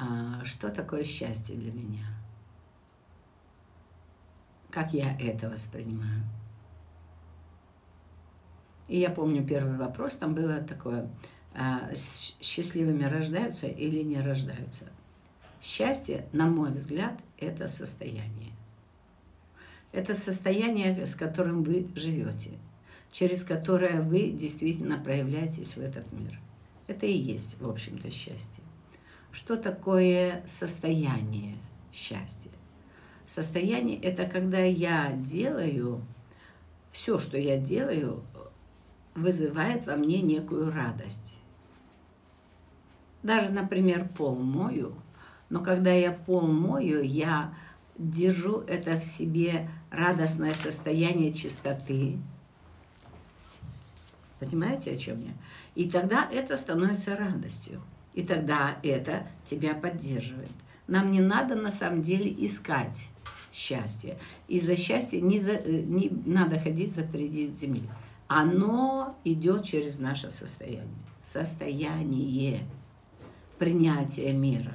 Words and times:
а, 0.00 0.42
что 0.44 0.70
такое 0.70 1.04
счастье 1.04 1.54
для 1.56 1.72
меня? 1.72 2.06
Как 4.70 4.94
я 4.94 5.14
это 5.18 5.50
воспринимаю? 5.50 6.22
И 8.88 8.98
я 8.98 9.10
помню 9.10 9.46
первый 9.46 9.76
вопрос, 9.76 10.16
там 10.16 10.34
было 10.34 10.60
такое, 10.62 11.10
а, 11.54 11.90
счастливыми 11.94 13.04
рождаются 13.04 13.66
или 13.66 14.02
не 14.02 14.20
рождаются? 14.20 14.86
Счастье, 15.60 16.26
на 16.32 16.46
мой 16.46 16.72
взгляд, 16.72 17.20
это 17.38 17.68
состояние. 17.68 18.52
Это 19.92 20.14
состояние, 20.14 21.06
с 21.06 21.14
которым 21.14 21.62
вы 21.62 21.90
живете, 21.94 22.52
через 23.10 23.44
которое 23.44 24.00
вы 24.00 24.30
действительно 24.30 24.98
проявляетесь 24.98 25.76
в 25.76 25.80
этот 25.80 26.10
мир. 26.12 26.40
Это 26.86 27.06
и 27.06 27.12
есть, 27.12 27.60
в 27.60 27.68
общем-то, 27.68 28.10
счастье. 28.10 28.62
Что 29.32 29.56
такое 29.56 30.42
состояние 30.46 31.56
счастья? 31.92 32.50
Состояние– 33.26 34.00
это 34.02 34.26
когда 34.26 34.58
я 34.58 35.12
делаю, 35.12 36.04
все, 36.90 37.18
что 37.18 37.38
я 37.38 37.56
делаю, 37.58 38.24
вызывает 39.14 39.86
во 39.86 39.96
мне 39.96 40.20
некую 40.20 40.72
радость. 40.72 41.38
Даже, 43.22 43.50
например, 43.52 44.08
пол 44.08 44.34
мою, 44.34 44.94
но 45.48 45.62
когда 45.62 45.92
я 45.92 46.10
пол 46.10 46.46
мою, 46.48 47.02
я 47.02 47.54
держу 47.98 48.60
это 48.60 48.98
в 48.98 49.04
себе 49.04 49.70
радостное 49.90 50.54
состояние 50.54 51.32
чистоты. 51.32 52.18
Понимаете, 54.40 54.92
о 54.92 54.96
чем 54.96 55.20
я? 55.20 55.32
И 55.74 55.88
тогда 55.88 56.26
это 56.32 56.56
становится 56.56 57.14
радостью. 57.14 57.82
И 58.14 58.24
тогда 58.24 58.78
это 58.82 59.26
тебя 59.44 59.74
поддерживает. 59.74 60.50
Нам 60.86 61.10
не 61.10 61.20
надо 61.20 61.54
на 61.54 61.70
самом 61.70 62.02
деле 62.02 62.34
искать 62.44 63.10
счастье. 63.52 64.18
И 64.48 64.60
за 64.60 64.76
счастье 64.76 65.20
не, 65.20 65.38
за, 65.38 65.52
э, 65.52 65.82
не 65.82 66.10
надо 66.26 66.58
ходить 66.58 66.94
за 66.94 67.02
3 67.02 67.52
земли. 67.54 67.88
Оно 68.26 69.16
идет 69.24 69.64
через 69.64 69.98
наше 69.98 70.30
состояние. 70.30 70.88
Состояние 71.22 72.60
принятия 73.58 74.32
мира 74.32 74.74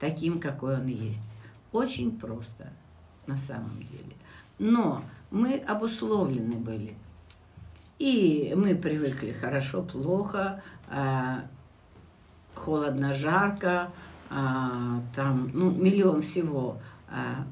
таким, 0.00 0.40
какой 0.40 0.76
он 0.76 0.86
есть. 0.86 1.34
Очень 1.72 2.18
просто 2.18 2.72
на 3.26 3.36
самом 3.36 3.82
деле. 3.84 4.16
Но 4.58 5.04
мы 5.30 5.56
обусловлены 5.58 6.56
были. 6.56 6.96
И 7.98 8.52
мы 8.56 8.74
привыкли 8.74 9.30
хорошо, 9.30 9.82
плохо, 9.82 10.62
а, 10.88 11.44
холодно, 12.60 13.12
жарко, 13.12 13.90
а, 14.30 15.02
там 15.14 15.50
ну, 15.54 15.70
миллион 15.70 16.20
всего. 16.20 16.80
А, 17.08 17.46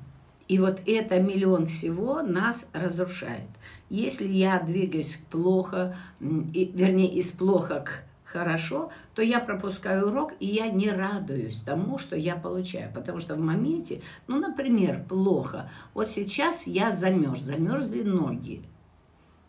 и 0.47 0.59
вот 0.59 0.81
это 0.87 1.21
миллион 1.21 1.67
всего 1.67 2.23
нас 2.23 2.67
разрушает. 2.73 3.49
Если 3.91 4.29
я 4.29 4.61
двигаюсь 4.61 5.19
плохо, 5.31 5.97
и, 6.21 6.71
вернее, 6.75 7.13
из 7.13 7.33
плохо 7.33 7.81
к 7.81 8.03
хорошо, 8.25 8.91
то 9.15 9.23
я 9.23 9.41
пропускаю 9.41 10.09
урок, 10.09 10.33
и 10.39 10.47
я 10.47 10.69
не 10.69 10.91
радуюсь 10.91 11.61
тому, 11.61 11.99
что 11.99 12.17
я 12.17 12.37
получаю. 12.37 12.93
Потому 12.93 13.19
что 13.19 13.35
в 13.35 13.41
моменте, 13.41 14.03
ну, 14.27 14.39
например, 14.39 15.05
плохо. 15.09 15.71
Вот 15.95 16.11
сейчас 16.11 16.67
я 16.67 16.93
замерз, 16.93 17.41
замерзли 17.41 18.03
ноги. 18.03 18.63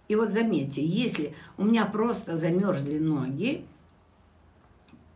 И 0.07 0.15
вот 0.15 0.29
заметьте, 0.29 0.83
если 0.83 1.35
у 1.57 1.65
меня 1.65 1.85
просто 1.85 2.35
замерзли 2.35 2.99
ноги, 2.99 3.65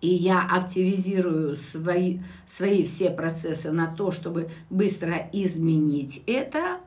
и 0.03 0.09
я 0.09 0.45
активизирую 0.51 1.55
свои, 1.55 2.19
свои 2.45 2.83
все 2.83 3.09
процессы 3.09 3.71
на 3.71 3.87
то, 3.87 4.11
чтобы 4.11 4.49
быстро 4.69 5.29
изменить 5.31 6.21
это, 6.27 6.79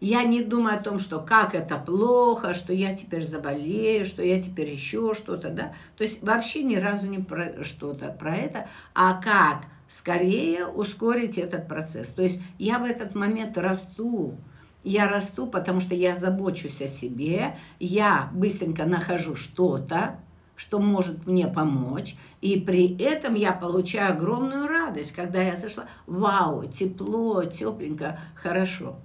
я 0.00 0.24
не 0.24 0.42
думаю 0.42 0.76
о 0.76 0.82
том, 0.82 0.98
что 0.98 1.20
как 1.20 1.54
это 1.54 1.78
плохо, 1.78 2.54
что 2.54 2.72
я 2.72 2.96
теперь 2.96 3.24
заболею, 3.24 4.04
что 4.04 4.24
я 4.24 4.42
теперь 4.42 4.70
еще 4.70 5.14
что-то, 5.14 5.50
да. 5.50 5.72
То 5.96 6.02
есть 6.02 6.20
вообще 6.22 6.64
ни 6.64 6.76
разу 6.76 7.06
не 7.06 7.18
про 7.18 7.62
что-то 7.62 8.08
про 8.08 8.34
это, 8.34 8.68
а 8.92 9.14
как 9.22 9.66
скорее 9.86 10.66
ускорить 10.66 11.38
этот 11.38 11.68
процесс. 11.68 12.10
То 12.10 12.22
есть 12.22 12.40
я 12.58 12.80
в 12.80 12.84
этот 12.84 13.14
момент 13.14 13.56
расту, 13.56 14.36
я 14.82 15.08
расту, 15.08 15.46
потому 15.46 15.78
что 15.78 15.94
я 15.94 16.16
забочусь 16.16 16.82
о 16.82 16.88
себе, 16.88 17.56
я 17.78 18.30
быстренько 18.32 18.84
нахожу 18.84 19.36
что-то, 19.36 20.18
что 20.58 20.80
может 20.80 21.28
мне 21.28 21.46
помочь, 21.46 22.16
и 22.40 22.58
при 22.58 22.96
этом 23.00 23.36
я 23.36 23.52
получаю 23.52 24.12
огромную 24.12 24.66
радость, 24.66 25.12
когда 25.12 25.40
я 25.40 25.56
зашла, 25.56 25.84
вау, 26.08 26.64
тепло, 26.64 27.44
тепленько, 27.44 28.18
хорошо. 28.34 28.96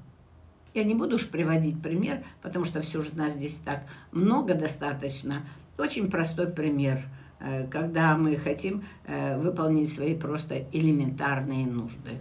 Я 0.74 0.84
не 0.84 0.96
буду 0.96 1.16
уж 1.16 1.30
приводить 1.30 1.80
пример, 1.80 2.24
потому 2.42 2.66
что 2.66 2.82
все 2.82 3.02
же 3.02 3.16
нас 3.16 3.34
здесь 3.34 3.60
так 3.60 3.86
много 4.12 4.56
достаточно. 4.56 5.44
Очень 5.78 6.10
простой 6.10 6.48
пример, 6.48 7.06
э, 7.40 7.68
когда 7.68 8.18
мы 8.18 8.36
хотим 8.36 8.84
э, 9.06 9.38
выполнить 9.38 9.94
свои 9.94 10.16
просто 10.16 10.66
элементарные 10.72 11.68
нужды. 11.68 12.18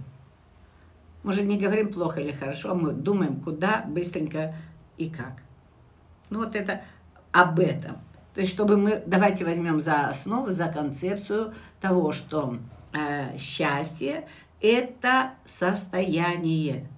Мы 1.22 1.32
же 1.32 1.42
не 1.42 1.58
говорим 1.58 1.90
плохо 1.90 2.20
или 2.20 2.32
хорошо, 2.32 2.74
мы 2.74 2.92
думаем, 2.92 3.40
куда, 3.40 3.86
быстренько 3.88 4.54
и 4.98 5.08
как. 5.08 5.42
Ну 6.28 6.40
вот 6.40 6.54
это 6.54 6.82
об 7.32 7.58
этом. 7.58 7.96
То 8.34 8.40
есть, 8.40 8.52
чтобы 8.52 8.76
мы, 8.76 9.02
давайте 9.06 9.44
возьмем 9.44 9.80
за 9.80 10.08
основу, 10.08 10.50
за 10.52 10.66
концепцию 10.66 11.54
того, 11.80 12.12
что 12.12 12.58
э, 12.92 13.36
счастье– 13.36 14.26
это 14.60 15.32
состояние 15.44 16.88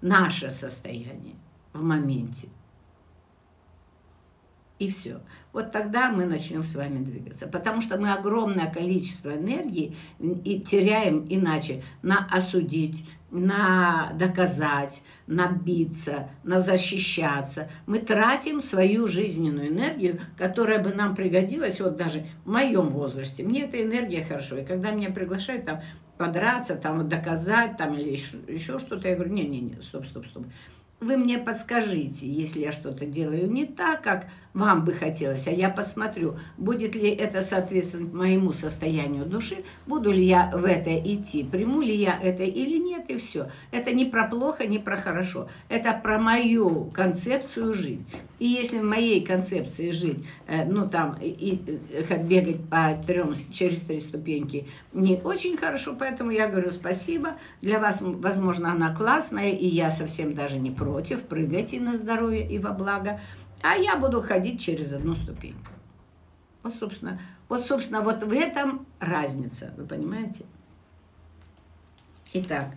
наше 0.00 0.50
состояние 0.50 1.34
в 1.72 1.82
моменте. 1.82 2.48
И 4.78 4.90
все. 4.90 5.22
Вот 5.54 5.72
тогда 5.72 6.10
мы 6.10 6.26
начнем 6.26 6.62
с 6.62 6.74
вами 6.74 7.02
двигаться. 7.02 7.46
Потому 7.46 7.80
что 7.80 7.98
мы 7.98 8.12
огромное 8.12 8.70
количество 8.70 9.34
энергии 9.34 9.96
и 10.18 10.60
теряем 10.60 11.24
иначе 11.30 11.82
на 12.02 12.26
осудить, 12.30 13.08
на 13.30 14.12
доказать, 14.14 15.02
на 15.26 15.48
биться, 15.48 16.28
на 16.44 16.60
защищаться. 16.60 17.68
Мы 17.86 17.98
тратим 17.98 18.60
свою 18.60 19.06
жизненную 19.06 19.68
энергию, 19.68 20.20
которая 20.36 20.82
бы 20.82 20.90
нам 20.90 21.14
пригодилась, 21.14 21.80
вот 21.80 21.96
даже 21.96 22.26
в 22.44 22.50
моем 22.50 22.88
возрасте. 22.88 23.42
Мне 23.42 23.64
эта 23.64 23.82
энергия 23.82 24.24
хорошо. 24.24 24.58
И 24.58 24.64
когда 24.64 24.92
меня 24.92 25.10
приглашают 25.10 25.64
там 25.64 25.80
подраться, 26.16 26.76
там 26.76 27.08
доказать, 27.08 27.76
там 27.76 27.94
или 27.94 28.10
еще, 28.10 28.38
еще 28.48 28.78
что-то, 28.78 29.08
я 29.08 29.14
говорю, 29.16 29.32
не-не-не, 29.32 29.82
стоп, 29.82 30.06
стоп, 30.06 30.26
стоп. 30.26 30.46
Вы 30.98 31.18
мне 31.18 31.36
подскажите, 31.36 32.26
если 32.26 32.60
я 32.60 32.72
что-то 32.72 33.04
делаю 33.04 33.50
не 33.50 33.66
так, 33.66 34.00
как 34.00 34.28
вам 34.54 34.86
бы 34.86 34.94
хотелось, 34.94 35.46
а 35.48 35.50
я 35.50 35.68
посмотрю, 35.68 36.36
будет 36.56 36.94
ли 36.94 37.10
это 37.10 37.42
соответствовать 37.42 38.10
моему 38.14 38.54
состоянию 38.54 39.26
души, 39.26 39.56
буду 39.86 40.10
ли 40.10 40.24
я 40.24 40.50
в 40.54 40.64
это 40.64 40.98
идти, 40.98 41.44
приму 41.44 41.82
ли 41.82 41.94
я 41.94 42.18
это 42.22 42.42
или 42.44 42.78
нет, 42.78 43.10
и 43.10 43.18
все. 43.18 43.50
Это 43.70 43.92
не 43.92 44.06
про 44.06 44.26
плохо, 44.26 44.66
не 44.66 44.78
про 44.78 44.96
хорошо. 44.96 45.50
Это 45.68 45.92
про 45.92 46.18
мою 46.18 46.86
концепцию 46.86 47.74
жить. 47.74 48.00
И 48.38 48.46
если 48.46 48.78
в 48.78 48.84
моей 48.84 49.22
концепции 49.22 49.90
жить, 49.90 50.24
э, 50.46 50.64
ну 50.64 50.88
там, 50.88 51.18
и, 51.20 51.60
э, 51.90 52.22
бегать 52.22 52.66
по 52.70 52.98
трем, 53.06 53.34
через 53.52 53.82
три 53.82 54.00
ступеньки 54.00 54.66
не 54.94 55.16
очень 55.16 55.58
хорошо, 55.58 55.94
поэтому 55.98 56.30
я 56.30 56.48
говорю 56.48 56.70
спасибо. 56.70 57.32
Для 57.60 57.78
вас, 57.78 57.98
возможно, 58.00 58.72
она 58.72 58.94
классная, 58.94 59.50
и 59.50 59.66
я 59.66 59.90
совсем 59.90 60.34
даже 60.34 60.58
не 60.58 60.70
против. 60.70 60.85
Прыгайте 61.22 61.80
на 61.80 61.94
здоровье 61.94 62.48
и 62.48 62.58
во 62.58 62.72
благо 62.72 63.20
а 63.62 63.74
я 63.74 63.96
буду 63.96 64.22
ходить 64.22 64.60
через 64.60 64.92
одну 64.92 65.14
ступеньку. 65.14 65.72
Вот, 66.62 66.74
собственно, 66.74 67.20
вот, 67.48 67.64
собственно, 67.64 68.00
вот 68.00 68.22
в 68.22 68.32
этом 68.32 68.86
разница, 69.00 69.72
вы 69.76 69.86
понимаете? 69.86 70.44
Итак, 72.32 72.68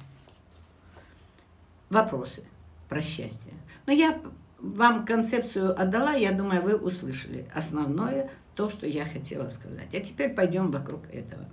вопросы 1.89 2.43
про 2.87 3.01
счастье. 3.01 3.53
Но 3.85 3.93
я 3.93 4.19
вам 4.59 5.05
концепцию 5.05 5.79
отдала, 5.79 6.13
я 6.13 6.31
думаю, 6.31 6.61
вы 6.61 6.75
услышали 6.75 7.47
основное, 7.53 8.29
то, 8.55 8.67
что 8.69 8.85
я 8.85 9.05
хотела 9.05 9.49
сказать. 9.49 9.93
А 9.93 9.99
теперь 9.99 10.33
пойдем 10.33 10.69
вокруг 10.71 11.07
этого. 11.11 11.45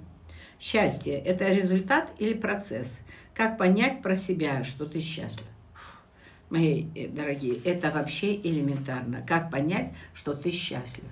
Счастье– 0.59 1.19
это 1.25 1.53
результат 1.53 2.11
или 2.19 2.35
процесс? 2.35 2.99
Как 3.35 3.59
понять 3.59 4.03
про 4.03 4.17
себя, 4.17 4.65
что 4.65 4.87
ты 4.87 5.01
счастлив? 5.01 5.47
Мои 6.51 6.87
э, 6.95 7.09
дорогие, 7.09 7.61
это 7.65 7.91
вообще 7.91 8.35
элементарно. 8.37 9.25
Как 9.27 9.51
понять, 9.51 9.93
что 10.15 10.35
ты 10.35 10.51
счастлив? 10.51 11.05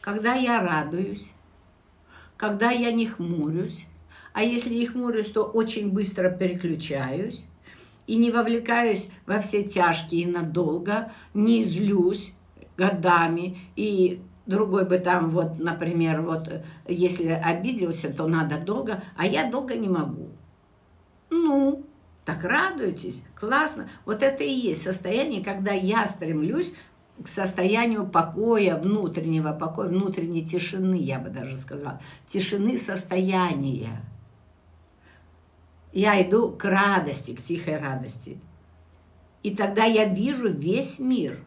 Когда 0.00 0.34
я 0.34 0.60
радуюсь, 0.62 1.30
когда 2.36 2.70
я 2.70 2.92
не 2.92 3.06
хмурюсь, 3.06 3.86
а 4.32 4.42
если 4.42 4.74
и 4.74 4.86
хмурюсь, 4.86 5.30
то 5.30 5.44
очень 5.44 5.90
быстро 5.90 6.30
переключаюсь 6.30 7.44
и 8.06 8.16
не 8.16 8.30
вовлекаюсь 8.30 9.08
во 9.26 9.40
все 9.40 9.62
тяжкие 9.62 10.28
надолго, 10.28 11.12
не 11.34 11.64
злюсь 11.64 12.32
годами 12.76 13.58
и 13.74 14.20
другой 14.46 14.84
бы 14.84 14.98
там 14.98 15.30
вот, 15.30 15.58
например, 15.58 16.22
вот 16.22 16.62
если 16.86 17.28
обиделся, 17.28 18.12
то 18.12 18.26
надо 18.28 18.58
долго, 18.58 19.02
а 19.16 19.26
я 19.26 19.50
долго 19.50 19.74
не 19.74 19.88
могу. 19.88 20.28
Ну, 21.30 21.84
так 22.26 22.42
радуйтесь, 22.42 23.22
классно. 23.36 23.88
Вот 24.04 24.24
это 24.24 24.42
и 24.42 24.50
есть 24.50 24.82
состояние, 24.82 25.44
когда 25.44 25.72
я 25.72 26.06
стремлюсь 26.08 26.72
к 27.22 27.28
состоянию 27.28 28.04
покоя, 28.04 28.76
внутреннего 28.76 29.52
покоя, 29.52 29.88
внутренней 29.88 30.44
тишины, 30.44 30.96
я 30.96 31.20
бы 31.20 31.30
даже 31.30 31.56
сказала. 31.56 32.00
Тишины 32.26 32.78
состояния. 32.78 34.02
Я 35.92 36.20
иду 36.20 36.50
к 36.50 36.64
радости, 36.64 37.32
к 37.32 37.40
тихой 37.40 37.78
радости. 37.78 38.40
И 39.44 39.54
тогда 39.54 39.84
я 39.84 40.04
вижу 40.04 40.48
весь 40.48 40.98
мир, 40.98 41.38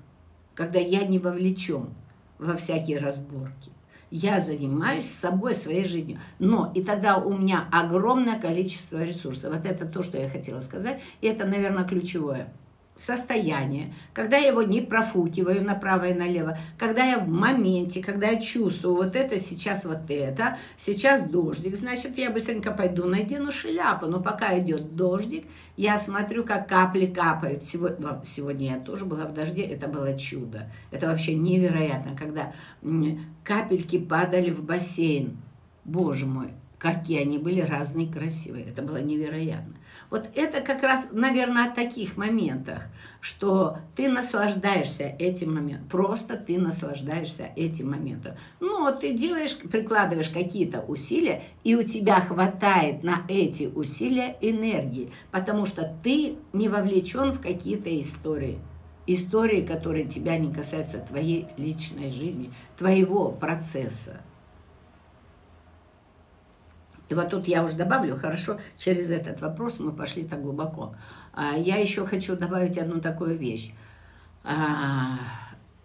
когда 0.56 0.80
я 0.80 1.04
не 1.04 1.20
вовлечен 1.20 1.90
во 2.38 2.56
всякие 2.56 3.00
разборки. 3.00 3.72
Я 4.12 4.40
занимаюсь 4.40 5.06
собой, 5.06 5.54
своей 5.54 5.86
жизнью. 5.86 6.20
Но 6.40 6.72
и 6.74 6.84
тогда 6.84 7.18
у 7.18 7.38
меня 7.38 7.68
огромное 7.72 8.40
количество 8.40 9.04
ресурсов. 9.04 9.54
Вот 9.54 9.66
это 9.66 9.86
то, 9.86 10.02
что 10.02 10.18
я 10.18 10.28
хотела 10.28 10.60
сказать. 10.62 11.02
И 11.22 11.28
это, 11.28 11.46
наверное, 11.46 11.84
ключевое 11.84 12.52
состояние, 13.00 13.94
когда 14.14 14.38
я 14.38 14.50
его 14.50 14.62
не 14.62 14.82
профукиваю 14.82 15.64
направо 15.64 16.10
и 16.10 16.14
налево, 16.14 16.58
когда 16.78 17.04
я 17.06 17.18
в 17.18 17.30
моменте, 17.30 18.04
когда 18.04 18.28
я 18.28 18.42
чувствую 18.42 18.96
вот 18.96 19.16
это, 19.16 19.40
сейчас 19.40 19.86
вот 19.86 20.10
это, 20.10 20.58
сейчас 20.76 21.24
дождик, 21.24 21.76
значит, 21.78 22.18
я 22.18 22.30
быстренько 22.30 22.72
пойду 22.72 23.06
надену 23.06 23.52
шляпу, 23.52 24.08
но 24.08 24.20
пока 24.20 24.58
идет 24.60 24.96
дождик, 24.96 25.46
я 25.78 25.98
смотрю, 25.98 26.44
как 26.44 26.68
капли 26.68 27.06
капают. 27.06 27.64
Сегодня, 27.64 28.22
сегодня 28.26 28.72
я 28.72 28.80
тоже 28.80 29.06
была 29.06 29.26
в 29.26 29.34
дожде, 29.34 29.62
это 29.62 29.88
было 29.88 30.18
чудо. 30.18 30.70
Это 30.92 31.08
вообще 31.08 31.36
невероятно, 31.36 32.18
когда 32.18 32.54
капельки 33.46 33.98
падали 33.98 34.50
в 34.50 34.62
бассейн. 34.62 35.38
Боже 35.86 36.26
мой, 36.26 36.50
какие 36.78 37.22
они 37.22 37.38
были 37.38 37.62
разные, 37.62 38.12
красивые. 38.12 38.66
Это 38.66 38.82
было 38.82 38.98
невероятно. 38.98 39.76
Вот 40.10 40.28
это 40.34 40.62
как 40.62 40.82
раз, 40.82 41.10
наверное, 41.12 41.70
о 41.70 41.76
таких 41.76 42.18
моментах, 42.18 42.88
что 43.22 43.78
ты 43.96 44.10
наслаждаешься 44.10 45.04
этим 45.20 45.54
моментом, 45.54 45.88
просто 45.88 46.36
ты 46.36 46.58
наслаждаешься 46.60 47.50
этим 47.56 47.92
моментом. 47.92 48.34
Но 48.60 48.92
ты 48.92 49.14
делаешь, 49.14 49.56
прикладываешь 49.56 50.30
какие-то 50.30 50.82
усилия, 50.82 51.44
и 51.64 51.76
у 51.76 51.84
тебя 51.84 52.22
хватает 52.22 53.04
на 53.04 53.24
эти 53.28 53.66
усилия 53.66 54.36
энергии, 54.42 55.12
потому 55.32 55.68
что 55.68 55.96
ты 56.04 56.38
не 56.54 56.70
вовлечен 56.70 57.32
в 57.32 57.40
какие-то 57.40 57.90
истории. 58.00 58.60
Истории, 59.06 59.62
которые 59.62 60.06
тебя 60.06 60.38
не 60.38 60.52
касаются 60.54 61.00
твоей 61.00 61.48
личной 61.58 62.10
жизни, 62.10 62.52
твоего 62.78 63.32
процесса. 63.32 64.22
И 67.10 67.16
вот 67.16 67.30
тут 67.30 67.48
я 67.48 67.64
уже 67.64 67.76
добавлю, 67.76 68.16
хорошо, 68.16 68.60
через 68.78 69.12
этот 69.12 69.42
вопрос 69.42 69.80
мы 69.80 69.92
пошли 69.92 70.24
так 70.24 70.42
глубоко. 70.42 70.96
А, 71.34 71.56
я 71.58 71.78
еще 71.78 72.06
хочу 72.06 72.36
добавить 72.36 72.78
одну 72.78 73.02
такую 73.02 73.36
вещь. 73.38 73.74
А, 74.44 75.18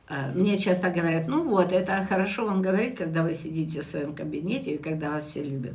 а, 0.06 0.32
мне 0.34 0.58
часто 0.58 0.90
говорят, 0.90 1.26
ну 1.26 1.48
вот, 1.48 1.72
это 1.72 2.04
хорошо 2.08 2.46
вам 2.46 2.60
говорить, 2.60 2.94
когда 2.94 3.22
вы 3.22 3.32
сидите 3.34 3.80
в 3.80 3.86
своем 3.86 4.14
кабинете 4.14 4.74
и 4.74 4.78
когда 4.78 5.10
вас 5.10 5.24
все 5.24 5.42
любят. 5.42 5.74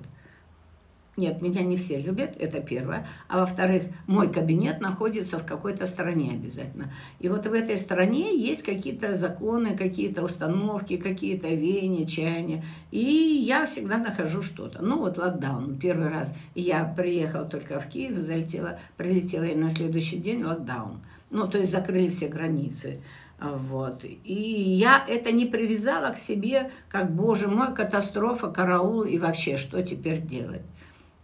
Нет, 1.19 1.41
меня 1.41 1.63
не 1.63 1.75
все 1.75 1.99
любят, 1.99 2.37
это 2.39 2.61
первое. 2.61 3.05
А 3.27 3.41
во-вторых, 3.41 3.83
мой 4.07 4.31
кабинет 4.31 4.79
находится 4.79 5.37
в 5.37 5.45
какой-то 5.45 5.85
стране 5.85 6.31
обязательно. 6.31 6.93
И 7.19 7.27
вот 7.27 7.45
в 7.45 7.51
этой 7.51 7.77
стране 7.77 8.37
есть 8.37 8.63
какие-то 8.63 9.15
законы, 9.15 9.75
какие-то 9.75 10.23
установки, 10.23 10.95
какие-то 10.95 11.49
веяния, 11.49 12.05
чаяния. 12.05 12.63
И 12.91 13.03
я 13.03 13.65
всегда 13.65 13.97
нахожу 13.97 14.41
что-то. 14.41 14.81
Ну 14.81 14.99
вот 14.99 15.17
локдаун, 15.17 15.77
первый 15.77 16.07
раз. 16.07 16.37
Я 16.55 16.85
приехала 16.85 17.43
только 17.43 17.81
в 17.81 17.89
Киев, 17.89 18.15
залетела, 18.19 18.79
прилетела 18.95 19.43
и 19.43 19.55
на 19.55 19.69
следующий 19.69 20.19
день 20.19 20.45
локдаун. 20.45 21.01
Ну, 21.31 21.49
то 21.49 21.57
есть 21.57 21.71
закрыли 21.71 22.07
все 22.07 22.29
границы. 22.29 23.01
Вот. 23.41 24.05
И 24.05 24.33
я 24.33 25.03
это 25.05 25.33
не 25.33 25.45
привязала 25.45 26.13
к 26.13 26.17
себе, 26.17 26.71
как, 26.87 27.13
боже 27.13 27.49
мой, 27.49 27.75
катастрофа, 27.75 28.47
караул 28.47 29.01
и 29.01 29.17
вообще, 29.17 29.57
что 29.57 29.83
теперь 29.83 30.21
делать. 30.21 30.61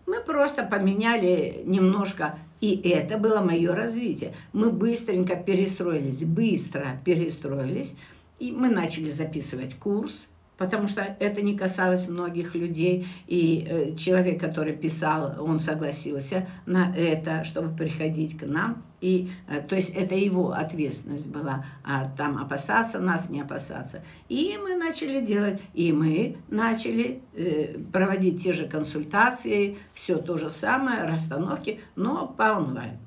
Мы 0.06 0.22
просто 0.22 0.64
поменяли 0.64 1.64
немножко, 1.66 2.38
и 2.62 2.76
это 2.90 3.18
было 3.18 3.42
мое 3.42 3.74
развитие. 3.74 4.36
Мы 4.54 4.72
быстренько 4.72 5.36
перестроились, 5.36 6.24
быстро 6.26 7.02
перестроились, 7.04 7.96
и 8.40 8.52
мы 8.52 8.70
начали 8.70 9.10
записывать 9.10 9.76
курс, 9.76 10.28
потому 10.58 10.88
что 10.88 11.02
это 11.20 11.42
не 11.42 11.58
касалось 11.58 12.08
многих 12.08 12.56
людей. 12.56 13.08
И 13.28 13.66
э, 13.68 13.96
человек, 13.96 14.40
который 14.40 14.74
писал, 14.74 15.36
он 15.40 15.60
согласился 15.60 16.48
на 16.66 16.96
это, 16.96 17.44
чтобы 17.44 17.76
приходить 17.76 18.38
к 18.38 18.46
нам. 18.46 18.84
И, 19.02 19.30
э, 19.48 19.62
то 19.62 19.76
есть 19.76 19.92
это 19.92 20.16
его 20.16 20.52
ответственность 20.52 21.28
была, 21.28 21.66
а 21.84 22.10
там 22.18 22.38
опасаться 22.38 23.00
нас, 23.00 23.30
не 23.30 23.42
опасаться. 23.42 24.02
И 24.30 24.58
мы 24.62 24.76
начали 24.76 25.24
делать, 25.24 25.62
и 25.74 25.92
мы 25.92 26.38
начали 26.50 27.22
э, 27.34 27.78
проводить 27.92 28.42
те 28.42 28.54
же 28.54 28.68
консультации, 28.68 29.78
все 29.94 30.18
то 30.18 30.38
же 30.38 30.50
самое, 30.50 31.04
расстановки, 31.04 31.82
но 31.96 32.28
по 32.28 32.58
онлайн. 32.58 32.98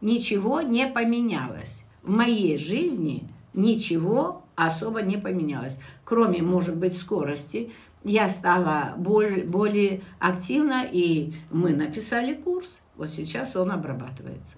Ничего 0.00 0.60
не 0.60 0.86
поменялось. 0.86 1.82
В 2.04 2.10
моей 2.10 2.56
жизни 2.56 3.28
ничего 3.52 4.44
особо 4.66 5.02
не 5.02 5.16
поменялось. 5.16 5.78
Кроме, 6.04 6.42
может 6.42 6.76
быть, 6.76 6.96
скорости, 6.96 7.72
я 8.04 8.28
стала 8.28 8.94
более, 8.96 9.44
более 9.44 10.02
активна, 10.18 10.84
и 10.90 11.34
мы 11.50 11.70
написали 11.70 12.34
курс. 12.34 12.80
Вот 12.96 13.08
сейчас 13.08 13.56
он 13.56 13.70
обрабатывается. 13.70 14.56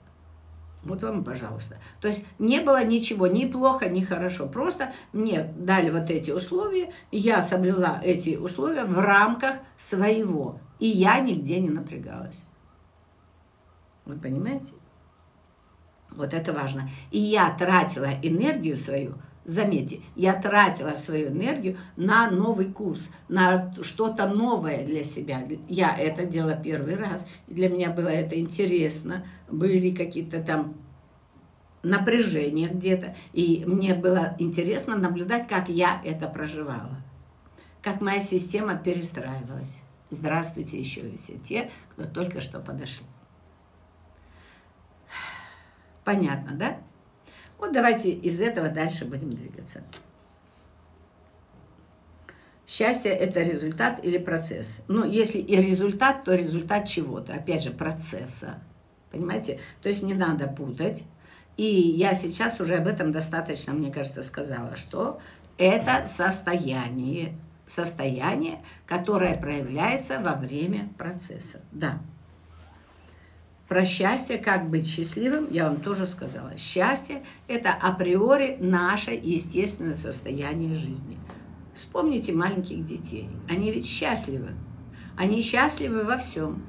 Вот 0.83 1.03
вам, 1.03 1.25
пожалуйста. 1.25 1.77
То 2.01 2.09
есть 2.09 2.25
не 2.39 2.61
было 2.61 2.83
ничего, 2.83 3.27
ни 3.27 3.45
плохо, 3.45 3.89
ни 3.89 4.01
хорошо. 4.03 4.47
Просто 4.49 4.93
мне 5.13 5.53
дали 5.57 5.91
вот 5.91 6.11
эти 6.11 6.31
условия, 6.31 6.91
я 7.13 7.43
соблюла 7.43 8.01
эти 8.03 8.37
условия 8.37 8.85
в 8.85 8.99
рамках 8.99 9.57
своего. 9.77 10.59
И 10.79 10.87
я 10.87 11.21
нигде 11.21 11.61
не 11.61 11.69
напрягалась. 11.69 12.41
Вы 14.07 14.17
понимаете? 14.17 14.73
Вот 16.11 16.33
это 16.33 16.53
важно. 16.53 16.89
И 17.11 17.19
я 17.19 17.51
тратила 17.51 18.09
энергию 18.23 18.77
свою, 18.77 19.15
заметьте, 19.45 20.01
я 20.17 20.35
тратила 20.35 20.91
свою 20.91 21.29
энергию 21.29 21.79
на 21.97 22.31
новый 22.31 22.67
курс, 22.67 23.11
на 23.29 23.75
что-то 23.83 24.29
новое 24.29 24.85
для 24.85 25.05
себя. 25.05 25.45
Я 25.69 25.97
это 25.97 26.25
делала 26.25 26.55
первый 26.55 26.97
раз, 26.97 27.27
и 27.49 27.55
для 27.55 27.69
меня 27.69 27.91
было 27.91 28.09
это 28.09 28.39
интересно. 28.39 29.25
Были 29.51 29.95
какие-то 29.95 30.43
там 30.43 30.75
напряжения 31.83 32.69
где-то, 32.69 33.17
и 33.33 33.65
мне 33.67 33.95
было 33.95 34.37
интересно 34.39 34.97
наблюдать, 34.97 35.49
как 35.49 35.69
я 35.69 36.01
это 36.05 36.29
проживала, 36.29 37.03
как 37.83 38.01
моя 38.01 38.21
система 38.21 38.77
перестраивалась. 38.77 39.79
Здравствуйте 40.11 40.79
еще 40.79 41.15
все 41.17 41.39
те, 41.39 41.71
кто 41.91 42.05
только 42.05 42.41
что 42.41 42.61
подошли. 42.61 43.07
Понятно, 46.05 46.53
да? 46.55 46.79
Вот 47.61 47.73
давайте 47.73 48.11
из 48.11 48.41
этого 48.41 48.71
дальше 48.71 49.05
будем 49.05 49.35
двигаться. 49.35 49.83
Счастье– 52.67 53.11
это 53.13 53.43
результат 53.43 54.03
или 54.05 54.17
процесс. 54.17 54.79
Ну, 54.89 55.05
если 55.05 55.39
и 55.39 55.57
результат, 55.57 56.25
то 56.25 56.35
результат 56.35 56.89
чего-то. 56.89 57.35
Опять 57.35 57.65
же, 57.65 57.71
процесса. 57.71 58.61
Понимаете? 59.11 59.61
То 59.83 59.89
есть 59.89 60.03
не 60.03 60.15
надо 60.15 60.47
путать. 60.47 61.05
И 61.57 61.65
я 61.65 62.15
сейчас 62.15 62.61
уже 62.61 62.77
об 62.77 62.87
этом 62.87 63.13
достаточно, 63.13 63.75
мне 63.75 63.93
кажется, 63.93 64.23
сказала, 64.23 64.77
что 64.77 65.21
это 65.59 66.07
состояние, 66.07 67.37
состояние, 67.67 68.65
которое 68.87 69.37
проявляется 69.37 70.21
во 70.21 70.35
время 70.35 70.89
процесса. 70.97 71.61
Да. 71.73 71.99
Про 73.71 73.87
счастье, 73.87 74.37
как 74.39 74.69
быть 74.69 74.85
счастливым, 74.85 75.47
я 75.49 75.69
вам 75.69 75.77
тоже 75.77 76.05
сказала. 76.09 76.57
Счастье– 76.59 77.23
это 77.47 77.71
априори 77.71 78.57
наше 78.59 79.13
естественное 79.13 79.95
состояние 79.95 80.75
жизни. 80.75 81.21
Вспомните 81.73 82.33
маленьких 82.33 82.85
детей. 82.85 83.29
Они 83.49 83.71
ведь 83.71 83.87
счастливы. 83.87 84.57
Они 85.17 85.41
счастливы 85.41 86.03
во 86.03 86.19
всем. 86.19 86.65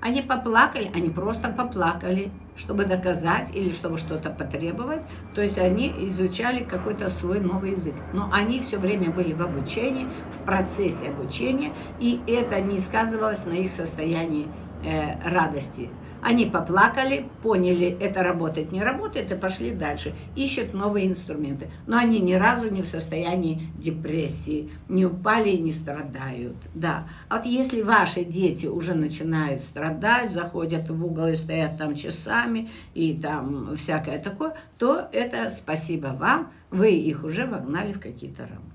Они 0.00 0.22
поплакали, 0.22 0.90
они 0.92 1.08
просто 1.08 1.50
поплакали, 1.50 2.32
чтобы 2.56 2.84
доказать 2.84 3.54
или 3.54 3.70
чтобы 3.70 3.96
что-то 3.96 4.30
потребовать. 4.30 5.02
То 5.36 5.40
есть 5.40 5.58
они 5.58 5.94
изучали 6.08 6.64
какой-то 6.64 7.10
свой 7.10 7.38
новый 7.38 7.70
язык. 7.70 7.94
Но 8.12 8.28
они 8.32 8.60
все 8.60 8.78
время 8.78 9.12
были 9.12 9.34
в 9.34 9.40
обучении, 9.40 10.08
в 10.32 10.44
процессе 10.44 11.10
обучения, 11.10 11.72
и 12.00 12.20
это 12.26 12.60
не 12.60 12.80
сказывалось 12.80 13.46
на 13.46 13.52
их 13.52 13.70
состоянии 13.70 14.48
э, 14.84 15.30
радости 15.30 15.90
Они 16.24 16.46
поплакали, 16.46 17.26
поняли, 17.42 17.98
это 18.00 18.22
работает, 18.22 18.72
не 18.72 18.82
работает, 18.82 19.30
и 19.30 19.36
пошли 19.36 19.72
дальше. 19.72 20.14
Ищут 20.34 20.72
новые 20.72 21.06
инструменты. 21.06 21.68
Но 21.86 21.98
они 21.98 22.18
ни 22.18 22.32
разу 22.32 22.70
не 22.70 22.80
в 22.80 22.86
состоянии 22.86 23.68
депрессии, 23.76 24.70
не 24.88 25.04
упали 25.04 25.50
и 25.50 25.60
не 25.60 25.70
страдают. 25.70 26.56
Да. 26.74 27.06
А 27.28 27.36
вот 27.36 27.44
если 27.44 27.82
ваши 27.82 28.24
дети 28.24 28.64
уже 28.64 28.94
начинают 28.94 29.62
страдать, 29.62 30.30
заходят 30.30 30.88
в 30.88 31.04
угол 31.04 31.26
и 31.26 31.34
стоят 31.34 31.76
там 31.76 31.94
часами, 31.94 32.70
и 32.94 33.14
там 33.14 33.76
всякое 33.76 34.18
такое, 34.18 34.56
то 34.78 35.06
это 35.12 35.50
спасибо 35.50 36.16
вам, 36.18 36.50
вы 36.70 36.92
их 36.92 37.22
уже 37.24 37.44
вогнали 37.44 37.92
в 37.92 38.00
какие-то 38.00 38.44
рамки 38.44 38.73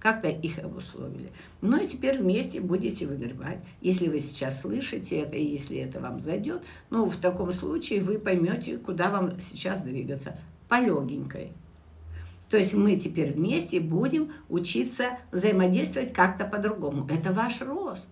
как-то 0.00 0.28
их 0.28 0.58
обусловили. 0.58 1.30
Ну 1.60 1.80
и 1.80 1.86
теперь 1.86 2.18
вместе 2.18 2.60
будете 2.60 3.06
выгребать. 3.06 3.58
Если 3.80 4.08
вы 4.08 4.18
сейчас 4.18 4.62
слышите 4.62 5.18
это, 5.18 5.36
и 5.36 5.44
если 5.44 5.76
это 5.76 6.00
вам 6.00 6.20
зайдет, 6.20 6.62
ну, 6.88 7.04
в 7.04 7.16
таком 7.16 7.52
случае 7.52 8.00
вы 8.00 8.18
поймете, 8.18 8.78
куда 8.78 9.10
вам 9.10 9.38
сейчас 9.38 9.82
двигаться. 9.82 10.38
По 10.68 10.80
легенькой. 10.80 11.52
То 12.48 12.56
есть 12.56 12.74
мы 12.74 12.96
теперь 12.96 13.32
вместе 13.32 13.78
будем 13.78 14.32
учиться 14.48 15.18
взаимодействовать 15.30 16.12
как-то 16.12 16.44
по-другому. 16.44 17.06
Это 17.08 17.32
ваш 17.32 17.60
рост. 17.60 18.08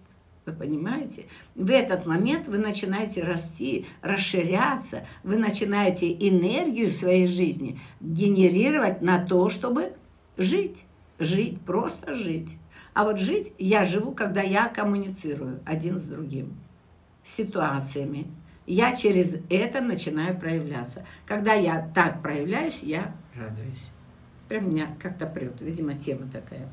Вы 0.47 0.53
понимаете? 0.53 1.27
В 1.55 1.71
этот 1.71 2.07
момент 2.07 2.49
вы 2.49 2.59
начинаете 2.59 3.23
расти, 3.23 3.87
расширяться, 4.01 5.05
вы 5.23 5.37
начинаете 5.37 6.11
энергию 6.13 6.91
своей 6.91 7.27
жизни 7.27 7.79
генерировать 8.01 9.03
на 9.03 9.25
то, 9.25 9.49
чтобы 9.51 9.93
жить 10.37 10.85
жить, 11.19 11.61
просто 11.63 12.15
жить. 12.15 12.57
А 12.95 13.05
вот 13.05 13.19
жить 13.19 13.53
я 13.59 13.85
живу, 13.85 14.13
когда 14.13 14.41
я 14.41 14.69
коммуницирую 14.69 15.61
один 15.65 15.99
с 15.99 16.05
другим, 16.05 16.57
с 17.23 17.35
ситуациями. 17.35 18.27
Я 18.67 18.95
через 18.95 19.41
это 19.49 19.81
начинаю 19.81 20.39
проявляться. 20.39 21.05
Когда 21.27 21.55
я 21.55 21.91
так 21.95 22.23
проявляюсь, 22.23 22.83
я 22.83 23.15
радуюсь. 23.35 23.83
Прям 24.49 24.71
меня 24.71 24.89
как-то 24.99 25.27
прет, 25.27 25.61
видимо, 25.61 25.95
тема 25.95 26.29
такая. 26.31 26.69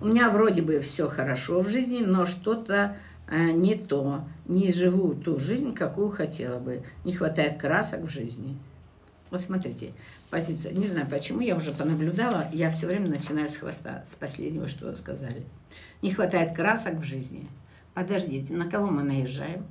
У 0.00 0.06
меня 0.06 0.30
вроде 0.30 0.62
бы 0.62 0.80
все 0.80 1.08
хорошо 1.08 1.60
в 1.60 1.68
жизни, 1.68 2.04
но 2.04 2.26
что-то 2.26 2.96
э, 3.28 3.50
не 3.50 3.74
то. 3.74 4.24
Не 4.44 4.72
живу 4.72 5.14
ту 5.14 5.38
жизнь, 5.38 5.74
какую 5.74 6.10
хотела 6.10 6.58
бы. 6.58 6.82
Не 7.04 7.12
хватает 7.12 7.58
красок 7.58 8.02
в 8.02 8.10
жизни. 8.10 8.58
Вот 9.30 9.40
смотрите, 9.40 9.92
позиция. 10.30 10.72
Не 10.72 10.86
знаю 10.86 11.08
почему, 11.08 11.40
я 11.40 11.56
уже 11.56 11.72
понаблюдала, 11.72 12.48
я 12.52 12.70
все 12.70 12.86
время 12.86 13.08
начинаю 13.08 13.48
с 13.48 13.56
хвоста, 13.56 14.02
с 14.04 14.14
последнего, 14.14 14.68
что 14.68 14.94
сказали. 14.94 15.44
Не 16.02 16.12
хватает 16.12 16.54
красок 16.54 16.94
в 16.94 17.04
жизни. 17.04 17.48
Подождите, 17.94 18.54
на 18.54 18.70
кого 18.70 18.88
мы 18.88 19.02
наезжаем? 19.02 19.66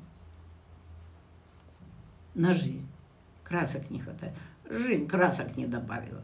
На 2.34 2.54
жизнь. 2.54 2.90
Красок 3.44 3.90
не 3.90 4.00
хватает. 4.00 4.34
Жизнь 4.70 5.08
красок 5.08 5.56
не 5.56 5.68
добавила. 5.68 6.24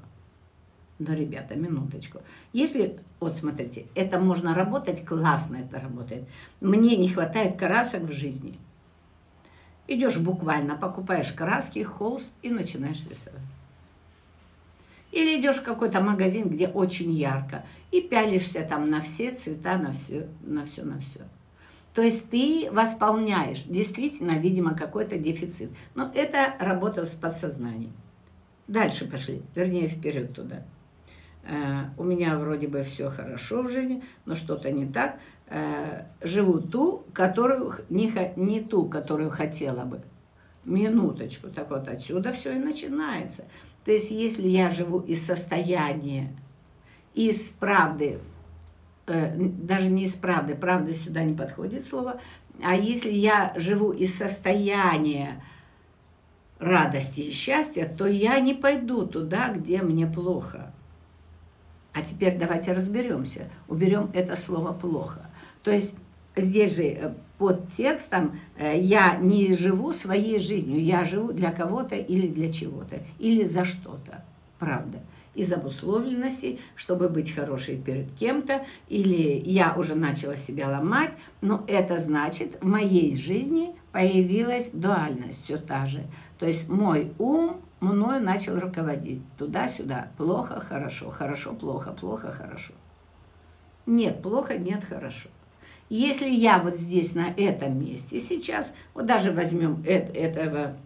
Но, 0.99 1.13
ребята, 1.13 1.55
минуточку. 1.55 2.21
Если, 2.51 2.99
вот 3.19 3.35
смотрите, 3.35 3.85
это 3.95 4.19
можно 4.19 4.53
работать, 4.53 5.05
классно 5.05 5.57
это 5.57 5.79
работает. 5.79 6.27
Мне 6.59 6.97
не 6.97 7.07
хватает 7.07 7.57
красок 7.57 8.03
в 8.03 8.11
жизни– 8.11 8.59
Идешь 9.91 10.19
буквально, 10.19 10.77
покупаешь 10.77 11.33
краски, 11.33 11.83
холст 11.83 12.31
и 12.41 12.49
начинаешь 12.49 13.05
рисовать. 13.09 13.41
Или 15.11 15.37
идешь 15.37 15.57
в 15.57 15.63
какой-то 15.63 15.99
магазин, 15.99 16.47
где 16.47 16.69
очень 16.69 17.11
ярко, 17.11 17.65
и 17.91 17.99
пялишься 17.99 18.61
там 18.61 18.89
на 18.89 19.01
все 19.01 19.33
цвета, 19.33 19.77
на 19.77 19.91
все, 19.91 20.29
на 20.43 20.63
все, 20.63 20.83
на 20.83 20.97
все. 21.01 21.19
То 21.93 22.01
есть 22.01 22.29
ты 22.29 22.69
восполняешь 22.71 23.63
действительно, 23.63 24.39
видимо, 24.39 24.75
какой-то 24.75 25.17
дефицит. 25.17 25.71
Но 25.93 26.09
это 26.15 26.55
работа 26.61 27.03
с 27.03 27.13
подсознанием. 27.13 27.91
Дальше 28.69 29.05
пошли, 29.05 29.41
вернее, 29.55 29.89
вперед 29.89 30.33
туда. 30.33 30.63
Э, 31.43 31.85
у 31.97 32.03
меня 32.03 32.37
вроде 32.37 32.67
бы 32.67 32.83
все 32.83 33.09
хорошо 33.09 33.63
в 33.63 33.69
жизни, 33.69 34.03
но 34.25 34.35
что-то 34.35 34.71
не 34.71 34.85
так. 34.85 35.19
Э, 35.47 36.05
живу 36.21 36.59
ту, 36.59 37.03
которую 37.13 37.73
не, 37.89 38.11
не 38.35 38.61
ту, 38.61 38.85
которую 38.85 39.29
хотела 39.29 39.83
бы. 39.83 40.01
Минуточку. 40.65 41.49
Так 41.49 41.71
вот 41.71 41.87
отсюда 41.87 42.33
все 42.33 42.53
и 42.53 42.59
начинается. 42.59 43.45
То 43.83 43.91
есть 43.91 44.11
если 44.11 44.47
я 44.47 44.69
живу 44.69 44.99
из 44.99 45.25
состояния, 45.25 46.35
из 47.15 47.49
правды, 47.49 48.19
э, 49.07 49.35
даже 49.37 49.89
не 49.89 50.03
из 50.03 50.15
правды, 50.15 50.55
правда 50.55 50.93
сюда 50.93 51.23
не 51.23 51.35
подходит 51.35 51.83
слово, 51.83 52.21
а 52.63 52.75
если 52.75 53.11
я 53.11 53.53
живу 53.55 53.91
из 53.91 54.15
состояния 54.15 55.43
радости 56.59 57.21
и 57.21 57.31
счастья, 57.31 57.85
то 57.85 58.05
я 58.05 58.39
не 58.39 58.53
пойду 58.53 59.07
туда, 59.07 59.49
где 59.49 59.81
мне 59.81 60.05
плохо. 60.05 60.71
А 61.93 62.01
теперь 62.01 62.37
давайте 62.37 62.73
разберемся, 62.73 63.49
уберем 63.67 64.09
это 64.13 64.35
слово 64.35 64.71
«плохо». 64.71 65.29
То 65.63 65.71
есть 65.71 65.93
здесь 66.35 66.75
же 66.75 66.83
э, 66.83 67.13
под 67.37 67.69
текстом 67.69 68.39
э, 68.57 68.79
я 68.79 69.17
не 69.17 69.55
живу 69.55 69.91
своей 69.91 70.39
жизнью, 70.39 70.81
я 70.81 71.03
живу 71.03 71.33
для 71.33 71.51
кого-то 71.51 71.95
или 71.95 72.27
для 72.27 72.49
чего-то, 72.49 73.01
или 73.19 73.43
за 73.43 73.65
что-то, 73.65 74.23
правда. 74.57 74.99
Из 75.33 75.51
обусловленности, 75.53 76.59
чтобы 76.75 77.07
быть 77.07 77.33
хорошей 77.33 77.77
перед 77.77 78.11
кем-то, 78.13 78.65
или 78.89 79.41
я 79.45 79.73
уже 79.77 79.95
начала 79.95 80.35
себя 80.35 80.69
ломать, 80.69 81.11
но 81.41 81.63
это 81.67 81.97
значит, 81.99 82.57
в 82.61 82.65
моей 82.65 83.15
жизни 83.15 83.71
появилась 83.91 84.71
дуальность 84.73 85.43
все 85.43 85.57
та 85.57 85.85
же. 85.85 86.05
То 86.37 86.45
есть 86.45 86.67
мой 86.67 87.13
ум 87.17 87.61
мною 87.81 88.23
начал 88.23 88.59
руководить 88.59 89.21
туда-сюда, 89.37 90.11
плохо, 90.17 90.59
хорошо, 90.59 91.09
хорошо, 91.09 91.53
плохо, 91.53 91.91
плохо, 91.91 92.31
хорошо. 92.31 92.73
Нет, 93.85 94.21
плохо, 94.21 94.57
нет, 94.57 94.83
хорошо. 94.83 95.29
Если 95.89 96.29
я 96.29 96.59
вот 96.59 96.77
здесь, 96.77 97.15
на 97.15 97.33
этом 97.35 97.77
месте 97.77 98.19
сейчас, 98.19 98.73
вот 98.93 99.07
даже 99.07 99.31
возьмем 99.31 99.83
этого, 99.83 100.77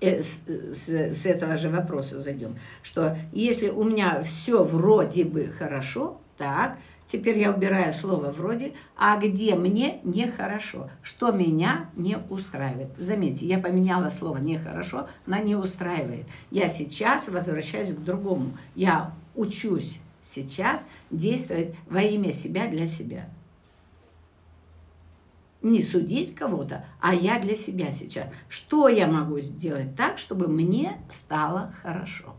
э, 0.00 0.22
с, 0.22 0.42
с, 0.46 0.88
с 0.88 1.26
этого 1.26 1.56
же 1.58 1.68
вопроса 1.68 2.18
зайдем, 2.18 2.56
что 2.82 3.18
если 3.32 3.68
у 3.68 3.84
меня 3.84 4.22
все 4.22 4.64
вроде 4.64 5.24
бы 5.24 5.46
хорошо, 5.48 6.20
так, 6.38 6.78
теперь 7.06 7.38
я 7.38 7.50
убираю 7.52 7.92
слово 7.92 8.30
«вроде», 8.30 8.72
а 8.96 9.16
где 9.16 9.54
мне 9.54 10.00
нехорошо, 10.04 10.90
что 11.02 11.32
меня 11.32 11.90
не 11.96 12.18
устраивает. 12.30 12.90
Заметьте, 12.96 13.46
я 13.46 13.58
поменяла 13.58 14.10
слово 14.10 14.38
«нехорошо» 14.38 15.08
на 15.26 15.40
«не 15.40 15.56
устраивает». 15.56 16.26
Я 16.50 16.68
сейчас 16.68 17.28
возвращаюсь 17.28 17.92
к 17.92 18.02
другому. 18.02 18.56
Я 18.74 19.12
учусь 19.34 20.00
сейчас 20.22 20.86
действовать 21.10 21.74
во 21.88 22.00
имя 22.00 22.32
себя 22.32 22.66
для 22.68 22.86
себя 22.86 23.28
не 25.64 25.82
судить 25.82 26.34
кого-то, 26.34 26.84
а 27.00 27.14
я 27.14 27.40
для 27.40 27.56
себя 27.56 27.90
сейчас. 27.90 28.30
Что 28.48 28.86
я 28.86 29.06
могу 29.06 29.40
сделать 29.40 29.96
так, 29.96 30.18
чтобы 30.18 30.46
мне 30.46 31.00
стало 31.08 31.74
хорошо? 31.82 32.36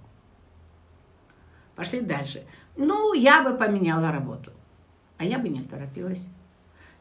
Пошли 1.75 2.01
дальше. 2.01 2.45
Ну, 2.77 3.13
я 3.13 3.43
бы 3.43 3.57
поменяла 3.57 4.11
работу. 4.11 4.51
А 5.17 5.23
я 5.23 5.39
бы 5.39 5.49
не 5.49 5.63
торопилась. 5.63 6.25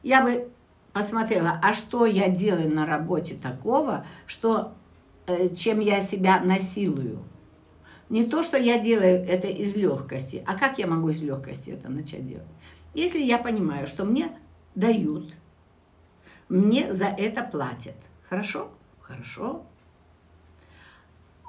Я 0.02 0.22
бы 0.22 0.48
посмотрела, 0.92 1.60
а 1.62 1.74
что 1.74 2.06
я 2.06 2.28
делаю 2.28 2.72
на 2.72 2.86
работе 2.86 3.34
такого, 3.34 4.06
что, 4.26 4.74
э, 5.26 5.54
чем 5.54 5.80
я 5.80 6.00
себя 6.00 6.40
насилую. 6.40 7.24
Не 8.08 8.24
то, 8.24 8.42
что 8.42 8.56
я 8.56 8.78
делаю 8.78 9.24
это 9.26 9.48
из 9.48 9.74
легкости, 9.74 10.44
а 10.46 10.56
как 10.56 10.78
я 10.78 10.86
могу 10.86 11.08
из 11.10 11.22
легкости 11.22 11.70
это 11.70 11.90
начать 11.90 12.26
делать? 12.26 12.46
Если 12.92 13.20
я 13.20 13.38
понимаю, 13.38 13.86
что 13.86 14.04
мне 14.04 14.30
дают– 14.74 15.34
мне 16.48 16.92
за 16.92 17.06
это 17.06 17.42
платят. 17.42 17.96
Хорошо? 18.28 18.70
Хорошо. 19.00 19.64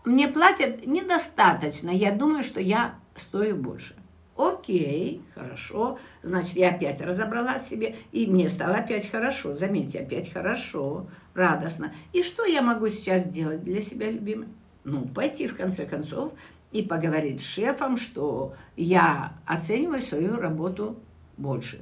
Мне 0.03 0.27
платят 0.27 0.85
недостаточно. 0.85 1.89
Я 1.89 2.11
думаю, 2.11 2.43
что 2.43 2.59
я 2.59 2.95
стою 3.15 3.55
больше. 3.55 3.95
Окей, 4.35 5.21
хорошо. 5.33 5.97
Значит, 6.21 6.57
я 6.57 6.69
опять 6.69 6.99
разобрала 6.99 7.57
себе, 7.57 7.95
и 8.11 8.27
мне 8.27 8.49
стало 8.49 8.75
опять 8.75 9.09
хорошо. 9.09 9.53
Заметьте, 9.53 9.99
опять 9.99 10.31
хорошо, 10.31 11.07
радостно. 11.33 11.93
И 12.11 12.21
что 12.21 12.45
я 12.45 12.61
могу 12.61 12.89
сейчас 12.89 13.23
сделать 13.23 13.63
для 13.63 13.81
себя, 13.81 14.11
любимый? 14.11 14.49
Ну, 14.83 15.07
пойти, 15.07 15.47
в 15.47 15.55
конце 15.55 15.85
концов, 15.85 16.33
и 16.71 16.81
поговорить 16.81 17.39
с 17.39 17.45
шефом, 17.45 17.95
что 17.95 18.53
я 18.75 19.33
оцениваю 19.45 20.01
свою 20.01 20.35
работу 20.35 20.99
больше. 21.37 21.79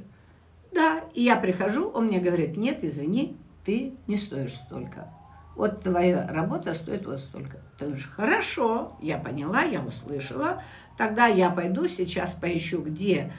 Да, 0.72 1.04
и 1.14 1.24
я 1.24 1.36
прихожу, 1.36 1.90
он 1.90 2.06
мне 2.06 2.20
говорит, 2.20 2.56
нет, 2.56 2.84
извини, 2.84 3.36
ты 3.66 3.94
не 4.06 4.18
стоишь 4.18 4.54
столько. 4.54 5.12
Вот 5.56 5.82
твоя 5.82 6.28
работа 6.28 6.74
стоит 6.74 7.06
вот 7.06 7.20
столько. 7.20 7.58
Ты 7.78 7.86
говоришь, 7.86 8.10
хорошо, 8.10 8.98
я 9.02 9.18
поняла, 9.18 9.62
я 9.62 9.82
услышала, 9.82 10.64
тогда 10.98 11.28
я 11.28 11.50
пойду 11.50 11.88
сейчас 11.88 12.34
поищу, 12.34 12.82
где 12.82 13.32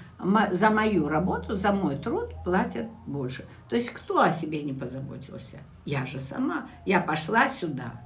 за 0.50 0.70
мою 0.70 1.08
работу, 1.08 1.54
за 1.54 1.72
мой 1.72 1.96
труд 1.96 2.30
платят 2.44 2.86
больше. 3.06 3.46
То 3.68 3.76
есть 3.76 3.90
кто 3.90 4.20
о 4.20 4.30
себе 4.30 4.62
не 4.62 4.72
позаботился? 4.72 5.58
Я 5.84 6.06
же 6.06 6.18
сама. 6.18 6.68
Я 6.86 7.00
пошла 7.00 7.48
сюда. 7.48 8.00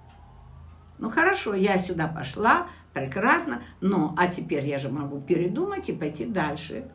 Ну 0.99 1.11
хорошо, 1.11 1.55
я 1.55 1.79
сюда 1.79 2.09
пошла, 2.09 2.67
прекрасно, 2.93 3.63
но 3.81 4.15
а 4.19 4.27
теперь 4.27 4.67
я 4.67 4.79
же 4.79 4.89
могу 4.89 5.21
передумать 5.21 5.89
и 5.89 5.93
пойти 5.93 6.25
дальше. 6.25 6.91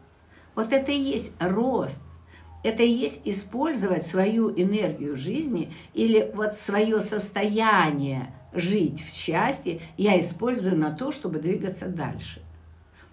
Вот 0.55 0.73
это 0.73 0.91
и 0.91 0.99
есть 0.99 1.33
рост 1.39 2.01
это 2.63 2.83
и 2.83 2.89
есть 2.89 3.21
использовать 3.25 4.05
свою 4.05 4.51
энергию 4.51 5.15
жизни 5.15 5.71
или 5.93 6.31
вот 6.33 6.55
свое 6.55 7.01
состояние 7.01 8.33
жить 8.53 9.03
в 9.03 9.13
счастье 9.13 9.81
я 9.97 10.19
использую 10.19 10.77
на 10.77 10.91
то, 10.91 11.11
чтобы 11.11 11.39
двигаться 11.39 11.87
дальше. 11.87 12.41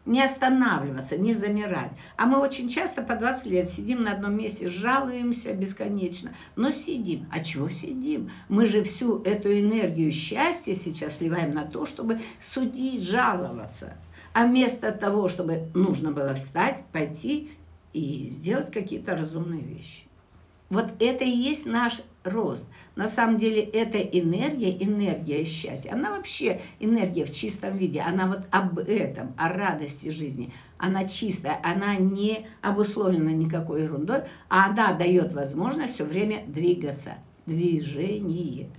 Не 0.07 0.25
останавливаться, 0.25 1.19
не 1.19 1.35
замирать. 1.35 1.92
А 2.16 2.25
мы 2.26 2.38
очень 2.38 2.69
часто 2.69 3.02
по 3.02 3.16
20 3.16 3.47
лет 3.47 3.69
сидим 3.69 4.02
на 4.02 4.12
одном 4.12 4.35
месте, 4.35 4.69
жалуемся 4.69 5.52
бесконечно, 5.52 6.35
но 6.57 6.71
сидим. 6.71 7.28
А 7.30 7.40
чего 7.45 7.69
сидим? 7.69 8.30
Мы 8.49 8.66
же 8.66 8.83
всю 8.83 9.23
эту 9.23 9.52
энергию 9.52 10.11
счастья 10.11 10.75
сейчас 10.75 11.19
сливаем 11.19 11.50
на 11.50 11.64
то, 11.64 11.85
чтобы 11.85 12.19
судить, 12.40 13.02
жаловаться. 13.02 13.95
А 14.33 14.47
вместо 14.47 14.90
того, 14.92 15.28
чтобы 15.28 15.69
нужно 15.75 16.12
было 16.12 16.35
встать, 16.35 16.83
пойти 16.92 17.50
и 17.92 18.28
сделать 18.30 18.70
какие-то 18.70 19.16
разумные 19.16 19.62
вещи. 19.62 20.04
Вот 20.70 20.92
это 21.00 21.25
и 21.25 21.30
есть 21.30 21.66
наш 21.66 22.00
рост. 22.23 22.66
На 22.94 23.09
самом 23.09 23.38
деле 23.38 23.61
это 23.61 23.99
энергия, 23.99 24.70
энергия 24.70 25.44
счастья. 25.44 25.92
Она 25.92 26.11
вообще 26.11 26.61
энергия 26.78 27.25
в 27.25 27.32
чистом 27.32 27.76
виде. 27.76 28.00
Она 28.00 28.28
вот 28.28 28.42
об 28.52 28.78
этом, 28.78 29.35
о 29.37 29.49
радости 29.49 30.11
жизни. 30.11 30.52
Она 30.78 31.09
чистая, 31.09 31.61
она 31.64 31.97
не 31.97 32.47
обусловлена 32.62 33.32
никакой 33.32 33.82
ерундой, 33.82 34.23
а 34.49 34.66
она 34.66 34.92
дает 34.92 35.32
возможность 35.32 35.94
все 35.94 36.04
время 36.04 36.44
двигаться. 36.47 37.14
Движение. 37.47 38.70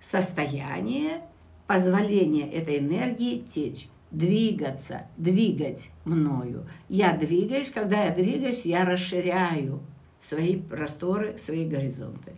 Состояние 0.00 1.20
позволения 1.66 2.50
этой 2.50 2.78
энергии 2.78 3.40
течь 3.40 3.88
двигаться, 4.16 5.06
двигать 5.16 5.90
мною. 6.04 6.66
Я 6.88 7.16
двигаюсь, 7.16 7.70
когда 7.70 8.04
я 8.04 8.10
двигаюсь, 8.10 8.64
я 8.64 8.84
расширяю 8.84 9.80
свои 10.20 10.56
просторы, 10.56 11.36
свои 11.36 11.68
горизонты. 11.68 12.32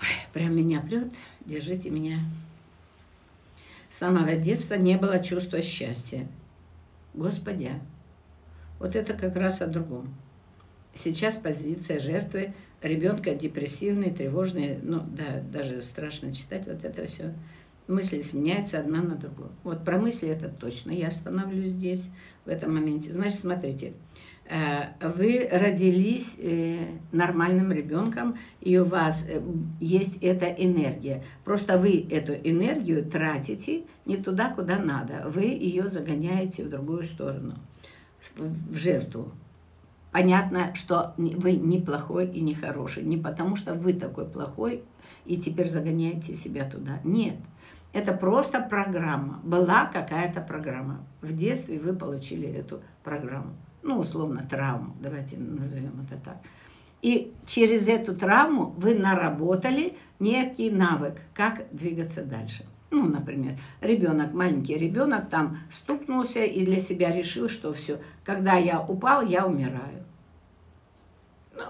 Ой, 0.00 0.08
прям 0.32 0.56
меня 0.56 0.80
прет, 0.80 1.12
держите 1.44 1.90
меня. 1.90 2.18
С 3.88 3.98
самого 3.98 4.34
детства 4.34 4.74
не 4.74 4.96
было 4.96 5.22
чувства 5.22 5.62
счастья. 5.62 6.26
Господи, 7.14 7.70
вот 8.80 8.96
это 8.96 9.14
как 9.14 9.36
раз 9.36 9.62
о 9.62 9.68
другом. 9.68 10.12
Сейчас 10.94 11.36
позиция 11.38 12.00
жертвы 12.00 12.54
ребенка 12.82 13.34
депрессивный, 13.34 14.10
тревожный, 14.10 14.78
ну 14.82 15.00
да, 15.00 15.40
даже 15.52 15.80
страшно 15.80 16.32
читать 16.32 16.66
вот 16.66 16.84
это 16.84 17.06
все 17.06 17.32
мысли 17.86 18.20
сменяются 18.20 18.78
одна 18.78 19.02
на 19.02 19.16
другую. 19.16 19.50
Вот 19.62 19.84
про 19.84 19.98
мысли 19.98 20.28
это 20.28 20.48
точно. 20.48 20.90
Я 20.90 21.08
остановлюсь 21.08 21.70
здесь, 21.70 22.08
в 22.44 22.48
этом 22.48 22.74
моменте. 22.74 23.12
Значит, 23.12 23.40
смотрите, 23.40 23.94
э, 24.48 24.84
вы 25.00 25.48
родились 25.50 26.36
э, 26.38 26.76
нормальным 27.12 27.72
ребенком, 27.72 28.36
и 28.60 28.78
у 28.78 28.84
вас 28.84 29.26
э, 29.28 29.42
есть 29.80 30.18
эта 30.22 30.46
энергия. 30.46 31.24
Просто 31.44 31.78
вы 31.78 32.06
эту 32.10 32.32
энергию 32.32 33.04
тратите 33.04 33.84
не 34.04 34.16
туда, 34.16 34.50
куда 34.50 34.78
надо. 34.78 35.24
Вы 35.26 35.44
ее 35.44 35.88
загоняете 35.88 36.64
в 36.64 36.68
другую 36.68 37.04
сторону, 37.04 37.54
в 38.36 38.76
жертву. 38.76 39.32
Понятно, 40.12 40.72
что 40.76 41.14
вы 41.16 41.52
не 41.52 41.80
плохой 41.80 42.26
и 42.26 42.40
не 42.40 42.54
хороший. 42.54 43.02
Не 43.02 43.16
потому, 43.16 43.56
что 43.56 43.74
вы 43.74 43.94
такой 43.94 44.26
плохой 44.26 44.84
и 45.24 45.38
теперь 45.38 45.66
загоняете 45.66 46.34
себя 46.34 46.64
туда. 46.64 47.00
Нет. 47.02 47.34
Это 47.94 48.12
просто 48.12 48.60
программа. 48.60 49.40
Была 49.44 49.86
какая-то 49.86 50.40
программа. 50.40 51.06
В 51.22 51.32
детстве 51.32 51.78
вы 51.78 51.94
получили 51.94 52.48
эту 52.48 52.82
программу. 53.04 53.54
Ну, 53.82 54.00
условно, 54.00 54.44
травму. 54.50 54.96
Давайте 55.00 55.36
назовем 55.38 56.04
это 56.04 56.18
так. 56.18 56.38
И 57.02 57.32
через 57.46 57.86
эту 57.86 58.16
травму 58.16 58.74
вы 58.78 58.96
наработали 58.96 59.96
некий 60.18 60.70
навык, 60.70 61.20
как 61.34 61.66
двигаться 61.70 62.24
дальше. 62.24 62.64
Ну, 62.90 63.06
например, 63.06 63.60
ребенок, 63.80 64.32
маленький 64.32 64.76
ребенок 64.76 65.28
там 65.28 65.58
стукнулся 65.70 66.44
и 66.44 66.64
для 66.64 66.80
себя 66.80 67.12
решил, 67.12 67.48
что 67.48 67.72
все, 67.72 68.00
когда 68.24 68.56
я 68.56 68.80
упал, 68.80 69.22
я 69.22 69.46
умираю. 69.46 70.04
Ну, 71.54 71.62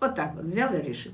вот 0.00 0.14
так 0.14 0.34
вот 0.34 0.44
взял 0.44 0.72
и 0.72 0.80
решил. 0.80 1.12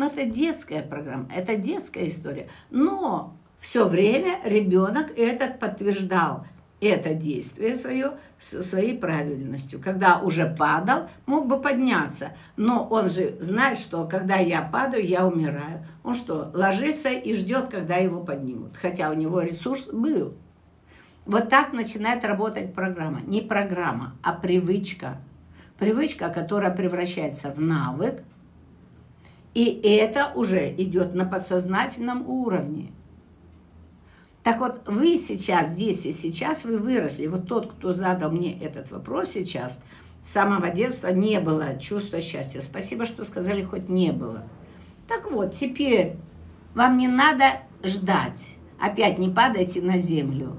Но 0.00 0.06
это 0.06 0.24
детская 0.24 0.80
программа, 0.80 1.28
это 1.30 1.56
детская 1.56 2.08
история. 2.08 2.48
Но 2.70 3.36
все 3.58 3.86
время 3.86 4.38
ребенок 4.44 5.10
этот 5.14 5.58
подтверждал 5.58 6.46
это 6.80 7.12
действие 7.12 7.76
свое 7.76 8.12
своей 8.38 8.96
правильностью. 8.96 9.78
Когда 9.78 10.20
уже 10.20 10.54
падал, 10.58 11.10
мог 11.26 11.48
бы 11.48 11.60
подняться. 11.60 12.30
Но 12.56 12.88
он 12.88 13.10
же 13.10 13.36
знает, 13.40 13.78
что 13.78 14.06
когда 14.06 14.36
я 14.36 14.62
падаю, 14.62 15.04
я 15.04 15.26
умираю. 15.26 15.86
Он 16.02 16.14
что, 16.14 16.50
ложится 16.54 17.10
и 17.10 17.34
ждет, 17.34 17.68
когда 17.68 17.96
его 17.96 18.24
поднимут. 18.24 18.78
Хотя 18.78 19.10
у 19.10 19.12
него 19.12 19.42
ресурс 19.42 19.88
был. 19.88 20.32
Вот 21.26 21.50
так 21.50 21.74
начинает 21.74 22.24
работать 22.24 22.72
программа. 22.72 23.20
Не 23.20 23.42
программа, 23.42 24.16
а 24.22 24.32
привычка. 24.32 25.18
Привычка, 25.78 26.30
которая 26.30 26.70
превращается 26.70 27.50
в 27.50 27.60
навык, 27.60 28.22
и 29.54 29.80
это 29.82 30.32
уже 30.34 30.70
идет 30.76 31.14
на 31.14 31.24
подсознательном 31.24 32.28
уровне. 32.28 32.92
Так 34.42 34.60
вот, 34.60 34.82
вы 34.86 35.18
сейчас, 35.18 35.70
здесь 35.70 36.06
и 36.06 36.12
сейчас, 36.12 36.64
вы 36.64 36.78
выросли. 36.78 37.26
Вот 37.26 37.46
тот, 37.46 37.72
кто 37.72 37.92
задал 37.92 38.30
мне 38.30 38.58
этот 38.58 38.90
вопрос 38.90 39.30
сейчас, 39.30 39.80
с 40.22 40.30
самого 40.30 40.70
детства 40.70 41.08
не 41.08 41.40
было 41.40 41.78
чувства 41.78 42.20
счастья. 42.20 42.60
Спасибо, 42.60 43.04
что 43.04 43.24
сказали, 43.24 43.62
хоть 43.62 43.88
не 43.88 44.12
было. 44.12 44.44
Так 45.08 45.30
вот, 45.30 45.52
теперь 45.52 46.16
вам 46.74 46.96
не 46.96 47.08
надо 47.08 47.60
ждать. 47.82 48.54
Опять 48.80 49.18
не 49.18 49.28
падайте 49.28 49.82
на 49.82 49.98
землю. 49.98 50.56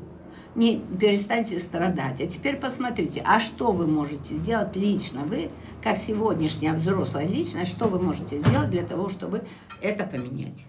Не 0.53 0.79
перестаньте 0.79 1.59
страдать. 1.59 2.19
А 2.19 2.27
теперь 2.27 2.57
посмотрите, 2.57 3.21
а 3.25 3.39
что 3.39 3.71
вы 3.71 3.87
можете 3.87 4.35
сделать 4.35 4.75
лично? 4.75 5.23
Вы 5.23 5.49
как 5.81 5.97
сегодняшняя 5.97 6.73
взрослая 6.73 7.25
личность, 7.25 7.71
что 7.71 7.87
вы 7.87 7.99
можете 7.99 8.37
сделать 8.37 8.69
для 8.69 8.85
того, 8.85 9.07
чтобы 9.07 9.45
это 9.81 10.03
поменять? 10.05 10.65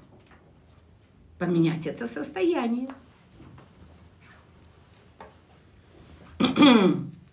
Поменять 1.38 1.86
это 1.88 2.06
состояние. 2.06 2.88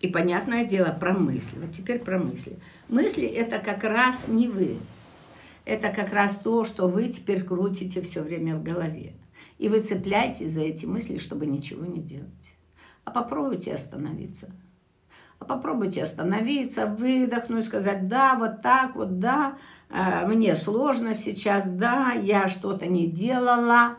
И 0.00 0.08
понятное 0.08 0.64
дело 0.64 0.96
про 0.98 1.12
мысли. 1.12 1.58
Вот 1.58 1.72
теперь 1.72 2.00
про 2.00 2.18
мысли. 2.18 2.58
Мысли 2.88 3.26
это 3.26 3.58
как 3.58 3.84
раз 3.84 4.28
не 4.28 4.48
вы. 4.48 4.78
Это 5.64 5.90
как 5.90 6.12
раз 6.12 6.36
то, 6.36 6.64
что 6.64 6.88
вы 6.88 7.08
теперь 7.08 7.44
крутите 7.44 8.00
все 8.00 8.22
время 8.22 8.56
в 8.56 8.62
голове. 8.62 9.12
И 9.60 9.68
вы 9.68 9.82
цепляетесь 9.82 10.52
за 10.52 10.62
эти 10.62 10.86
мысли, 10.86 11.18
чтобы 11.18 11.44
ничего 11.44 11.84
не 11.84 12.00
делать. 12.00 12.54
А 13.04 13.10
попробуйте 13.10 13.74
остановиться. 13.74 14.50
А 15.38 15.44
попробуйте 15.44 16.02
остановиться, 16.02 16.86
выдохнуть, 16.86 17.66
сказать, 17.66 18.08
да, 18.08 18.36
вот 18.36 18.62
так 18.62 18.96
вот, 18.96 19.18
да, 19.18 19.58
э, 19.90 20.26
мне 20.26 20.56
сложно 20.56 21.12
сейчас, 21.12 21.68
да, 21.68 22.12
я 22.12 22.48
что-то 22.48 22.86
не 22.86 23.06
делала. 23.06 23.98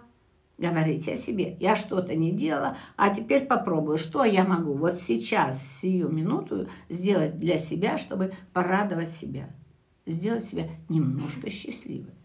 Говорите 0.58 1.14
о 1.14 1.16
себе, 1.16 1.58
я 1.60 1.76
что-то 1.76 2.16
не 2.16 2.32
делала, 2.32 2.76
а 2.96 3.14
теперь 3.14 3.46
попробую, 3.46 4.00
что 4.00 4.24
я 4.24 4.44
могу 4.44 4.74
вот 4.74 4.98
сейчас, 5.00 5.64
сию 5.64 6.10
минуту 6.10 6.70
сделать 6.90 7.38
для 7.38 7.60
себя, 7.60 8.00
чтобы 8.00 8.34
порадовать 8.52 9.12
себя, 9.12 9.48
сделать 10.08 10.44
себя 10.44 10.70
немножко 10.90 11.52
счастливой. 11.52 12.16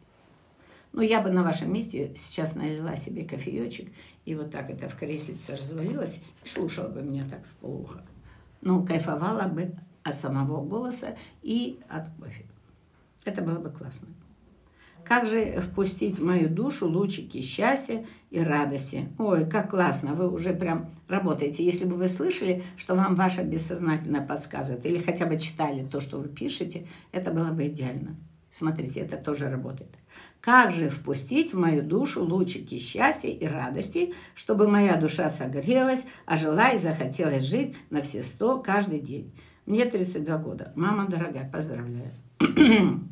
Ну, 0.96 1.02
я 1.02 1.20
бы 1.20 1.30
на 1.30 1.44
вашем 1.44 1.72
месте 1.72 2.10
сейчас 2.16 2.56
налила 2.56 2.96
себе 2.96 3.24
кофеечек 3.24 3.88
и 4.24 4.34
вот 4.34 4.50
так 4.50 4.70
это 4.70 4.88
в 4.88 4.96
креслице 4.96 5.54
развалилась 5.54 6.18
и 6.44 6.48
слушала 6.48 6.88
бы 6.88 7.02
меня 7.02 7.28
так 7.28 7.46
в 7.46 7.54
полухо 7.60 8.02
ну, 8.66 8.84
кайфовала 8.84 9.46
бы 9.48 9.72
от 10.02 10.16
самого 10.16 10.64
голоса 10.64 11.16
и 11.42 11.78
от 11.88 12.06
кофе. 12.18 12.44
Это 13.24 13.42
было 13.42 13.58
бы 13.58 13.70
классно. 13.70 14.08
Как 15.04 15.26
же 15.26 15.60
впустить 15.60 16.18
в 16.18 16.24
мою 16.24 16.48
душу 16.48 16.88
лучики 16.88 17.40
счастья 17.40 18.04
и 18.30 18.40
радости? 18.40 19.08
Ой, 19.18 19.48
как 19.48 19.70
классно, 19.70 20.14
вы 20.14 20.28
уже 20.28 20.52
прям 20.52 20.90
работаете. 21.06 21.64
Если 21.64 21.84
бы 21.84 21.94
вы 21.94 22.08
слышали, 22.08 22.64
что 22.76 22.96
вам 22.96 23.14
ваше 23.14 23.44
бессознательное 23.44 24.26
подсказывает, 24.26 24.84
или 24.84 24.98
хотя 24.98 25.26
бы 25.26 25.38
читали 25.38 25.86
то, 25.86 26.00
что 26.00 26.18
вы 26.18 26.28
пишете, 26.28 26.88
это 27.12 27.30
было 27.30 27.50
бы 27.50 27.68
идеально. 27.68 28.16
Смотрите, 28.50 29.00
это 29.00 29.16
тоже 29.16 29.48
работает. 29.48 29.90
Как 30.46 30.70
же 30.70 30.90
впустить 30.90 31.52
в 31.52 31.58
мою 31.58 31.82
душу 31.82 32.22
лучики 32.22 32.78
счастья 32.78 33.28
и 33.28 33.44
радости, 33.46 34.14
чтобы 34.36 34.68
моя 34.68 34.94
душа 34.94 35.28
согрелась, 35.28 36.06
ожила 36.24 36.68
и 36.68 36.78
захотелось 36.78 37.42
жить 37.42 37.74
на 37.90 38.00
все 38.00 38.22
сто 38.22 38.60
каждый 38.60 39.00
день? 39.00 39.32
Мне 39.66 39.86
32 39.86 40.38
года. 40.38 40.72
Мама 40.76 41.08
дорогая, 41.08 41.50
поздравляю. 41.50 42.12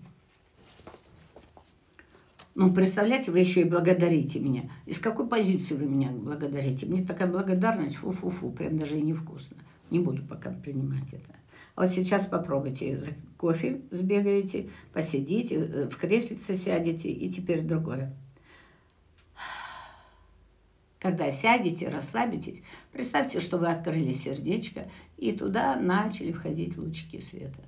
Ну, 2.56 2.72
представляете, 2.72 3.32
вы 3.32 3.40
еще 3.40 3.62
и 3.62 3.64
благодарите 3.64 4.38
меня. 4.38 4.70
Из 4.86 5.00
какой 5.00 5.26
позиции 5.26 5.74
вы 5.74 5.86
меня 5.86 6.10
благодарите? 6.10 6.86
Мне 6.86 7.04
такая 7.04 7.26
благодарность, 7.26 7.96
фу-фу-фу, 7.96 8.52
прям 8.52 8.78
даже 8.78 8.96
и 8.96 9.02
невкусно. 9.02 9.56
Не 9.90 9.98
буду 9.98 10.22
пока 10.22 10.50
принимать 10.50 11.12
это. 11.12 11.34
Вот 11.76 11.90
сейчас 11.90 12.26
попробуйте, 12.26 12.98
за 12.98 13.10
кофе 13.36 13.80
сбегаете, 13.90 14.68
посидите, 14.92 15.56
э, 15.56 15.88
в 15.88 15.96
креслице 15.96 16.54
сядете, 16.54 17.10
и 17.10 17.28
теперь 17.28 17.62
другое. 17.62 18.14
Когда 20.98 21.30
сядете, 21.30 21.88
расслабитесь, 21.88 22.62
представьте, 22.90 23.40
что 23.40 23.58
вы 23.58 23.68
открыли 23.68 24.12
сердечко, 24.12 24.88
и 25.18 25.32
туда 25.32 25.76
начали 25.76 26.32
входить 26.32 26.78
лучики 26.78 27.20
света. 27.20 27.60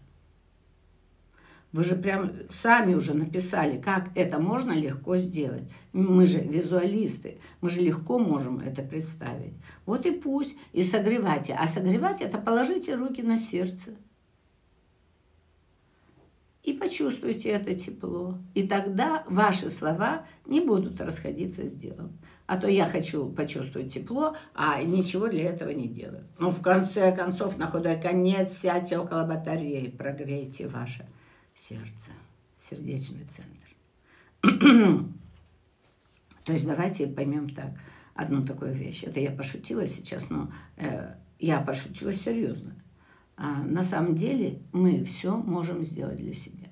Вы 1.72 1.85
же 1.85 1.96
прям 1.96 2.33
сами 2.48 2.94
уже 2.94 3.12
написали, 3.12 3.81
как 3.81 4.09
это 4.14 4.38
можно 4.38 4.72
легко 4.72 5.16
сделать. 5.16 5.64
Мы 5.92 6.26
же 6.26 6.38
визуалисты, 6.38 7.38
мы 7.61 7.70
же 7.70 7.81
легко 7.81 8.18
можем 8.18 8.61
это 8.61 8.83
представить. 8.83 9.55
Вот 9.85 10.07
и 10.07 10.12
пусть, 10.12 10.57
и 10.72 10.83
согревайте. 10.83 11.55
А 11.59 11.66
согревать 11.66 12.22
это 12.22 12.38
положите 12.38 12.94
руки 12.94 13.22
на 13.22 13.37
сердце. 13.37 13.90
И 16.62 16.72
почувствуйте 16.72 17.50
это 17.50 17.74
тепло. 17.74 18.38
И 18.55 18.66
тогда 18.66 19.24
ваши 19.29 19.68
слова 19.68 20.24
не 20.46 20.61
будут 20.61 21.00
расходиться 21.00 21.66
с 21.66 21.72
делом. 21.72 22.18
А 22.46 22.57
то 22.59 22.68
я 22.68 22.87
хочу 22.87 23.29
почувствовать 23.29 23.92
тепло, 23.92 24.37
а 24.55 24.83
ничего 24.83 25.29
для 25.29 25.44
этого 25.44 25.70
не 25.70 25.88
делаю. 25.88 26.24
Ну, 26.38 26.50
в 26.50 26.62
конце 26.62 27.14
концов, 27.14 27.59
на 27.59 27.66
худой 27.66 28.00
конец 28.00 28.52
сядьте 28.52 28.98
около 28.98 29.24
батареи, 29.24 29.88
прогрейте 29.88 30.68
ваше 30.68 31.07
сердце, 31.57 32.12
сердечный 32.59 33.25
центр. 33.25 33.77
То 36.45 36.53
есть 36.53 36.66
давайте 36.66 37.09
поймем 37.09 37.49
так, 37.49 37.73
одну 38.14 38.45
такую 38.45 38.73
вещь. 38.73 39.03
Это 39.03 39.19
я 39.19 39.31
пошутила 39.33 39.87
сейчас, 39.87 40.31
но 40.31 40.53
э, 40.77 41.14
я 41.38 41.61
пошутила 41.61 42.12
серьезно. 42.12 42.77
А 43.37 43.62
на 43.62 43.83
самом 43.83 44.14
деле 44.14 44.62
мы 44.73 45.03
все 45.05 45.37
можем 45.37 45.83
сделать 45.83 46.19
для 46.19 46.35
себя. 46.35 46.69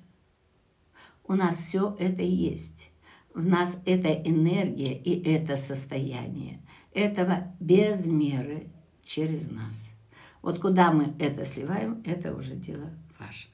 У 1.27 1.33
нас 1.33 1.57
все 1.57 1.95
это 1.99 2.21
есть. 2.21 2.91
В 3.33 3.45
нас 3.45 3.81
эта 3.85 4.13
энергия 4.13 4.93
и 4.97 5.21
это 5.29 5.57
состояние. 5.57 6.61
Этого 6.93 7.53
без 7.59 8.05
меры 8.05 8.69
через 9.03 9.51
нас. 9.51 9.85
Вот 10.41 10.59
куда 10.59 10.91
мы 10.91 11.13
это 11.19 11.43
сливаем, 11.43 12.01
это 12.05 12.33
уже 12.35 12.55
дело 12.55 12.91
ваше. 13.19 13.49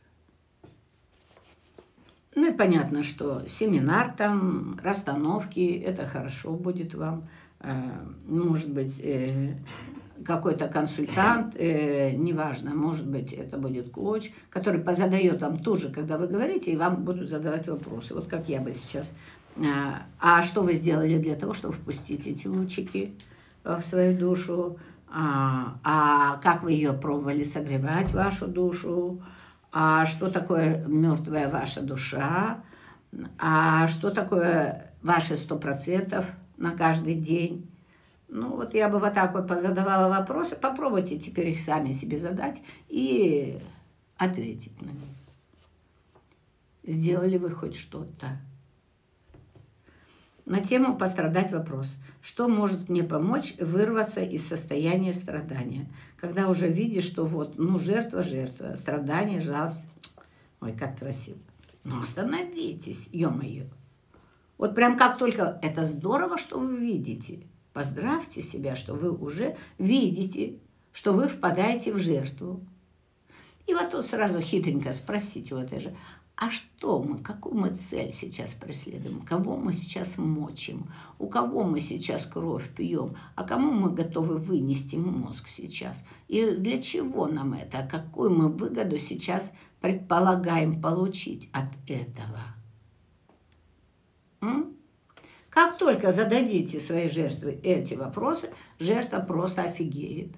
Ну 2.34 2.50
и 2.50 2.54
понятно, 2.54 3.04
что 3.04 3.44
семинар 3.46 4.14
там, 4.18 4.80
расстановки, 4.82 5.84
это 5.86 6.06
хорошо 6.06 6.52
будет 6.54 6.94
вам. 6.94 7.28
Э, 7.60 7.74
может 8.26 8.72
быть, 8.72 9.02
э, 9.04 9.56
какой-то 10.26 10.68
консультант, 10.68 11.56
э, 11.58 12.12
неважно, 12.12 12.74
может 12.74 13.08
быть, 13.08 13.34
это 13.34 13.58
будет 13.58 13.90
коуч, 13.90 14.32
который 14.50 14.80
позадает 14.80 15.42
вам 15.42 15.60
тоже, 15.60 15.90
когда 15.90 16.18
вы 16.18 16.28
говорите, 16.28 16.72
и 16.72 16.78
вам 16.78 17.04
будут 17.04 17.28
задавать 17.28 17.68
вопросы. 17.68 18.14
Вот 18.14 18.28
как 18.28 18.48
я 18.48 18.62
бы 18.62 18.72
сейчас. 18.72 19.14
А 20.22 20.42
что 20.42 20.62
вы 20.62 20.76
сделали 20.76 21.18
для 21.18 21.36
того, 21.36 21.54
чтобы 21.54 21.74
впустить 21.74 22.26
эти 22.26 22.48
лучики 22.48 23.14
в 23.66 23.82
свою 23.82 24.18
душу? 24.18 24.80
А, 25.14 25.78
а 25.84 26.38
как 26.38 26.64
вы 26.64 26.72
ее 26.72 26.94
пробовали 26.94 27.44
согревать, 27.44 28.14
вашу 28.14 28.48
душу? 28.48 29.22
А 29.72 30.06
что 30.06 30.30
такое 30.30 30.86
мертвая 30.86 31.50
ваша 31.50 31.82
душа, 31.82 32.64
а 33.40 33.88
что 33.88 34.12
такое 34.12 34.94
ваши 35.02 35.36
сто 35.36 35.58
процентов 35.58 36.26
на 36.58 36.72
каждый 36.72 37.16
день. 37.16 37.70
Ну, 38.28 38.56
вот 38.56 38.74
я 38.74 38.88
бы 38.88 39.00
вот 39.00 39.14
так 39.14 39.34
вот 39.34 39.48
позадавала 39.48 40.10
вопросы. 40.10 40.56
Попробуйте 40.56 41.20
теперь 41.20 41.50
их 41.50 41.60
сами 41.60 41.92
себе 41.92 42.18
задать 42.18 42.62
и 42.88 43.60
ответить 44.18 44.82
на 44.82 44.90
них. 44.90 45.10
Сделали 46.84 47.38
вы 47.38 47.52
хоть 47.52 47.76
что-то? 47.76 48.40
На 50.46 50.60
тему 50.60 50.98
«Пострадать 50.98 51.52
вопрос». 51.52 51.96
Что 52.22 52.48
может 52.48 52.90
мне 52.90 53.04
помочь 53.04 53.56
вырваться 53.60 54.22
из 54.22 54.48
состояния 54.48 55.14
страдания? 55.14 55.88
Когда 56.18 56.48
уже 56.48 56.68
видишь, 56.68 57.04
что 57.04 57.26
вот, 57.26 57.58
ну, 57.58 57.80
жертва, 57.80 58.24
жертва, 58.24 58.76
страдание, 58.76 59.42
жалость. 59.42 59.86
Ой, 60.60 60.74
как 60.74 61.00
красиво. 61.00 61.38
Ну, 61.84 62.00
остановитесь, 62.00 63.08
ё-моё. 63.12 63.66
Вот 64.58 64.76
прям 64.76 64.98
как 64.98 65.18
только 65.18 65.60
это 65.64 65.84
здорово, 65.86 66.38
что 66.38 66.60
вы 66.60 66.78
видите. 66.78 67.40
Поздравьте 67.74 68.42
себя, 68.42 68.76
что 68.76 68.94
вы 68.94 69.12
уже 69.12 69.58
видите, 69.78 70.60
что 70.92 71.14
вы 71.14 71.28
впадаете 71.28 71.94
в 71.94 72.00
жертву. 72.00 72.62
И 73.66 73.74
вот 73.74 73.92
тут 73.92 74.06
сразу 74.06 74.42
хитренько 74.42 74.92
спросите 74.92 75.56
у 75.56 75.60
этой 75.60 75.80
же, 75.80 75.96
а 76.42 76.50
что 76.50 77.04
мы, 77.04 77.20
какую 77.20 77.54
мы 77.54 77.76
цель 77.76 78.12
сейчас 78.12 78.56
преследуем, 78.56 79.22
кого 79.22 79.58
мы 79.58 79.74
сейчас 79.74 80.18
мочим, 80.18 80.88
у 81.20 81.28
кого 81.28 81.64
мы 81.64 81.80
сейчас 81.80 82.26
кровь 82.26 82.68
пьем, 82.76 83.16
а 83.36 83.44
кому 83.44 83.72
мы 83.72 83.92
готовы 83.92 84.40
вынести 84.40 84.96
мозг 84.96 85.48
сейчас, 85.48 86.04
и 86.28 86.44
для 86.50 86.82
чего 86.82 87.28
нам 87.28 87.54
это, 87.54 87.88
какую 87.88 88.32
мы 88.32 88.48
выгоду 88.48 88.98
сейчас 88.98 89.54
предполагаем 89.82 90.82
получить 90.82 91.48
от 91.54 91.68
этого. 91.88 92.40
М? 94.42 94.76
Как 95.52 95.78
только 95.78 96.12
зададите 96.12 96.80
своей 96.80 97.12
жертве 97.12 97.60
эти 97.62 97.94
вопросы, 97.94 98.50
жертва 98.80 99.20
просто 99.20 99.62
офигеет. 99.62 100.32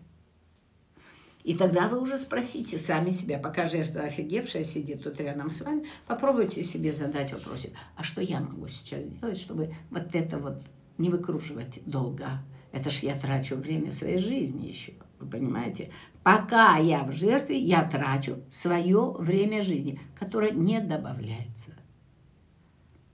И 1.43 1.56
тогда 1.56 1.89
вы 1.89 1.99
уже 1.99 2.17
спросите 2.17 2.77
сами 2.77 3.10
себя, 3.10 3.38
пока 3.38 3.65
жертва 3.65 4.01
офигевшая 4.01 4.63
сидит 4.63 5.03
тут 5.03 5.19
рядом 5.19 5.49
с 5.49 5.62
вами, 5.62 5.86
попробуйте 6.08 6.63
себе 6.63 6.93
задать 6.93 7.34
вопрос, 7.34 7.67
а 7.95 8.03
что 8.03 8.21
я 8.21 8.39
могу 8.39 8.67
сейчас 8.67 9.03
сделать, 9.06 9.38
чтобы 9.38 9.73
вот 9.89 10.15
это 10.15 10.38
вот 10.38 10.63
не 10.97 11.10
выкруживать 11.10 11.82
долга? 11.86 12.43
Это 12.71 12.89
ж 12.89 12.99
я 12.99 13.15
трачу 13.15 13.56
время 13.56 13.91
своей 13.91 14.17
жизни 14.17 14.67
еще, 14.67 14.93
вы 15.19 15.29
понимаете? 15.29 15.91
Пока 16.23 16.77
я 16.77 17.03
в 17.03 17.12
жертве, 17.12 17.60
я 17.60 17.84
трачу 17.84 18.38
свое 18.49 19.12
время 19.12 19.62
жизни, 19.62 19.99
которое 20.17 20.51
не 20.51 20.79
добавляется. 20.79 21.73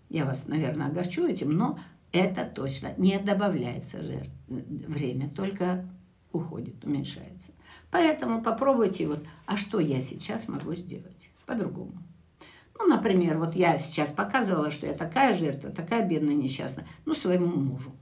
Я 0.07 0.25
вас, 0.25 0.47
наверное, 0.47 0.87
огорчу 0.87 1.27
этим, 1.27 1.51
но 1.51 1.79
это 2.11 2.45
точно 2.45 2.93
не 2.97 3.17
добавляется 3.19 4.03
жертв, 4.03 4.31
время, 4.47 5.29
только 5.29 5.89
уходит, 6.31 6.83
уменьшается. 6.85 7.51
Поэтому 7.91 8.41
попробуйте 8.41 9.07
вот, 9.07 9.23
а 9.45 9.57
что 9.57 9.79
я 9.79 10.01
сейчас 10.01 10.47
могу 10.47 10.73
сделать 10.75 11.29
по-другому. 11.45 12.03
Ну, 12.77 12.87
например, 12.87 13.37
вот 13.37 13.55
я 13.55 13.77
сейчас 13.77 14.11
показывала, 14.11 14.71
что 14.71 14.85
я 14.85 14.93
такая 14.93 15.33
жертва, 15.33 15.69
такая 15.71 16.07
бедная, 16.07 16.35
несчастная, 16.35 16.87
ну, 17.05 17.13
своему 17.13 17.47
мужу. 17.47 17.93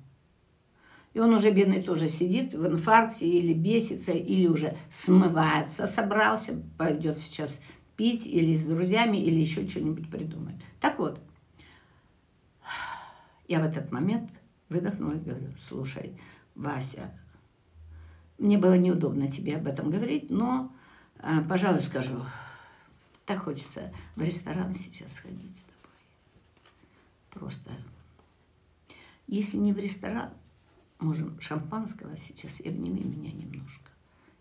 И 1.14 1.20
он 1.20 1.34
уже 1.34 1.50
бедный 1.50 1.82
тоже 1.82 2.08
сидит 2.08 2.54
в 2.54 2.68
инфаркте 2.68 3.28
или 3.28 3.54
бесится, 3.54 4.12
или 4.12 4.46
уже 4.46 4.78
смывается, 4.92 5.88
собрался, 5.88 6.62
пойдет 6.78 7.18
сейчас 7.18 7.60
пить 7.96 8.28
или 8.28 8.54
с 8.54 8.66
друзьями, 8.66 9.18
или 9.18 9.40
еще 9.40 9.68
что-нибудь 9.68 10.12
придумает. 10.12 10.58
Так 10.80 11.00
вот, 11.00 11.20
я 13.48 13.62
в 13.62 13.64
этот 13.64 13.92
момент 13.92 14.30
выдохнула 14.70 15.14
и 15.14 15.20
говорю, 15.20 15.48
слушай, 15.60 16.20
Вася, 16.54 17.12
мне 18.38 18.58
было 18.58 18.78
неудобно 18.78 19.30
тебе 19.30 19.56
об 19.56 19.68
этом 19.68 19.90
говорить, 19.90 20.30
но, 20.30 20.72
а, 21.20 21.42
пожалуй, 21.42 21.82
скажу, 21.82 22.24
так 23.26 23.44
хочется 23.44 23.94
в 24.16 24.22
ресторан 24.22 24.74
сейчас 24.76 25.16
сходить 25.16 25.58
с 25.58 25.62
тобой. 25.62 25.98
Просто, 27.32 27.72
если 29.28 29.58
не 29.58 29.74
в 29.74 29.78
ресторан, 29.78 30.32
можем 31.00 31.40
шампанского 31.42 32.18
сейчас 32.18 32.62
и 32.62 32.70
обними 32.70 33.04
меня 33.04 33.32
немножко. 33.32 33.92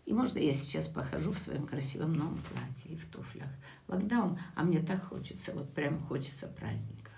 И 0.05 0.13
можно 0.13 0.39
я 0.39 0.53
сейчас 0.53 0.87
похожу 0.87 1.33
в 1.33 1.39
своем 1.39 1.65
красивом 1.65 2.13
новом 2.13 2.39
платье 2.39 2.91
и 2.91 2.95
в 2.95 3.05
туфлях. 3.07 3.49
Локдаун, 3.89 4.39
а 4.55 4.63
мне 4.63 4.79
так 4.79 5.03
хочется, 5.03 5.51
вот 5.53 5.73
прям 5.73 5.99
хочется 5.99 6.47
праздника. 6.47 7.11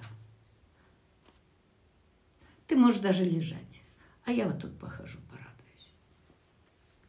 Ты 2.66 2.76
можешь 2.76 3.00
даже 3.00 3.26
лежать, 3.26 3.82
а 4.26 4.32
я 4.32 4.48
вот 4.48 4.62
тут 4.62 4.78
похожу, 4.80 5.20
пора. 5.30 5.39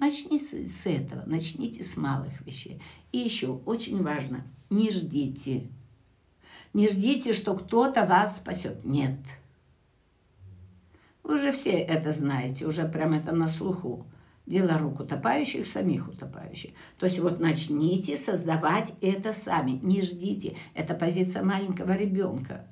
Начните 0.01 0.67
с 0.67 0.87
этого, 0.87 1.25
начните 1.27 1.83
с 1.83 1.95
малых 1.99 2.41
вещей. 2.47 2.81
И 3.13 3.19
еще 3.19 3.61
очень 3.67 4.03
важно, 4.03 4.47
не 4.71 4.91
ждите. 4.91 5.69
Не 6.73 6.89
ждите, 6.89 7.35
что 7.35 7.55
кто-то 7.55 8.07
вас 8.07 8.39
спасет. 8.39 8.83
Нет. 8.85 9.19
Вы 11.23 11.37
же 11.37 11.53
все 11.53 11.73
это 11.73 12.13
знаете, 12.13 12.67
уже 12.67 12.89
прям 12.89 13.13
это 13.13 13.35
на 13.35 13.49
слуху. 13.49 14.07
Дело 14.47 14.79
рук 14.79 15.01
утопающих, 15.01 15.67
самих 15.67 16.09
утопающих. 16.09 16.71
То 16.99 17.05
есть 17.05 17.19
вот 17.19 17.39
начните 17.39 18.17
создавать 18.17 18.95
это 19.03 19.35
сами. 19.35 19.73
Не 19.83 20.01
ждите. 20.01 20.57
Это 20.75 20.95
позиция 20.95 21.45
маленького 21.45 21.93
ребенка. 21.93 22.67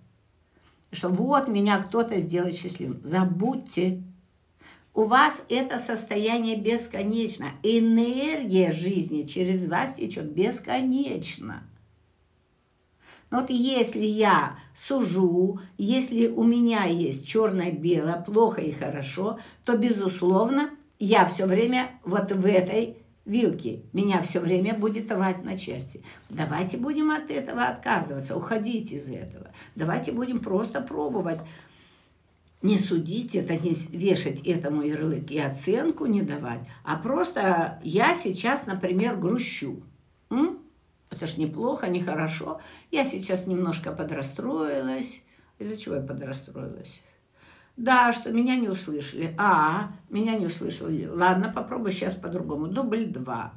Что 0.90 1.10
вот 1.10 1.46
меня 1.46 1.78
кто-то 1.82 2.18
сделает 2.20 2.56
счастливым. 2.56 3.00
Забудьте. 3.04 4.02
У 4.98 5.04
вас 5.04 5.44
это 5.48 5.78
состояние 5.78 6.56
бесконечно. 6.56 7.52
Энергия 7.62 8.72
жизни 8.72 9.22
через 9.22 9.68
вас 9.68 9.94
течет 9.94 10.32
бесконечно. 10.32 11.62
Но 13.30 13.42
вот 13.42 13.50
если 13.50 14.04
я 14.04 14.58
сужу, 14.74 15.60
если 15.76 16.26
у 16.26 16.42
меня 16.42 16.86
есть 16.86 17.28
черное-белое, 17.28 18.20
плохо 18.26 18.60
и 18.60 18.72
хорошо, 18.72 19.38
то, 19.64 19.76
безусловно, 19.76 20.70
я 20.98 21.26
все 21.26 21.46
время 21.46 21.92
вот 22.02 22.32
в 22.32 22.44
этой 22.44 22.96
вилке. 23.24 23.82
Меня 23.92 24.20
все 24.22 24.40
время 24.40 24.74
будет 24.74 25.12
рвать 25.12 25.44
на 25.44 25.56
части. 25.56 26.02
Давайте 26.28 26.76
будем 26.76 27.12
от 27.12 27.30
этого 27.30 27.66
отказываться, 27.66 28.36
уходить 28.36 28.90
из 28.90 29.06
этого. 29.06 29.46
Давайте 29.76 30.10
будем 30.10 30.40
просто 30.40 30.80
пробовать. 30.80 31.38
Не 32.60 32.78
судить 32.78 33.36
это, 33.36 33.56
не 33.56 33.72
вешать 33.96 34.40
этому 34.40 34.82
ярлык 34.82 35.30
и 35.30 35.38
оценку 35.38 36.06
не 36.06 36.22
давать, 36.22 36.60
а 36.84 36.96
просто 36.96 37.78
я 37.84 38.14
сейчас, 38.14 38.66
например, 38.66 39.16
грущу. 39.16 39.82
М? 40.30 40.58
Это 41.10 41.26
ж 41.26 41.36
неплохо, 41.36 41.88
нехорошо. 41.88 42.60
Я 42.90 43.04
сейчас 43.04 43.46
немножко 43.46 43.92
подрастроилась. 43.92 45.22
Из-за 45.58 45.76
чего 45.76 45.96
я 45.96 46.00
подрастроилась? 46.00 47.00
Да, 47.76 48.12
что 48.12 48.32
меня 48.32 48.56
не 48.56 48.68
услышали. 48.68 49.34
А, 49.38 49.92
меня 50.10 50.36
не 50.36 50.46
услышали. 50.46 51.06
Ладно, 51.06 51.52
попробую 51.54 51.92
сейчас 51.92 52.14
по-другому. 52.14 52.66
Дубль 52.66 53.06
два. 53.06 53.54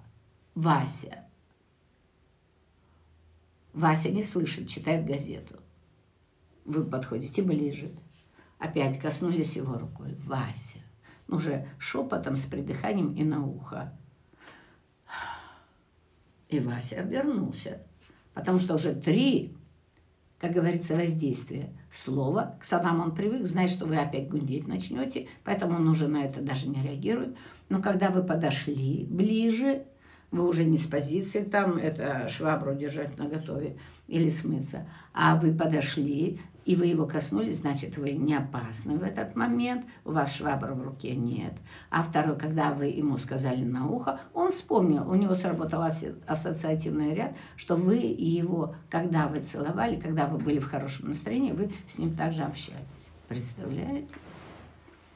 Вася. 0.53 1.25
Вася 3.73 4.09
не 4.09 4.23
слышит, 4.23 4.67
читает 4.67 5.05
газету. 5.05 5.55
Вы 6.65 6.83
подходите 6.83 7.41
ближе. 7.41 7.91
Опять 8.61 8.99
коснулись 8.99 9.55
его 9.55 9.79
рукой. 9.79 10.15
Вася. 10.23 10.77
Ну, 11.27 11.37
уже 11.37 11.67
шепотом, 11.79 12.37
с 12.37 12.45
придыханием 12.45 13.15
и 13.15 13.23
на 13.23 13.43
ухо. 13.43 13.91
И 16.47 16.59
Вася 16.59 16.99
обернулся, 16.99 17.81
потому 18.35 18.59
что 18.59 18.75
уже 18.75 18.93
три, 18.93 19.55
как 20.37 20.51
говорится, 20.51 20.95
воздействия 20.95 21.73
слова. 21.91 22.55
К 22.59 22.65
словам 22.65 23.01
он 23.01 23.15
привык, 23.15 23.47
знает, 23.47 23.71
что 23.71 23.87
вы 23.87 23.97
опять 23.97 24.29
гундеть 24.29 24.67
начнете, 24.67 25.27
поэтому 25.43 25.77
он 25.77 25.87
уже 25.87 26.07
на 26.07 26.23
это 26.23 26.41
даже 26.41 26.69
не 26.69 26.83
реагирует. 26.83 27.35
Но 27.69 27.81
когда 27.81 28.11
вы 28.11 28.21
подошли 28.21 29.07
ближе, 29.09 29.85
вы 30.29 30.47
уже 30.47 30.65
не 30.65 30.77
с 30.77 30.85
позиции 30.85 31.43
там, 31.43 31.77
это 31.77 32.27
швабру 32.27 32.75
держать 32.75 33.17
на 33.17 33.25
готове 33.25 33.79
или 34.07 34.29
смыться, 34.29 34.87
а 35.13 35.35
вы 35.35 35.51
подошли, 35.51 36.39
и 36.65 36.75
вы 36.75 36.85
его 36.85 37.05
коснулись, 37.05 37.57
значит, 37.57 37.97
вы 37.97 38.11
не 38.11 38.35
опасны 38.35 38.97
в 38.97 39.03
этот 39.03 39.35
момент, 39.35 39.85
у 40.05 40.11
вас 40.11 40.35
швабра 40.35 40.73
в 40.73 40.81
руке 40.81 41.15
нет. 41.15 41.53
А 41.89 42.03
второй, 42.03 42.37
когда 42.37 42.71
вы 42.71 42.85
ему 42.85 43.17
сказали 43.17 43.63
на 43.63 43.87
ухо, 43.87 44.19
он 44.33 44.51
вспомнил, 44.51 45.09
у 45.09 45.15
него 45.15 45.33
сработал 45.33 45.83
ассоциативный 46.27 47.13
ряд, 47.13 47.35
что 47.55 47.75
вы 47.75 47.95
его, 47.95 48.75
когда 48.89 49.27
вы 49.27 49.41
целовали, 49.41 49.99
когда 49.99 50.27
вы 50.27 50.37
были 50.37 50.59
в 50.59 50.69
хорошем 50.69 51.09
настроении, 51.09 51.51
вы 51.51 51.71
с 51.87 51.97
ним 51.97 52.15
также 52.15 52.43
общались. 52.43 52.79
Представляете? 53.27 54.13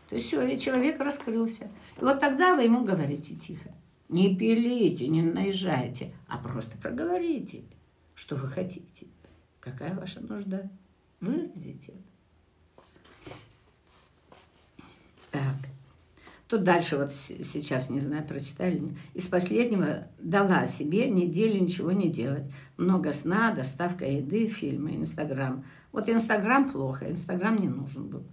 То 0.10 0.16
есть 0.16 0.28
все, 0.28 0.46
и 0.46 0.60
человек 0.60 1.00
раскрылся. 1.00 1.66
И 2.00 2.02
вот 2.02 2.20
тогда 2.20 2.56
вы 2.56 2.64
ему 2.64 2.84
говорите 2.84 3.36
тихо. 3.36 3.72
Не 4.08 4.36
пилите, 4.36 5.08
не 5.08 5.24
наезжайте, 5.24 6.14
а 6.28 6.38
просто 6.38 6.78
проговорите, 6.78 7.64
что 8.14 8.36
вы 8.36 8.48
хотите. 8.48 9.08
Какая 9.60 9.96
ваша 9.96 10.22
нужда? 10.22 10.70
Выразить 11.20 11.90
это. 11.90 11.98
Так. 15.32 15.70
Тут 16.48 16.64
дальше 16.64 16.98
вот 16.98 17.14
сейчас, 17.14 17.90
не 17.90 18.00
знаю, 18.00 18.24
прочитали. 18.24 18.96
Из 19.16 19.28
последнего 19.28 20.08
дала 20.20 20.68
себе 20.68 21.10
неделю 21.10 21.60
ничего 21.60 21.92
не 21.92 22.10
делать. 22.10 22.44
Много 22.78 23.14
сна, 23.14 23.52
доставка 23.52 24.06
еды, 24.06 24.48
фильмы, 24.48 24.96
Инстаграм. 24.96 25.66
Вот 25.92 26.08
Инстаграм 26.08 26.72
плохо, 26.72 27.10
Инстаграм 27.10 27.56
не 27.56 27.68
нужен 27.68 28.08
был. 28.08 28.24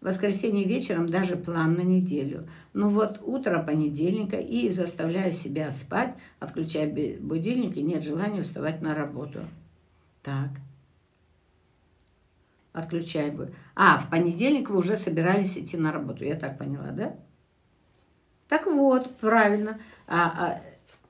В 0.00 0.06
воскресенье 0.06 0.64
вечером 0.64 1.08
даже 1.08 1.36
план 1.36 1.74
на 1.74 1.82
неделю. 1.82 2.48
Ну 2.72 2.88
вот 2.88 3.20
утро 3.22 3.62
понедельника 3.62 4.36
и 4.36 4.68
заставляю 4.68 5.30
себя 5.30 5.70
спать, 5.70 6.14
отключая 6.40 6.92
будильник 7.20 7.76
и 7.76 7.82
нет 7.82 8.02
желания 8.02 8.42
вставать 8.42 8.82
на 8.82 8.94
работу. 8.94 9.40
Так 10.22 10.50
отключай 12.74 13.30
бы. 13.30 13.54
А, 13.74 13.98
в 13.98 14.10
понедельник 14.10 14.68
вы 14.68 14.76
уже 14.76 14.96
собирались 14.96 15.56
идти 15.56 15.78
на 15.78 15.92
работу, 15.92 16.24
я 16.24 16.34
так 16.34 16.58
поняла, 16.58 16.90
да? 16.90 17.16
Так 18.48 18.66
вот, 18.66 19.16
правильно. 19.16 19.80
А, 20.06 20.34
а, 20.36 20.60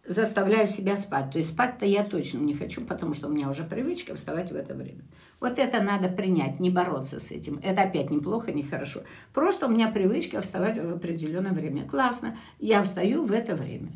заставляю 0.07 0.67
себя 0.67 0.97
спать. 0.97 1.33
То 1.33 1.39
есть 1.39 1.49
спать-то 1.49 1.87
я 1.87 2.05
точно 2.05 2.39
не 2.39 2.55
хочу, 2.55 2.85
потому 2.85 3.15
что 3.15 3.29
у 3.29 3.31
меня 3.33 3.49
уже 3.49 3.65
привычка 3.65 4.15
вставать 4.15 4.53
в 4.53 4.55
это 4.55 4.75
время. 4.75 5.03
Вот 5.41 5.59
это 5.59 5.83
надо 5.83 6.09
принять, 6.09 6.61
не 6.61 6.71
бороться 6.71 7.19
с 7.19 7.33
этим. 7.33 7.59
Это 7.63 7.83
опять 7.83 8.11
неплохо, 8.11 8.53
не 8.53 8.63
хорошо. 8.63 9.01
Просто 9.33 9.67
у 9.67 9.71
меня 9.71 9.89
привычка 9.89 10.41
вставать 10.43 10.79
в 10.79 10.93
определенное 10.93 11.53
время. 11.53 11.89
Классно. 11.89 12.37
Я 12.59 12.83
встаю 12.83 13.25
в 13.25 13.33
это 13.33 13.57
время. 13.57 13.93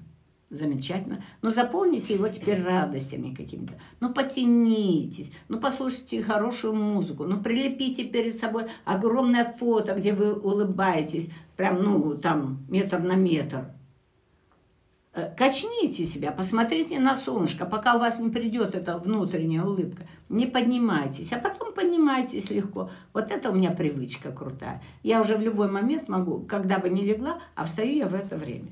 Замечательно. 0.51 1.23
Но 1.43 1.51
заполните 1.51 2.15
его 2.15 2.29
теперь 2.29 2.63
радостями 2.63 3.35
какими-то. 3.35 3.75
Ну, 4.01 4.15
потянитесь, 4.15 5.31
ну, 5.49 5.61
послушайте 5.61 6.23
хорошую 6.23 6.75
музыку, 6.75 7.25
ну, 7.25 7.39
прилепите 7.39 8.05
перед 8.05 8.35
собой 8.35 8.65
огромное 8.87 9.45
фото, 9.45 9.95
где 9.95 10.15
вы 10.15 10.33
улыбаетесь, 10.33 11.29
прям, 11.57 11.83
ну, 11.83 12.17
там, 12.17 12.65
метр 12.71 12.99
на 12.99 13.15
метр. 13.15 13.75
Э, 15.13 15.35
качните 15.37 16.07
себя, 16.07 16.33
посмотрите 16.33 16.99
на 16.99 17.15
солнышко, 17.15 17.67
пока 17.67 17.97
у 17.97 17.99
вас 17.99 18.19
не 18.19 18.31
придет 18.31 18.75
эта 18.75 18.97
внутренняя 18.97 19.65
улыбка. 19.65 20.07
Не 20.31 20.47
поднимайтесь, 20.47 21.31
а 21.33 21.39
потом 21.39 21.75
поднимайтесь 21.75 22.49
легко. 22.49 22.91
Вот 23.13 23.31
это 23.31 23.51
у 23.51 23.55
меня 23.55 23.73
привычка 23.73 24.33
крутая. 24.33 24.83
Я 25.03 25.21
уже 25.21 25.37
в 25.37 25.43
любой 25.43 25.71
момент 25.71 26.09
могу, 26.09 26.41
когда 26.41 26.79
бы 26.79 26.89
не 26.89 27.03
легла, 27.03 27.41
а 27.55 27.65
встаю 27.65 27.97
я 27.97 28.09
в 28.09 28.15
это 28.15 28.37
время. 28.37 28.71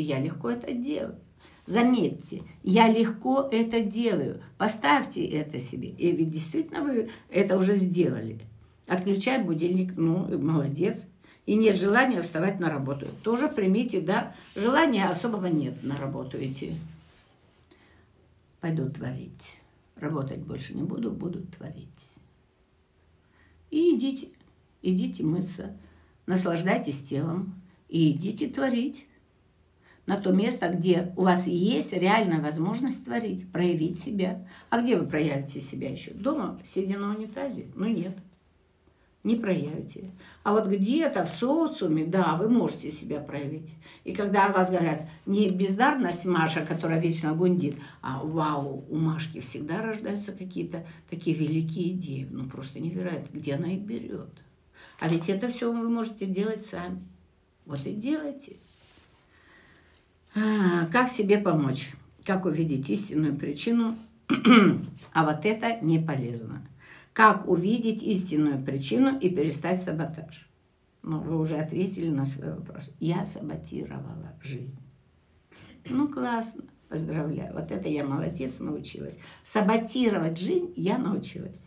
И 0.00 0.02
я 0.02 0.18
легко 0.18 0.48
это 0.48 0.72
делаю. 0.72 1.18
Заметьте, 1.66 2.42
я 2.62 2.88
легко 2.88 3.46
это 3.52 3.82
делаю. 3.82 4.42
Поставьте 4.56 5.26
это 5.26 5.58
себе. 5.58 5.90
И 5.90 6.10
ведь 6.10 6.30
действительно 6.30 6.82
вы 6.82 7.10
это 7.28 7.58
уже 7.58 7.76
сделали. 7.76 8.40
Отключай 8.86 9.44
будильник, 9.44 9.92
ну, 9.98 10.38
молодец. 10.38 11.06
И 11.44 11.54
нет 11.54 11.76
желания 11.76 12.22
вставать 12.22 12.60
на 12.60 12.70
работу. 12.70 13.08
Тоже 13.22 13.48
примите, 13.48 14.00
да. 14.00 14.34
Желания 14.56 15.04
особого 15.04 15.48
нет 15.48 15.82
на 15.82 15.98
работу 15.98 16.42
идти. 16.42 16.72
Пойду 18.62 18.88
творить. 18.88 19.58
Работать 19.96 20.38
больше 20.38 20.74
не 20.74 20.82
буду, 20.82 21.10
буду 21.10 21.42
творить. 21.42 22.08
И 23.70 23.94
идите, 23.94 24.28
идите 24.80 25.24
мыться, 25.24 25.76
наслаждайтесь 26.24 27.02
телом 27.02 27.60
и 27.90 28.12
идите 28.12 28.48
творить 28.48 29.04
на 30.10 30.16
то 30.16 30.32
место, 30.32 30.68
где 30.68 31.12
у 31.16 31.22
вас 31.22 31.46
есть 31.46 31.92
реальная 31.92 32.40
возможность 32.40 33.04
творить, 33.04 33.48
проявить 33.52 33.96
себя. 33.96 34.44
А 34.68 34.82
где 34.82 34.96
вы 34.96 35.06
проявите 35.06 35.60
себя 35.60 35.88
еще? 35.88 36.10
Дома, 36.10 36.58
сидя 36.64 36.98
на 36.98 37.14
унитазе? 37.14 37.68
Ну 37.76 37.86
нет, 37.86 38.16
не 39.22 39.36
проявите. 39.36 40.10
А 40.42 40.50
вот 40.50 40.66
где-то 40.66 41.22
в 41.24 41.28
социуме, 41.28 42.04
да, 42.04 42.34
вы 42.34 42.48
можете 42.48 42.90
себя 42.90 43.20
проявить. 43.20 43.70
И 44.02 44.12
когда 44.12 44.46
о 44.46 44.52
вас 44.52 44.72
говорят, 44.72 45.08
не 45.26 45.48
бездарность 45.48 46.24
Маша, 46.24 46.66
которая 46.66 47.00
вечно 47.00 47.32
гундит, 47.32 47.76
а 48.02 48.20
вау, 48.24 48.84
у 48.88 48.96
Машки 48.96 49.38
всегда 49.38 49.80
рождаются 49.80 50.32
какие-то 50.32 50.84
такие 51.08 51.36
великие 51.36 51.92
идеи. 51.92 52.26
Ну 52.28 52.48
просто 52.48 52.80
невероятно, 52.80 53.38
где 53.38 53.54
она 53.54 53.68
их 53.68 53.82
берет. 53.82 54.42
А 54.98 55.06
ведь 55.06 55.28
это 55.28 55.50
все 55.50 55.72
вы 55.72 55.88
можете 55.88 56.26
делать 56.26 56.62
сами. 56.62 57.00
Вот 57.64 57.86
и 57.86 57.92
делайте. 57.92 58.56
А, 60.34 60.86
как 60.86 61.08
себе 61.08 61.38
помочь? 61.38 61.92
Как 62.24 62.44
увидеть 62.46 62.88
истинную 62.90 63.36
причину? 63.36 63.94
а 65.12 65.24
вот 65.24 65.44
это 65.44 65.80
не 65.80 65.98
полезно. 65.98 66.66
Как 67.12 67.48
увидеть 67.48 68.02
истинную 68.02 68.64
причину 68.64 69.18
и 69.18 69.28
перестать 69.28 69.82
саботаж? 69.82 70.48
Ну, 71.02 71.20
вы 71.20 71.38
уже 71.38 71.56
ответили 71.56 72.08
на 72.08 72.24
свой 72.24 72.54
вопрос. 72.54 72.94
Я 73.00 73.24
саботировала 73.24 74.34
жизнь. 74.42 74.78
Ну, 75.88 76.08
классно. 76.08 76.64
Поздравляю. 76.88 77.54
Вот 77.54 77.70
это 77.70 77.88
я 77.88 78.04
молодец 78.04 78.60
научилась. 78.60 79.18
Саботировать 79.44 80.38
жизнь 80.38 80.72
я 80.76 80.98
научилась. 80.98 81.64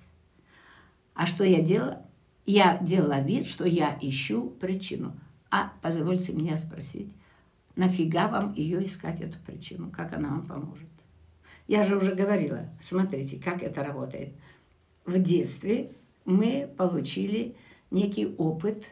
А 1.13 1.25
что 1.25 1.43
я 1.43 1.61
делала? 1.61 2.05
Я 2.45 2.77
делала 2.79 3.21
вид, 3.21 3.47
что 3.47 3.65
я 3.65 3.97
ищу 4.01 4.49
причину. 4.59 5.13
А 5.49 5.71
позвольте 5.81 6.33
меня 6.33 6.57
спросить, 6.57 7.13
нафига 7.75 8.27
вам 8.27 8.53
ее 8.53 8.83
искать, 8.83 9.21
эту 9.21 9.37
причину? 9.39 9.91
Как 9.91 10.13
она 10.13 10.29
вам 10.29 10.45
поможет? 10.45 10.89
Я 11.67 11.83
же 11.83 11.95
уже 11.95 12.13
говорила, 12.13 12.69
смотрите, 12.81 13.39
как 13.39 13.63
это 13.63 13.83
работает. 13.83 14.33
В 15.05 15.21
детстве 15.21 15.91
мы 16.25 16.73
получили 16.77 17.55
некий 17.91 18.35
опыт, 18.37 18.89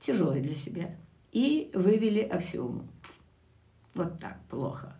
тяжелый 0.00 0.40
для 0.40 0.54
себя, 0.54 0.96
и 1.32 1.70
вывели 1.74 2.20
аксиому. 2.20 2.86
Вот 3.94 4.18
так, 4.20 4.38
плохо. 4.48 4.96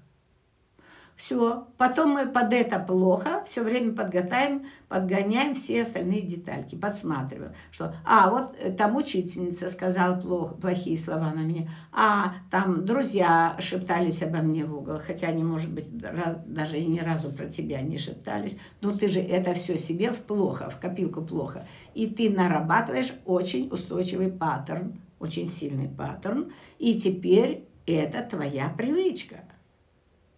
Все. 1.16 1.68
Потом 1.76 2.10
мы 2.10 2.26
под 2.26 2.52
это 2.52 2.78
плохо 2.78 3.42
все 3.44 3.62
время 3.62 3.92
подготовим, 3.92 4.66
подгоняем 4.88 5.54
все 5.54 5.82
остальные 5.82 6.22
детальки, 6.22 6.74
подсматриваем, 6.74 7.52
что, 7.70 7.94
а, 8.04 8.30
вот 8.30 8.56
э, 8.58 8.72
там 8.72 8.96
учительница 8.96 9.68
сказала 9.68 10.18
плохо, 10.18 10.54
плохие 10.54 10.96
слова 10.96 11.32
на 11.32 11.40
меня, 11.40 11.68
а, 11.92 12.34
там 12.50 12.84
друзья 12.84 13.56
шептались 13.60 14.22
обо 14.22 14.38
мне 14.38 14.64
в 14.64 14.74
угол, 14.74 14.98
хотя 15.04 15.28
они, 15.28 15.44
может 15.44 15.72
быть, 15.72 15.86
раз, 16.02 16.36
даже 16.46 16.78
и 16.78 16.86
ни 16.86 16.98
разу 16.98 17.30
про 17.30 17.46
тебя 17.46 17.82
не 17.82 17.98
шептались, 17.98 18.56
но 18.80 18.96
ты 18.96 19.06
же 19.06 19.20
это 19.20 19.54
все 19.54 19.78
себе 19.78 20.12
в 20.12 20.18
плохо, 20.18 20.70
в 20.70 20.80
копилку 20.80 21.22
плохо. 21.22 21.66
И 21.94 22.06
ты 22.06 22.30
нарабатываешь 22.30 23.12
очень 23.26 23.68
устойчивый 23.70 24.30
паттерн, 24.30 25.00
очень 25.20 25.46
сильный 25.46 25.88
паттерн, 25.88 26.52
и 26.78 26.98
теперь 26.98 27.68
это 27.86 28.22
твоя 28.22 28.68
привычка– 28.70 29.44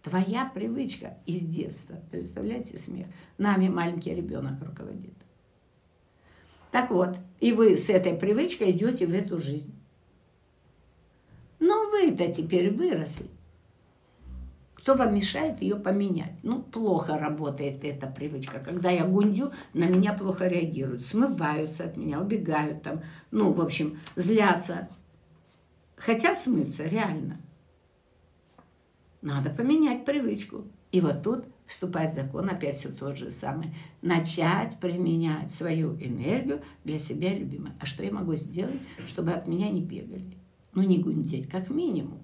Твоя 0.05 0.45
привычка 0.45 1.17
из 1.25 1.41
детства. 1.41 1.95
Представляете 2.11 2.77
смех? 2.77 3.07
Нами 3.39 3.69
маленький 3.69 4.13
ребенок 4.13 4.61
руководит. 4.61 5.15
Так 6.69 6.91
вот, 6.91 7.17
и 7.39 7.51
вы 7.51 7.75
с 7.75 7.89
этой 7.89 8.13
привычкой 8.13 8.69
идете 8.69 9.07
в 9.07 9.13
эту 9.15 9.39
жизнь. 9.39 9.73
Но 11.59 11.89
вы-то 11.89 12.31
теперь 12.31 12.71
выросли. 12.71 13.25
Кто 14.75 14.93
вам 14.93 15.15
мешает 15.15 15.59
ее 15.63 15.75
поменять? 15.75 16.35
Ну, 16.43 16.61
плохо 16.61 17.17
работает 17.17 17.83
эта 17.83 18.05
привычка. 18.05 18.59
Когда 18.59 18.91
я 18.91 19.05
гундю, 19.05 19.53
на 19.73 19.85
меня 19.85 20.13
плохо 20.13 20.45
реагируют, 20.45 21.03
смываются 21.03 21.83
от 21.83 21.97
меня, 21.97 22.21
убегают 22.21 22.83
там, 22.83 23.01
ну, 23.31 23.51
в 23.51 23.59
общем, 23.59 23.97
злятся. 24.15 24.87
Хотят 25.95 26.37
смыться, 26.37 26.83
реально. 26.83 27.39
Надо 29.25 29.49
поменять 29.49 30.05
привычку. 30.05 30.65
И 30.91 31.01
вот 31.01 31.23
тут 31.23 31.45
вступает 31.65 32.13
закон, 32.13 32.47
опять 32.47 32.75
все 32.75 32.89
тот 32.89 33.17
же 33.17 33.31
самый. 33.31 33.73
Начать 34.03 34.79
применять 34.79 35.49
свою 35.51 35.95
энергию 35.95 36.61
для 36.83 36.99
себя 36.99 37.33
любимой. 37.33 37.71
А 37.79 37.87
что 37.87 38.03
я 38.03 38.11
могу 38.11 38.35
сделать, 38.35 38.79
чтобы 39.07 39.31
от 39.31 39.47
меня 39.47 39.69
не 39.71 39.81
бегали? 39.81 40.37
Ну, 40.75 40.83
не 40.83 40.99
гундеть, 40.99 41.49
как 41.49 41.71
минимум. 41.71 42.19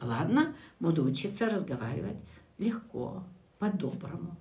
Ладно, 0.00 0.54
буду 0.80 1.04
учиться 1.04 1.50
разговаривать 1.50 2.16
легко, 2.56 3.24
по-доброму. 3.58 4.34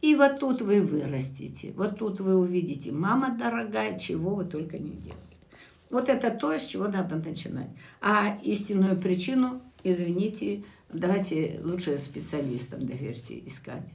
И 0.00 0.14
вот 0.14 0.40
тут 0.40 0.62
вы 0.62 0.80
вырастете, 0.80 1.74
вот 1.76 1.98
тут 1.98 2.18
вы 2.20 2.34
увидите, 2.34 2.92
мама 2.92 3.36
дорогая, 3.38 3.98
чего 3.98 4.36
вы 4.36 4.46
только 4.46 4.78
не 4.78 4.92
делали. 4.92 5.20
Вот 5.90 6.08
это 6.08 6.30
то, 6.30 6.58
с 6.58 6.64
чего 6.64 6.88
надо 6.88 7.16
начинать. 7.16 7.68
А 8.00 8.38
истинную 8.42 8.96
причину, 8.96 9.60
извините, 9.84 10.64
Давайте 10.92 11.60
лучше 11.64 11.98
специалистам 11.98 12.86
доверьте 12.86 13.38
искать. 13.44 13.92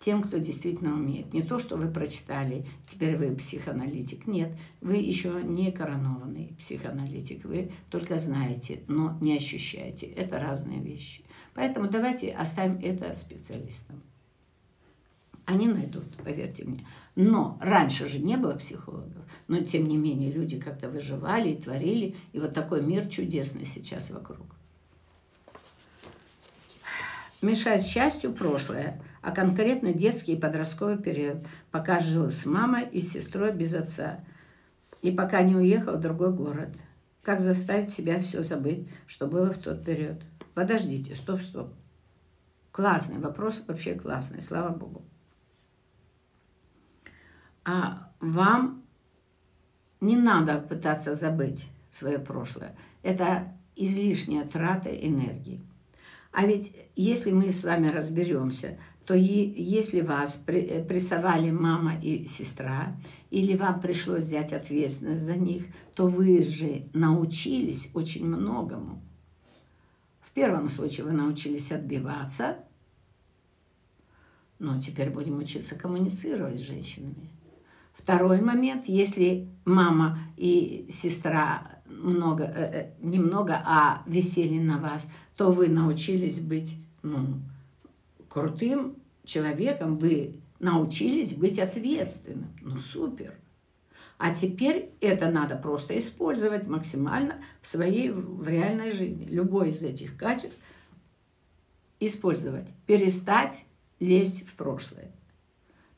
Тем, 0.00 0.22
кто 0.22 0.38
действительно 0.38 0.94
умеет. 0.94 1.34
Не 1.34 1.42
то, 1.42 1.58
что 1.58 1.76
вы 1.76 1.88
прочитали, 1.88 2.64
теперь 2.86 3.16
вы 3.16 3.36
психоаналитик. 3.36 4.26
Нет, 4.26 4.50
вы 4.80 4.96
еще 4.96 5.42
не 5.44 5.70
коронованный 5.70 6.54
психоаналитик. 6.58 7.44
Вы 7.44 7.70
только 7.90 8.16
знаете, 8.16 8.80
но 8.88 9.18
не 9.20 9.36
ощущаете. 9.36 10.06
Это 10.06 10.40
разные 10.40 10.80
вещи. 10.80 11.22
Поэтому 11.54 11.90
давайте 11.90 12.30
оставим 12.30 12.78
это 12.82 13.14
специалистам. 13.14 14.02
Они 15.44 15.68
найдут, 15.68 16.16
поверьте 16.24 16.64
мне. 16.64 16.86
Но 17.16 17.58
раньше 17.60 18.06
же 18.06 18.20
не 18.20 18.38
было 18.38 18.54
психологов. 18.54 19.22
Но 19.48 19.60
тем 19.60 19.84
не 19.84 19.98
менее 19.98 20.32
люди 20.32 20.58
как-то 20.58 20.88
выживали 20.88 21.50
и 21.50 21.60
творили. 21.60 22.14
И 22.32 22.38
вот 22.38 22.54
такой 22.54 22.80
мир 22.80 23.06
чудесный 23.08 23.66
сейчас 23.66 24.10
вокруг 24.10 24.46
мешает 27.42 27.82
счастью 27.82 28.32
прошлое, 28.32 29.00
а 29.22 29.32
конкретно 29.32 29.92
детский 29.92 30.32
и 30.32 30.40
подростковый 30.40 30.98
период, 30.98 31.38
пока 31.70 31.98
жил 31.98 32.30
с 32.30 32.46
мамой 32.46 32.88
и 32.88 33.00
сестрой 33.00 33.52
без 33.52 33.74
отца, 33.74 34.24
и 35.02 35.10
пока 35.10 35.42
не 35.42 35.56
уехал 35.56 35.96
в 35.96 36.00
другой 36.00 36.32
город. 36.32 36.70
Как 37.22 37.40
заставить 37.40 37.90
себя 37.90 38.20
все 38.20 38.42
забыть, 38.42 38.88
что 39.06 39.26
было 39.26 39.52
в 39.52 39.58
тот 39.58 39.84
период? 39.84 40.22
Подождите, 40.54 41.14
стоп, 41.14 41.42
стоп. 41.42 41.72
Классный 42.72 43.18
вопрос, 43.18 43.62
вообще 43.66 43.94
классный, 43.94 44.40
слава 44.40 44.70
богу. 44.70 45.04
А 47.64 48.10
вам 48.20 48.84
не 50.00 50.16
надо 50.16 50.58
пытаться 50.58 51.14
забыть 51.14 51.68
свое 51.90 52.18
прошлое. 52.18 52.74
Это 53.02 53.52
излишняя 53.76 54.46
трата 54.46 54.88
энергии. 54.88 55.60
А 56.32 56.46
ведь 56.46 56.76
если 56.94 57.32
мы 57.32 57.50
с 57.50 57.64
вами 57.64 57.88
разберемся, 57.88 58.78
то 59.04 59.14
если 59.14 60.02
вас 60.02 60.42
э, 60.46 60.84
прессовали 60.84 61.50
мама 61.50 61.94
и 62.00 62.26
сестра, 62.26 62.96
или 63.30 63.56
вам 63.56 63.80
пришлось 63.80 64.24
взять 64.24 64.52
ответственность 64.52 65.22
за 65.22 65.34
них, 65.34 65.64
то 65.94 66.06
вы 66.06 66.42
же 66.42 66.84
научились 66.94 67.90
очень 67.94 68.24
многому. 68.24 69.02
В 70.20 70.30
первом 70.30 70.68
случае 70.68 71.06
вы 71.06 71.12
научились 71.12 71.72
отбиваться, 71.72 72.58
но 74.60 74.78
теперь 74.78 75.10
будем 75.10 75.38
учиться 75.38 75.74
коммуницировать 75.74 76.60
с 76.60 76.66
женщинами. 76.66 77.30
Второй 77.94 78.40
момент, 78.40 78.84
если 78.86 79.48
мама 79.64 80.18
и 80.36 80.86
сестра 80.90 81.80
много, 81.86 82.44
э, 82.44 82.50
э, 82.72 82.90
немного, 83.00 83.60
а 83.66 84.02
висели 84.06 84.58
на 84.58 84.78
вас, 84.78 85.08
то 85.40 85.50
вы 85.50 85.68
научились 85.68 86.38
быть 86.38 86.76
ну, 87.02 87.40
крутым 88.28 88.96
человеком, 89.24 89.96
вы 89.96 90.38
научились 90.58 91.32
быть 91.32 91.58
ответственным. 91.58 92.50
Ну, 92.60 92.76
супер. 92.76 93.32
А 94.18 94.34
теперь 94.34 94.90
это 95.00 95.30
надо 95.30 95.56
просто 95.56 95.98
использовать 95.98 96.66
максимально 96.66 97.36
в 97.62 97.66
своей 97.68 98.10
в 98.10 98.46
реальной 98.46 98.92
жизни. 98.92 99.24
Любой 99.30 99.70
из 99.70 99.82
этих 99.82 100.18
качеств 100.18 100.60
использовать. 102.00 102.68
Перестать 102.84 103.64
лезть 103.98 104.46
в 104.46 104.52
прошлое. 104.52 105.10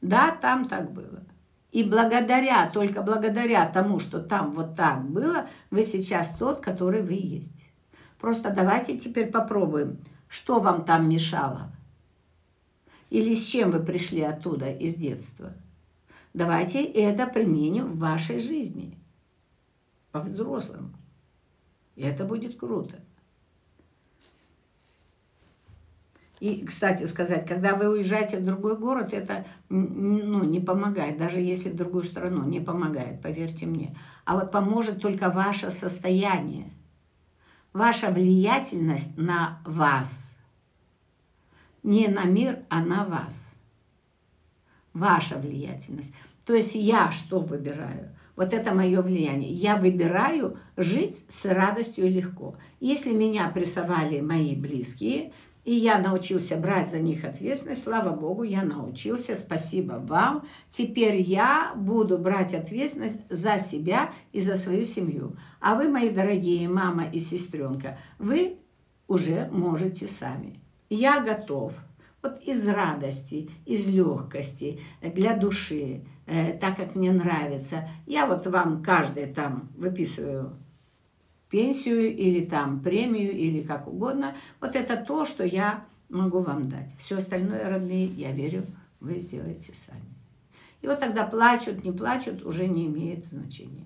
Да, 0.01 0.31
там 0.31 0.69
так 0.69 0.93
было. 0.93 1.25
И 1.73 1.83
благодаря, 1.83 2.71
только 2.71 3.03
благодаря 3.03 3.67
тому, 3.67 3.99
что 3.99 4.21
там 4.21 4.53
вот 4.53 4.77
так 4.77 5.05
было, 5.05 5.49
вы 5.73 5.83
сейчас 5.83 6.33
тот, 6.39 6.61
который 6.61 7.03
вы 7.03 7.15
есть. 7.15 7.51
Просто 8.23 8.55
давайте 8.55 8.97
теперь 8.97 9.33
попробуем, 9.33 9.99
что 10.29 10.61
вам 10.61 10.83
там 10.83 11.09
мешало. 11.09 11.73
Или 13.11 13.35
с 13.35 13.45
чем 13.45 13.73
вы 13.73 13.81
пришли 13.81 14.23
оттуда 14.23 14.71
из 14.71 14.95
детства. 14.95 15.53
Давайте 16.33 16.85
это 16.85 17.27
применим 17.27 17.95
в 17.95 17.99
вашей 17.99 18.39
жизни. 18.39 18.97
По-взрослому. 20.13 20.93
И 21.97 22.03
это 22.03 22.25
будет 22.25 22.57
круто. 22.57 23.01
И, 26.39 26.65
кстати 26.65 27.05
сказать, 27.05 27.45
когда 27.45 27.75
вы 27.75 27.89
уезжаете 27.89 28.39
в 28.39 28.45
другой 28.45 28.79
город, 28.79 29.13
это 29.13 29.45
ну, 29.69 30.45
не 30.45 30.61
помогает, 30.61 31.17
даже 31.17 31.41
если 31.41 31.71
в 31.71 31.75
другую 31.75 32.05
страну, 32.05 32.45
не 32.45 32.61
помогает, 32.61 33.21
поверьте 33.21 33.67
мне. 33.67 33.97
А 34.25 34.37
вот 34.37 34.53
поможет 34.53 35.03
только 35.03 35.29
ваше 35.29 35.71
состояние, 35.71 36.73
ваша 37.73 38.11
влиятельность 38.11 39.17
на 39.17 39.61
вас. 39.65 40.35
Не 41.83 42.09
на 42.09 42.25
мир, 42.25 42.61
а 42.69 42.81
на 42.83 43.05
вас. 43.05 43.49
Ваша 44.93 45.37
влиятельность. 45.39 46.13
То 46.45 46.55
есть 46.55 46.75
я 46.75 47.11
что 47.13 47.41
выбираю? 47.41 48.17
Вот 48.37 48.53
это 48.53 48.75
мое 48.75 49.03
влияние. 49.03 49.53
Я 49.53 49.77
выбираю 49.77 50.59
жить 50.77 51.25
с 51.29 51.45
радостью 51.45 52.07
и 52.07 52.11
легко. 52.11 52.57
Если 52.81 53.13
меня 53.13 53.49
прессовали 53.49 54.21
мои 54.21 54.55
близкие– 54.55 55.33
и 55.65 55.73
я 55.75 55.99
научился 55.99 56.57
брать 56.57 56.91
за 56.91 56.99
них 56.99 57.25
ответственность. 57.25 57.85
Слава 57.85 58.11
Богу, 58.15 58.43
я 58.43 58.63
научился. 58.63 59.37
Спасибо 59.37 59.95
вам. 59.95 60.47
Теперь 60.71 61.21
я 61.21 61.73
буду 61.77 62.19
брать 62.19 62.53
ответственность 62.53 63.21
за 63.29 63.59
себя 63.59 64.13
и 64.33 64.41
за 64.41 64.57
свою 64.57 64.85
семью. 64.85 65.37
А 65.61 65.77
вы, 65.77 65.89
мои 65.89 66.11
дорогие 66.11 66.69
мама 66.69 67.05
и 67.05 67.19
сестренка, 67.21 67.99
вы 68.19 68.59
уже 69.07 69.49
можете 69.53 70.07
сами. 70.09 70.61
Я 70.91 71.21
готов 71.21 71.75
Вот 72.23 72.41
из 72.43 72.65
радости, 72.67 73.51
из 73.67 73.89
легкости, 73.89 74.81
для 75.01 75.35
души, 75.35 76.05
э, 76.27 76.55
так 76.55 76.77
как 76.77 76.95
мне 76.95 77.11
нравится. 77.11 77.89
Я 78.07 78.27
вот 78.27 78.47
вам 78.47 78.83
каждый 78.83 79.27
там 79.27 79.71
выписываю 79.77 80.57
пенсию 81.53 82.17
или 82.17 82.45
там 82.45 82.81
премию 82.81 83.31
или 83.31 83.61
как 83.61 83.87
угодно. 83.87 84.35
Вот 84.61 84.75
это 84.75 84.97
то, 84.97 85.27
что 85.27 85.45
я 85.45 85.85
могу 86.09 86.41
вам 86.41 86.69
дать. 86.69 86.95
Все 86.97 87.19
остальное, 87.19 87.69
родные, 87.69 88.07
я 88.07 88.33
верю, 88.33 88.65
вы 89.01 89.19
сделаете 89.19 89.75
сами. 89.75 90.01
И 90.81 90.87
вот 90.87 90.99
тогда 90.99 91.25
плачут, 91.25 91.85
не 91.85 91.93
плачут, 91.93 92.43
уже 92.43 92.67
не 92.67 92.87
имеет 92.87 93.27
значения. 93.27 93.85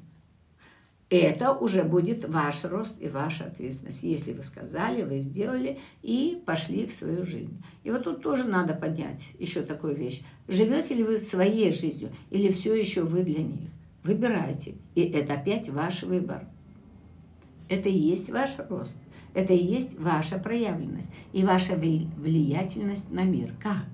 Это 1.11 1.53
уже 1.53 1.83
будет 1.83 2.29
ваш 2.29 2.65
рост 2.65 2.95
и 3.01 3.09
ваша 3.09 3.45
ответственность. 3.45 4.03
Если 4.05 4.33
вы 4.33 4.45
сказали, 4.45 5.03
вы 5.03 5.19
сделали 5.19 5.79
и 6.03 6.41
пошли 6.47 6.87
в 6.87 6.95
свою 6.95 7.25
жизнь. 7.25 7.63
И 7.83 7.91
вот 7.91 8.05
тут 8.05 8.23
тоже 8.23 8.45
надо 8.45 8.75
поднять 8.75 9.31
еще 9.39 9.63
такую 9.63 9.97
вещь. 9.97 10.23
Живете 10.47 10.95
ли 10.95 11.03
вы 11.03 11.19
своей 11.19 11.73
жизнью 11.73 12.13
или 12.31 12.51
все 12.53 12.75
еще 12.75 13.03
вы 13.03 13.23
для 13.23 13.43
них? 13.43 13.71
Выбирайте. 14.05 14.75
И 14.95 15.03
это 15.03 15.35
опять 15.35 15.69
ваш 15.69 16.05
выбор. 16.05 16.47
Это 17.69 17.89
и 17.89 17.99
есть 17.99 18.31
ваш 18.31 18.59
рост. 18.69 18.97
Это 19.35 19.53
и 19.53 19.63
есть 19.63 19.99
ваша 19.99 20.39
проявленность 20.39 21.11
и 21.33 21.45
ваша 21.45 21.77
влиятельность 21.77 23.11
на 23.11 23.25
мир. 23.25 23.55
Как? 23.61 23.85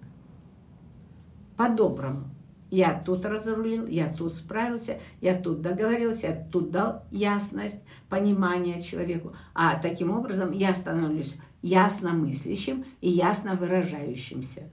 По-доброму. 1.56 2.30
Я 2.70 2.98
тут 2.98 3.26
разрулил, 3.26 3.86
я 3.86 4.08
тут 4.08 4.34
справился, 4.34 4.98
я 5.20 5.34
тут 5.34 5.60
договорился, 5.60 6.28
я 6.28 6.48
тут 6.50 6.70
дал 6.70 7.02
ясность, 7.10 7.82
понимание 8.08 8.80
человеку. 8.80 9.34
А 9.52 9.78
таким 9.78 10.10
образом 10.10 10.52
я 10.52 10.72
становлюсь 10.72 11.36
ясно 11.60 12.14
мыслящим 12.14 12.86
и 13.00 13.10
ясно 13.10 13.56
выражающимся. 13.56 14.70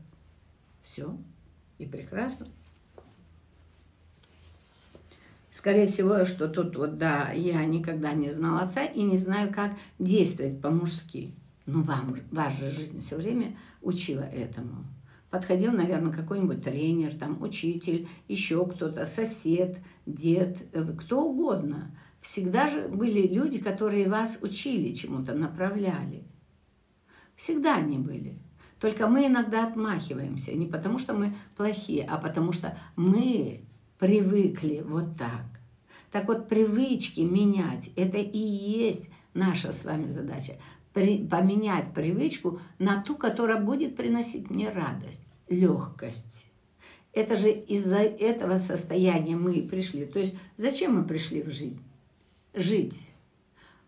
Все. 0.82 1.18
И 1.78 1.86
прекрасно. 1.86 2.48
Скорее 5.52 5.88
всего, 5.88 6.26
что 6.26 6.48
тут 6.48 6.76
вот, 6.76 6.98
да, 6.98 7.32
я 7.32 7.66
никогда 7.66 8.14
не 8.14 8.32
знал 8.32 8.60
отца 8.60 8.84
и 8.84 9.02
не 9.02 9.18
знаю, 9.18 9.52
как 9.52 9.74
действовать 9.98 10.62
по-мужски. 10.62 11.34
Но 11.66 11.82
вам, 11.82 12.16
ваша 12.32 12.70
жизнь 12.70 13.02
все 13.02 13.16
время 13.16 13.58
учила 13.82 14.22
этому. 14.22 14.86
Подходил, 15.32 15.72
наверное, 15.72 16.12
какой-нибудь 16.12 16.64
тренер, 16.64 17.14
там, 17.14 17.42
учитель, 17.42 18.08
еще 18.28 18.66
кто-то, 18.66 19.06
сосед, 19.06 19.78
дед, 20.06 20.58
э, 20.72 20.84
кто 21.00 21.24
угодно. 21.26 21.96
Всегда 22.20 22.68
же 22.68 22.88
были 22.88 23.28
люди, 23.28 23.60
которые 23.60 24.10
вас 24.10 24.40
учили 24.42 24.94
чему-то, 24.94 25.34
направляли. 25.34 26.24
Всегда 27.36 27.78
они 27.78 28.00
были. 28.00 28.40
Только 28.80 29.08
мы 29.08 29.28
иногда 29.28 29.68
отмахиваемся. 29.68 30.54
Не 30.54 30.66
потому, 30.66 30.98
что 30.98 31.14
мы 31.14 31.36
плохие, 31.56 32.06
а 32.06 32.18
потому, 32.18 32.52
что 32.52 32.78
мы 32.96 33.62
привыкли 34.00 34.84
вот 34.86 35.18
так. 35.18 35.46
Так 36.12 36.28
вот, 36.28 36.50
привычки 36.50 37.22
менять– 37.22 37.92
это 37.96 38.18
и 38.18 38.40
есть 38.40 39.06
наша 39.34 39.72
с 39.72 39.86
вами 39.86 40.10
задача 40.10 40.56
при, 40.94 41.28
поменять 41.28 41.94
привычку 41.94 42.60
на 42.80 43.02
ту, 43.04 43.16
которая 43.16 43.62
будет 43.62 43.96
приносить 43.96 44.50
мне 44.50 44.70
радость, 44.70 45.22
легкость. 45.48 46.48
Это 47.14 47.36
же 47.36 47.52
из-за 47.52 48.00
этого 48.00 48.58
состояния 48.58 49.36
мы 49.36 49.62
пришли. 49.64 50.06
То 50.06 50.20
есть 50.20 50.36
зачем 50.56 50.96
мы 50.96 51.04
пришли 51.04 51.44
в 51.44 51.52
жизнь? 51.52 51.84
Жить. 52.54 53.02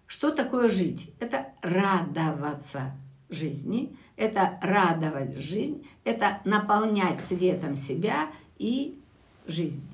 Что 0.06 0.32
такое 0.32 0.70
жить? 0.70 1.12
Это 1.20 1.48
радоваться 1.62 2.92
жизни, 3.30 3.96
это 4.18 4.60
радовать 4.62 5.38
жизнь, 5.38 5.88
это 6.04 6.42
наполнять 6.46 7.20
светом 7.20 7.78
себя 7.78 8.30
и 8.58 9.00
жизнь. 9.48 9.91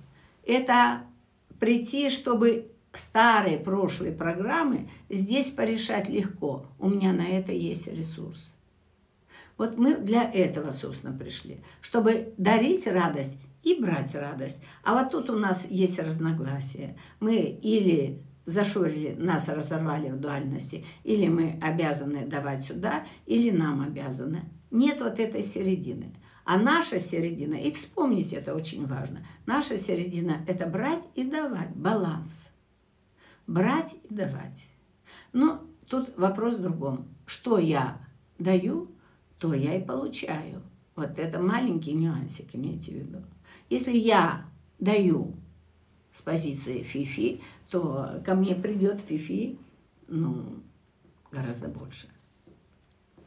Это 0.48 1.02
прийти, 1.60 2.10
чтобы 2.10 2.72
старые 2.94 3.58
прошлые 3.58 4.14
программы 4.14 4.90
здесь 5.10 5.50
порешать 5.50 6.08
легко. 6.08 6.66
У 6.80 6.90
меня 6.90 7.12
на 7.12 7.28
это 7.28 7.52
есть 7.52 7.88
ресурс. 7.88 8.54
Вот 9.58 9.78
мы 9.78 9.96
для 9.98 10.24
этого, 10.24 10.72
собственно, 10.72 11.18
пришли, 11.18 11.60
чтобы 11.82 12.34
дарить 12.38 12.88
радость 12.88 13.38
и 13.64 13.76
брать 13.76 14.16
радость. 14.16 14.62
А 14.84 14.94
вот 14.94 15.12
тут 15.12 15.30
у 15.30 15.38
нас 15.38 15.68
есть 15.70 16.00
разногласия. 16.00 16.96
Мы 17.20 17.36
или 17.36 18.22
зашорили, 18.46 19.16
нас 19.18 19.50
разорвали 19.50 20.10
в 20.10 20.20
дуальности, 20.20 20.86
или 21.04 21.28
мы 21.28 21.60
обязаны 21.62 22.26
давать 22.26 22.62
сюда, 22.62 23.04
или 23.26 23.50
нам 23.50 23.82
обязаны. 23.82 24.46
Нет 24.72 25.02
вот 25.02 25.20
этой 25.20 25.44
середины. 25.44 26.14
А 26.50 26.58
наша 26.58 26.98
середина, 26.98 27.56
и 27.56 27.74
вспомните, 27.74 28.38
это 28.38 28.56
очень 28.56 28.88
важно, 28.88 29.26
наша 29.46 29.78
середина– 29.78 30.46
это 30.48 30.66
брать 30.66 31.04
и 31.14 31.26
давать, 31.26 31.76
баланс– 31.76 32.52
брать 33.48 33.98
и 34.10 34.14
давать. 34.14 34.70
Но 35.34 35.62
тут 35.88 36.16
вопрос 36.18 36.56
в 36.56 36.62
другом. 36.62 37.10
Что 37.26 37.58
я 37.58 38.00
даю, 38.40 38.90
то 39.40 39.54
я 39.54 39.76
и 39.76 39.84
получаю. 39.84 40.62
Вот 40.96 41.20
это 41.20 41.42
маленький 41.42 41.92
нюансик, 41.92 42.56
имейте 42.56 42.94
в 42.94 42.96
виду. 42.96 43.24
Если 43.70 43.92
я 43.92 44.46
даю 44.80 45.36
с 46.14 46.22
позиции 46.22 46.82
фифи, 46.82 47.42
то 47.70 48.22
ко 48.26 48.36
мне 48.36 48.56
придет 48.56 49.02
фифи, 49.02 49.60
ну, 50.08 50.64
гораздо 51.30 51.68
больше. 51.68 52.08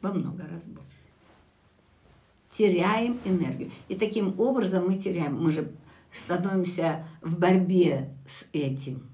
Во 0.01 0.11
много 0.11 0.47
раз 0.47 0.65
больше. 0.65 1.00
Теряем 2.51 3.19
энергию. 3.25 3.71
И 3.87 3.95
таким 3.95 4.39
образом 4.39 4.87
мы 4.87 4.95
теряем. 4.95 5.41
Мы 5.41 5.51
же 5.51 5.71
становимся 6.11 7.05
в 7.21 7.39
борьбе 7.39 8.13
с 8.25 8.47
этим. 8.51 9.09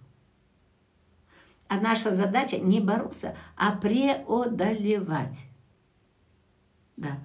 А 1.67 1.79
наша 1.79 2.11
задача 2.11 2.57
не 2.57 2.79
бороться, 2.79 3.35
а 3.55 3.73
преодолевать. 3.73 5.45
Да. 6.95 7.19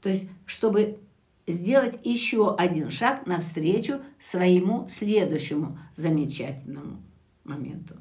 То 0.00 0.08
есть, 0.08 0.28
чтобы 0.46 1.00
сделать 1.46 1.98
еще 2.04 2.54
один 2.54 2.90
шаг 2.90 3.26
навстречу 3.26 4.00
своему 4.18 4.86
следующему 4.86 5.78
замечательному 5.94 7.02
моменту. 7.44 7.96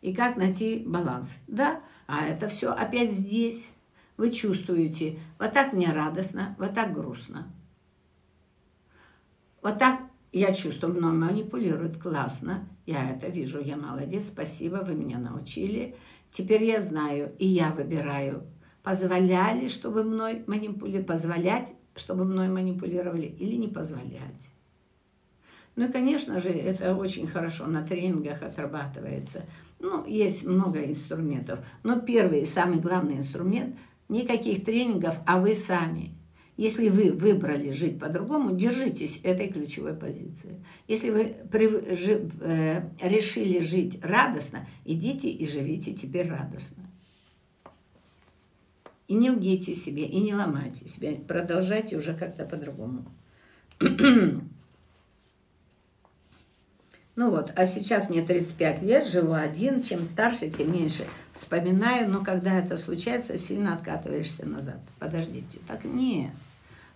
И 0.00 0.14
как 0.14 0.36
найти 0.36 0.84
баланс? 0.86 1.36
Да, 1.46 1.82
а 2.06 2.24
это 2.24 2.48
все 2.48 2.70
опять 2.72 3.12
здесь. 3.12 3.68
Вы 4.18 4.32
чувствуете, 4.32 5.20
вот 5.38 5.52
так 5.52 5.72
мне 5.72 5.92
радостно, 5.92 6.56
вот 6.58 6.74
так 6.74 6.92
грустно. 6.92 7.46
Вот 9.62 9.78
так 9.78 10.00
я 10.32 10.52
чувствую, 10.52 10.94
мной 10.94 11.12
манипулируют, 11.12 11.98
классно. 11.98 12.68
Я 12.84 13.10
это 13.10 13.28
вижу, 13.28 13.60
я 13.60 13.76
молодец, 13.76 14.26
спасибо, 14.26 14.78
вы 14.78 14.94
меня 14.94 15.18
научили. 15.18 15.94
Теперь 16.32 16.64
я 16.64 16.80
знаю, 16.80 17.32
и 17.38 17.46
я 17.46 17.70
выбираю, 17.70 18.42
позволяли, 18.82 19.68
чтобы 19.68 20.02
мной 20.02 20.42
манипулировали, 20.48 21.04
позволять, 21.04 21.74
чтобы 21.94 22.24
мной 22.24 22.48
манипулировали, 22.48 23.26
или 23.26 23.54
не 23.54 23.68
позволять. 23.68 24.50
Ну 25.76 25.86
и, 25.86 25.92
конечно 25.92 26.40
же, 26.40 26.48
это 26.48 26.96
очень 26.96 27.28
хорошо 27.28 27.68
на 27.68 27.84
тренингах 27.84 28.42
отрабатывается. 28.42 29.44
Ну, 29.78 30.04
есть 30.06 30.44
много 30.44 30.84
инструментов. 30.84 31.60
Но 31.84 32.00
первый, 32.00 32.44
самый 32.44 32.80
главный 32.80 33.18
инструмент– 33.18 33.76
никаких 34.08 34.64
тренингов, 34.64 35.18
а 35.26 35.40
вы 35.40 35.54
сами– 35.54 36.14
если 36.58 36.88
вы 36.88 37.12
выбрали 37.12 37.70
жить 37.70 38.00
по-другому, 38.00 38.50
держитесь 38.50 39.20
этой 39.22 39.46
ключевой 39.46 39.94
позиции. 39.94 40.60
Если 40.88 41.10
вы 41.10 41.36
э, 41.52 42.82
решили 43.00 43.60
жить 43.60 44.04
радостно, 44.04 44.66
идите 44.84 45.30
и 45.30 45.48
живите 45.48 45.92
теперь 45.94 46.28
радостно. 46.28 46.82
И 49.06 49.14
не 49.14 49.30
лгите 49.30 49.72
себе, 49.72 50.04
и 50.04 50.18
не 50.18 50.34
ломайте 50.34 50.88
себя. 50.88 51.12
Продолжайте 51.28 51.96
уже 51.96 52.12
как-то 52.12 52.44
по-другому. 52.44 53.06
Ну 57.18 57.30
вот, 57.30 57.52
а 57.56 57.66
сейчас 57.66 58.08
мне 58.08 58.22
35 58.22 58.80
лет, 58.82 59.08
живу 59.08 59.32
один, 59.32 59.82
чем 59.82 60.04
старше, 60.04 60.50
тем 60.50 60.70
меньше 60.70 61.04
вспоминаю, 61.32 62.08
но 62.08 62.22
когда 62.22 62.56
это 62.56 62.76
случается, 62.76 63.36
сильно 63.36 63.74
откатываешься 63.74 64.46
назад. 64.46 64.78
Подождите, 65.00 65.58
так 65.66 65.82
нет. 65.82 66.30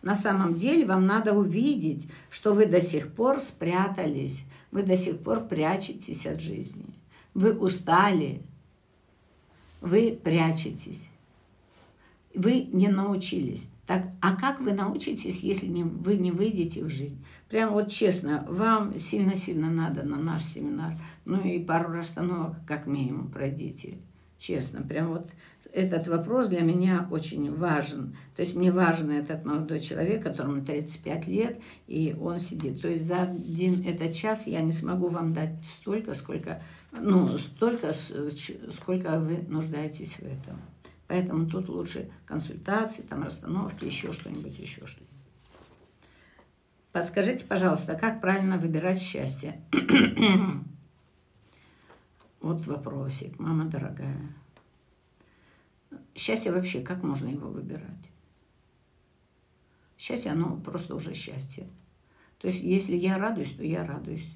На 0.00 0.14
самом 0.14 0.54
деле 0.54 0.86
вам 0.86 1.06
надо 1.06 1.32
увидеть, 1.32 2.06
что 2.30 2.54
вы 2.54 2.66
до 2.66 2.80
сих 2.80 3.12
пор 3.12 3.40
спрятались, 3.40 4.44
вы 4.70 4.84
до 4.84 4.96
сих 4.96 5.18
пор 5.18 5.40
прячетесь 5.40 6.24
от 6.24 6.40
жизни. 6.40 6.94
Вы 7.34 7.52
устали, 7.52 8.42
вы 9.80 10.16
прячетесь. 10.22 11.08
Вы 12.32 12.68
не 12.72 12.86
научились. 12.86 13.66
Так, 13.88 14.04
а 14.20 14.36
как 14.36 14.60
вы 14.60 14.72
научитесь, 14.72 15.40
если 15.40 15.66
не, 15.66 15.82
вы 15.82 16.16
не 16.16 16.30
выйдете 16.30 16.84
в 16.84 16.90
жизнь? 16.90 17.18
Прям 17.52 17.74
вот 17.74 17.88
честно, 17.88 18.46
вам 18.48 18.96
сильно-сильно 18.96 19.70
надо 19.70 20.04
на 20.04 20.16
наш 20.16 20.42
семинар. 20.42 20.94
Ну 21.26 21.38
и 21.42 21.62
пару 21.62 21.92
расстановок 21.92 22.56
как 22.66 22.86
минимум 22.86 23.30
пройдите. 23.30 23.98
Честно, 24.38 24.80
прям 24.80 25.08
вот 25.08 25.30
этот 25.70 26.08
вопрос 26.08 26.48
для 26.48 26.62
меня 26.62 27.06
очень 27.10 27.54
важен. 27.54 28.16
То 28.36 28.40
есть 28.40 28.54
мне 28.54 28.72
важен 28.72 29.10
этот 29.10 29.44
молодой 29.44 29.80
человек, 29.80 30.22
которому 30.22 30.64
35 30.64 31.26
лет, 31.26 31.60
и 31.88 32.16
он 32.18 32.38
сидит. 32.40 32.80
То 32.80 32.88
есть 32.88 33.04
за 33.04 33.20
один 33.20 33.86
этот 33.86 34.14
час 34.14 34.46
я 34.46 34.62
не 34.62 34.72
смогу 34.72 35.08
вам 35.08 35.34
дать 35.34 35.52
столько, 35.66 36.14
сколько, 36.14 36.62
ну, 36.90 37.36
столько, 37.36 37.92
сколько 37.92 39.20
вы 39.20 39.44
нуждаетесь 39.46 40.14
в 40.14 40.22
этом. 40.22 40.58
Поэтому 41.06 41.46
тут 41.46 41.68
лучше 41.68 42.10
консультации, 42.24 43.02
там 43.02 43.24
расстановки, 43.24 43.84
еще 43.84 44.10
что-нибудь, 44.10 44.58
еще 44.58 44.86
что-нибудь. 44.86 45.11
Подскажите, 46.92 47.46
пожалуйста, 47.46 47.94
как 47.94 48.20
правильно 48.20 48.58
выбирать 48.58 49.00
счастье? 49.00 49.62
вот 52.40 52.66
вопросик, 52.66 53.38
мама 53.38 53.64
дорогая. 53.64 54.34
Счастье 56.14 56.52
вообще, 56.52 56.82
как 56.82 57.02
можно 57.02 57.28
его 57.28 57.48
выбирать? 57.48 58.10
Счастье, 59.96 60.32
оно 60.32 60.56
просто 60.56 60.94
уже 60.94 61.14
счастье. 61.14 61.66
То 62.38 62.48
есть, 62.48 62.62
если 62.62 62.94
я 62.94 63.16
радуюсь, 63.16 63.52
то 63.52 63.64
я 63.64 63.86
радуюсь. 63.86 64.28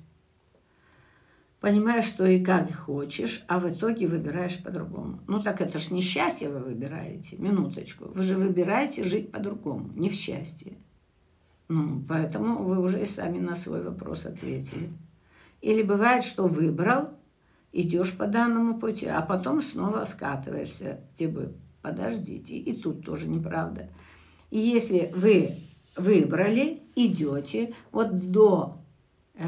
Понимаешь, 1.60 2.04
что 2.04 2.24
и 2.24 2.42
как 2.42 2.72
хочешь, 2.72 3.44
а 3.48 3.58
в 3.58 3.68
итоге 3.68 4.06
выбираешь 4.06 4.62
по-другому. 4.62 5.20
Ну 5.26 5.42
так 5.42 5.60
это 5.60 5.78
ж 5.78 5.90
не 5.90 6.00
счастье 6.00 6.48
вы 6.48 6.60
выбираете, 6.60 7.36
минуточку. 7.38 8.04
Вы 8.04 8.22
же 8.22 8.36
выбираете 8.36 9.02
жить 9.04 9.32
по-другому, 9.32 9.90
не 9.94 10.08
в 10.08 10.14
счастье. 10.14 10.76
Ну, 11.68 12.02
поэтому 12.08 12.62
вы 12.62 12.78
уже 12.78 13.02
и 13.02 13.06
сами 13.06 13.38
на 13.38 13.56
свой 13.56 13.82
вопрос 13.82 14.26
ответили. 14.26 14.90
Или 15.60 15.82
бывает, 15.82 16.22
что 16.24 16.46
выбрал, 16.46 17.10
идешь 17.72 18.16
по 18.16 18.26
данному 18.26 18.78
пути, 18.78 19.06
а 19.06 19.20
потом 19.22 19.60
снова 19.60 20.04
скатываешься, 20.04 21.00
был 21.18 21.52
подождите, 21.82 22.56
и 22.56 22.74
тут 22.74 23.04
тоже 23.04 23.28
неправда. 23.28 23.88
И 24.50 24.58
если 24.58 25.12
вы 25.14 25.50
выбрали, 25.96 26.82
идете, 26.94 27.74
вот 27.92 28.30
до 28.30 28.78
э, 29.34 29.46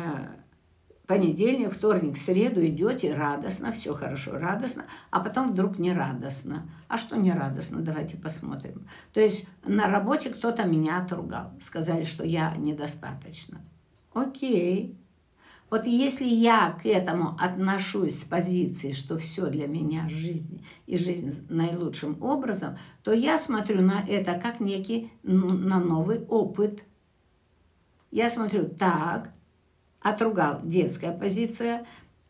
понедельник, 1.08 1.72
вторник, 1.72 2.18
среду 2.18 2.64
идете 2.64 3.14
радостно, 3.14 3.72
все 3.72 3.94
хорошо, 3.94 4.38
радостно, 4.38 4.84
а 5.10 5.20
потом 5.20 5.48
вдруг 5.48 5.78
не 5.78 5.92
радостно. 5.92 6.70
А 6.86 6.98
что 6.98 7.16
не 7.16 7.32
радостно? 7.32 7.80
Давайте 7.80 8.18
посмотрим. 8.18 8.86
То 9.14 9.20
есть 9.20 9.46
на 9.64 9.88
работе 9.88 10.28
кто-то 10.28 10.64
меня 10.64 10.98
отругал, 10.98 11.52
сказали, 11.60 12.04
что 12.04 12.24
я 12.24 12.54
недостаточно. 12.56 13.62
Окей, 14.12 14.98
вот 15.70 15.86
если 15.86 16.26
я 16.26 16.78
к 16.82 16.84
этому 16.84 17.36
отношусь 17.40 18.20
с 18.20 18.24
позиции, 18.24 18.92
что 18.92 19.16
все 19.16 19.46
для 19.46 19.66
меня 19.66 20.08
жизнь 20.10 20.62
и 20.86 20.98
жизнь 20.98 21.46
наилучшим 21.48 22.22
образом, 22.22 22.76
то 23.02 23.12
я 23.12 23.38
смотрю 23.38 23.80
на 23.80 24.04
это 24.06 24.34
как 24.34 24.60
некий, 24.60 25.10
на 25.22 25.80
новый 25.80 26.20
опыт. 26.26 26.84
Я 28.10 28.28
смотрю, 28.28 28.68
так, 28.68 29.32
отругал 30.10 30.60
детская 30.62 31.12
позиция, 31.12 31.86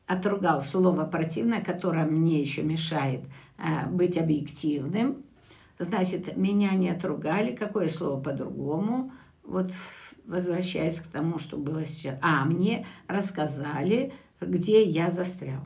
отругал 0.07 0.63
слово 0.63 1.05
противное, 1.05 1.61
которое 1.61 2.05
мне 2.05 2.41
еще 2.41 2.63
мешает 2.63 3.21
э, 3.59 3.87
быть 3.89 4.17
объективным. 4.17 5.25
Значит, 5.79 6.37
меня 6.37 6.71
не 6.73 6.91
отругали, 6.91 7.55
какое 7.55 7.89
слово 7.89 8.21
по-другому. 8.21 9.13
Вот 9.45 9.71
возвращаясь 10.29 11.01
к 11.01 11.09
тому, 11.09 11.39
что 11.39 11.57
было 11.57 11.85
сейчас. 11.85 12.19
А, 12.21 12.45
мне 12.45 12.87
рассказали, 13.07 14.13
где 14.41 14.85
я 14.85 15.11
застрял. 15.11 15.63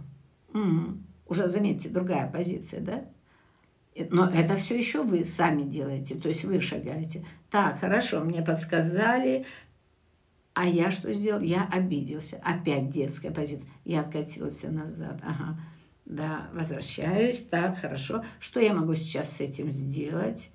Угу. 0.54 0.98
Уже, 1.26 1.48
заметьте, 1.48 1.88
другая 1.88 2.30
позиция, 2.30 2.80
да? 2.80 3.04
Но 4.10 4.26
это 4.26 4.56
все 4.56 4.78
еще 4.78 5.02
вы 5.02 5.24
сами 5.24 5.62
делаете, 5.62 6.14
то 6.14 6.28
есть 6.28 6.44
вы 6.44 6.60
шагаете. 6.60 7.26
Так, 7.50 7.80
хорошо, 7.80 8.20
мне 8.20 8.40
подсказали, 8.40 9.44
а 10.54 10.66
я 10.66 10.90
что 10.90 11.12
сделал? 11.12 11.40
Я 11.40 11.66
обиделся. 11.72 12.40
Опять 12.44 12.90
детская 12.90 13.30
позиция. 13.30 13.70
Я 13.84 14.00
откатился 14.00 14.70
назад. 14.70 15.20
Ага. 15.22 15.58
Да, 16.04 16.50
возвращаюсь. 16.52 17.40
Так, 17.50 17.78
хорошо. 17.78 18.24
Что 18.38 18.60
я 18.60 18.74
могу 18.74 18.94
сейчас 18.94 19.36
с 19.36 19.40
этим 19.40 19.70
сделать? 19.70 20.50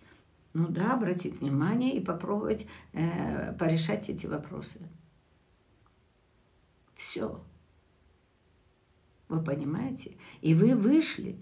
Ну 0.54 0.68
да, 0.68 0.94
обратить 0.94 1.40
внимание 1.40 1.96
и 1.96 2.00
попробовать 2.00 2.68
э, 2.94 3.54
порешать 3.54 4.10
эти 4.10 4.28
вопросы. 4.28 4.80
Все. 6.96 7.44
Вы 9.30 9.44
понимаете? 9.44 10.16
И 10.42 10.54
вы 10.54 10.76
вышли. 10.76 11.38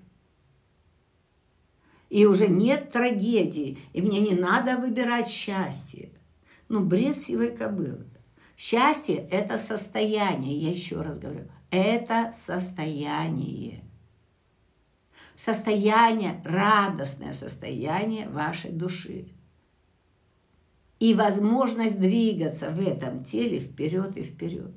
И 2.10 2.26
уже 2.26 2.48
нет 2.48 2.92
трагедии. 2.92 3.78
И 3.92 4.02
мне 4.02 4.22
не 4.22 4.34
надо 4.34 4.78
выбирать 4.78 5.28
счастье. 5.28 6.12
Ну, 6.70 6.84
бред 6.84 7.20
сивой 7.20 7.56
кобылы. 7.56 8.06
Счастье– 8.58 9.16
это 9.32 9.58
состояние, 9.58 10.58
я 10.58 10.72
еще 10.72 11.02
раз 11.02 11.20
говорю, 11.20 11.50
это 11.72 12.32
состояние 12.32 13.86
состояние, 15.36 16.42
радостное 16.44 17.34
состояние 17.34 18.30
вашей 18.30 18.72
души. 18.72 19.28
И 21.00 21.14
возможность 21.14 22.00
двигаться 22.00 22.72
в 22.72 22.80
этом 22.80 23.22
теле 23.22 23.60
вперед 23.60 24.16
и 24.18 24.24
вперед. 24.24 24.74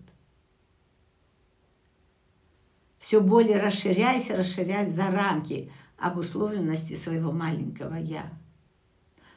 Все 2.99 3.20
более 3.20 3.59
расширяйся, 3.59 4.37
расширяясь 4.37 4.91
за 4.91 5.11
рамки 5.11 5.70
обусловленности 5.97 6.95
своего 6.95 7.31
маленького 7.31 7.95
«я», 7.95 8.33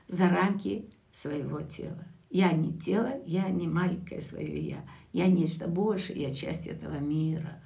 за 0.07 0.27
рамки 0.27 0.89
своего 1.11 1.61
тела. 1.61 2.05
Я 2.31 2.51
не 2.53 2.73
тело, 2.73 3.21
я 3.25 3.47
не 3.49 3.67
маленькое 3.67 4.21
свое 4.21 4.57
«я», 4.57 4.85
я 5.13 5.27
нечто 5.27 5.67
большее, 5.67 6.21
я 6.21 6.33
часть 6.33 6.65
этого 6.65 6.97
мира. 6.97 7.61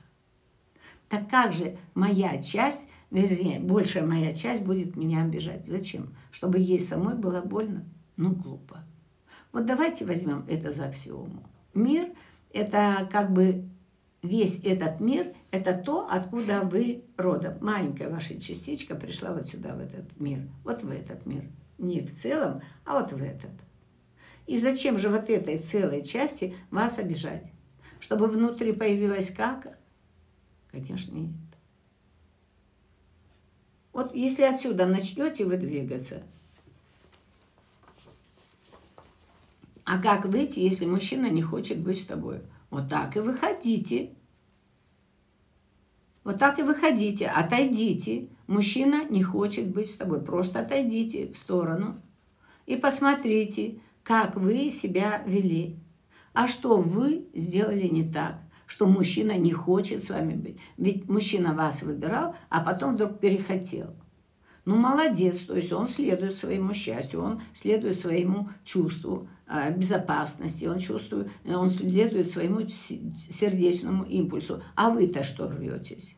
Так 1.07 1.29
как 1.29 1.53
же 1.53 1.77
моя 1.93 2.41
часть 2.41 2.81
вернее, 3.21 3.59
большая 3.59 4.05
моя 4.05 4.33
часть 4.33 4.63
будет 4.63 4.95
меня 4.95 5.23
обижать. 5.23 5.65
Зачем? 5.65 6.15
Чтобы 6.31 6.59
ей 6.59 6.79
самой 6.79 7.15
было 7.15 7.41
больно? 7.41 7.85
Ну, 8.17 8.31
глупо. 8.31 8.83
Вот 9.51 9.65
давайте 9.65 10.05
возьмем 10.05 10.45
это 10.49 10.71
за 10.71 10.87
аксиому. 10.87 11.43
Мир– 11.73 12.09
это 12.53 13.07
как 13.11 13.31
бы 13.31 13.65
весь 14.21 14.59
этот 14.63 14.99
мир– 14.99 15.33
это 15.51 15.73
то, 15.73 16.07
откуда 16.09 16.61
вы 16.61 17.03
родом. 17.17 17.55
Маленькая 17.61 18.09
ваша 18.09 18.39
частичка 18.39 18.95
пришла 18.95 19.31
вот 19.33 19.47
сюда, 19.47 19.75
в 19.75 19.79
этот 19.79 20.19
мир. 20.19 20.47
Вот 20.63 20.83
в 20.83 20.91
этот 20.91 21.25
мир. 21.25 21.49
Не 21.77 22.01
в 22.01 22.11
целом, 22.11 22.61
а 22.85 22.99
вот 22.99 23.11
в 23.11 23.21
этот. 23.21 23.51
И 24.47 24.57
зачем 24.57 24.97
же 24.97 25.09
вот 25.09 25.29
этой 25.29 25.57
целой 25.57 26.03
части 26.03 26.55
вас 26.69 26.99
обижать? 26.99 27.43
Чтобы 27.99 28.27
внутри 28.27 28.73
появилась 28.73 29.31
как? 29.31 29.77
Конечно, 30.71 31.13
нет. 31.13 31.31
Вот 33.91 34.13
если 34.13 34.43
отсюда 34.43 34.85
начнете 34.85 35.45
вы 35.45 35.57
двигаться, 35.57 36.21
а 39.85 40.01
как 40.01 40.25
выйти, 40.25 40.59
если 40.59 40.85
мужчина 40.85 41.29
не 41.29 41.41
хочет 41.41 41.79
быть 41.79 42.01
с 42.01 42.05
тобой? 42.05 42.41
Вот 42.69 42.89
так 42.89 43.15
и 43.15 43.19
выходите. 43.19 44.11
Вот 46.23 46.39
так 46.39 46.59
и 46.59 46.63
выходите, 46.63 47.27
отойдите. 47.27 48.27
Мужчина 48.47 49.05
не 49.05 49.23
хочет 49.23 49.67
быть 49.67 49.89
с 49.89 49.95
тобой. 49.95 50.21
Просто 50.21 50.59
отойдите 50.59 51.31
в 51.31 51.37
сторону 51.37 52.01
и 52.65 52.75
посмотрите, 52.75 53.79
как 54.05 54.37
вы 54.37 54.69
себя 54.69 55.23
вели. 55.25 55.79
А 56.33 56.47
что 56.47 56.77
вы 56.77 57.27
сделали 57.33 57.87
не 57.87 58.09
так? 58.09 58.45
что 58.67 58.87
мужчина 58.87 59.37
не 59.37 59.51
хочет 59.51 60.03
с 60.03 60.09
вами 60.09 60.33
быть. 60.33 60.57
Ведь 60.77 61.07
мужчина 61.07 61.53
вас 61.53 61.83
выбирал, 61.83 62.35
а 62.49 62.61
потом 62.61 62.95
вдруг 62.95 63.19
перехотел. 63.19 63.93
Ну, 64.65 64.77
молодец, 64.77 65.41
то 65.41 65.55
есть 65.55 65.71
он 65.71 65.87
следует 65.87 66.35
своему 66.35 66.73
счастью, 66.73 67.21
он 67.21 67.41
следует 67.53 67.95
своему 67.95 68.49
чувству 68.63 69.29
э, 69.47 69.71
безопасности, 69.77 70.65
он, 70.65 70.79
чувствует, 70.79 71.29
он 71.45 71.69
следует 71.69 72.27
своему 72.27 72.67
сердечному 72.67 74.03
импульсу. 74.05 74.63
А 74.75 74.89
вы-то 74.89 75.21
что 75.23 75.47
рветесь? 75.47 76.15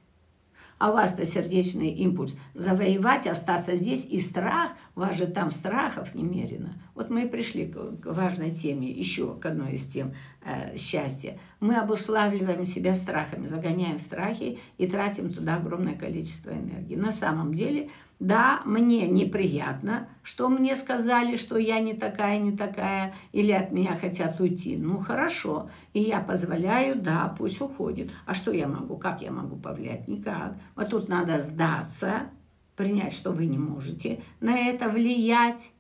А 0.80 0.92
вас-то 0.92 1.26
сердечный 1.26 1.90
импульс 1.90 2.36
завоевать, 2.54 3.26
остаться 3.26 3.76
здесь 3.76 4.06
и 4.06 4.20
страх, 4.20 4.72
у 4.96 5.00
вас 5.00 5.18
же 5.18 5.26
там 5.26 5.50
страхов 5.50 6.14
немерено. 6.14 6.82
Вот 6.94 7.10
мы 7.10 7.24
и 7.24 7.28
пришли 7.28 7.66
к, 7.66 8.06
важной 8.06 8.52
теме, 8.52 8.90
еще 8.90 9.36
к 9.36 9.46
одной 9.46 9.74
из 9.74 9.88
тем 9.88 10.14
э, 10.46 10.78
счастья. 10.78 11.40
Мы 11.60 11.78
обуславливаем 11.78 12.66
себя 12.66 12.96
страхами, 12.96 13.46
загоняем 13.46 13.98
страхи 13.98 14.60
и 14.78 14.88
тратим 14.88 15.34
туда 15.34 15.56
огромное 15.56 15.96
количество 15.96 16.52
энергии. 16.52 16.96
На 16.96 17.12
самом 17.12 17.54
деле 17.54 17.90
да, 18.20 18.62
мне 18.66 19.08
неприятно, 19.08 20.10
что 20.24 20.50
мне 20.50 20.76
сказали, 20.76 21.36
что 21.36 21.58
я 21.58 21.80
не 21.80 21.94
такая, 21.94 22.40
не 22.40 22.56
такая, 22.56 23.14
или 23.32 23.52
от 23.52 23.72
меня 23.72 23.96
хотят 23.96 24.40
уйти. 24.40 24.76
Ну, 24.76 24.98
хорошо. 24.98 25.70
И 25.94 26.02
я 26.02 26.20
позволяю, 26.20 27.00
да, 27.00 27.34
пусть 27.38 27.62
уходит. 27.62 28.12
А 28.26 28.34
что 28.34 28.52
я 28.52 28.68
могу? 28.68 28.98
Как 28.98 29.22
я 29.22 29.32
могу 29.32 29.56
повлиять? 29.56 30.08
Никак. 30.08 30.58
Вот 30.76 30.90
тут 30.90 31.10
надо 31.10 31.38
сдаться, 31.38 32.32
принять, 32.76 33.14
что 33.14 33.32
вы 33.32 33.46
не 33.46 33.60
можете 33.60 34.24
на 34.40 34.58
это 34.58 34.90
влиять. 34.90 35.72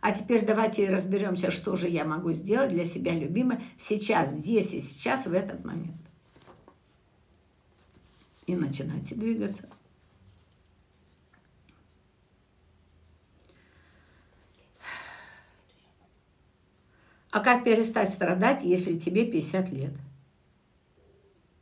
А 0.00 0.12
теперь 0.12 0.44
давайте 0.44 0.90
разберемся, 0.90 1.52
что 1.52 1.76
же 1.76 1.88
я 1.88 2.04
могу 2.04 2.32
сделать 2.32 2.70
для 2.70 2.84
себя 2.84 3.14
любимой 3.14 3.60
сейчас, 3.78 4.32
здесь 4.32 4.72
и 4.72 4.80
сейчас, 4.80 5.26
в 5.26 5.32
этот 5.32 5.64
момент. 5.64 5.96
И 8.46 8.56
начинайте 8.56 9.14
двигаться. 9.14 9.68
А 17.36 17.40
как 17.40 17.64
перестать 17.64 18.08
страдать, 18.08 18.62
если 18.62 18.96
тебе 18.96 19.26
50 19.26 19.68
лет? 19.70 19.92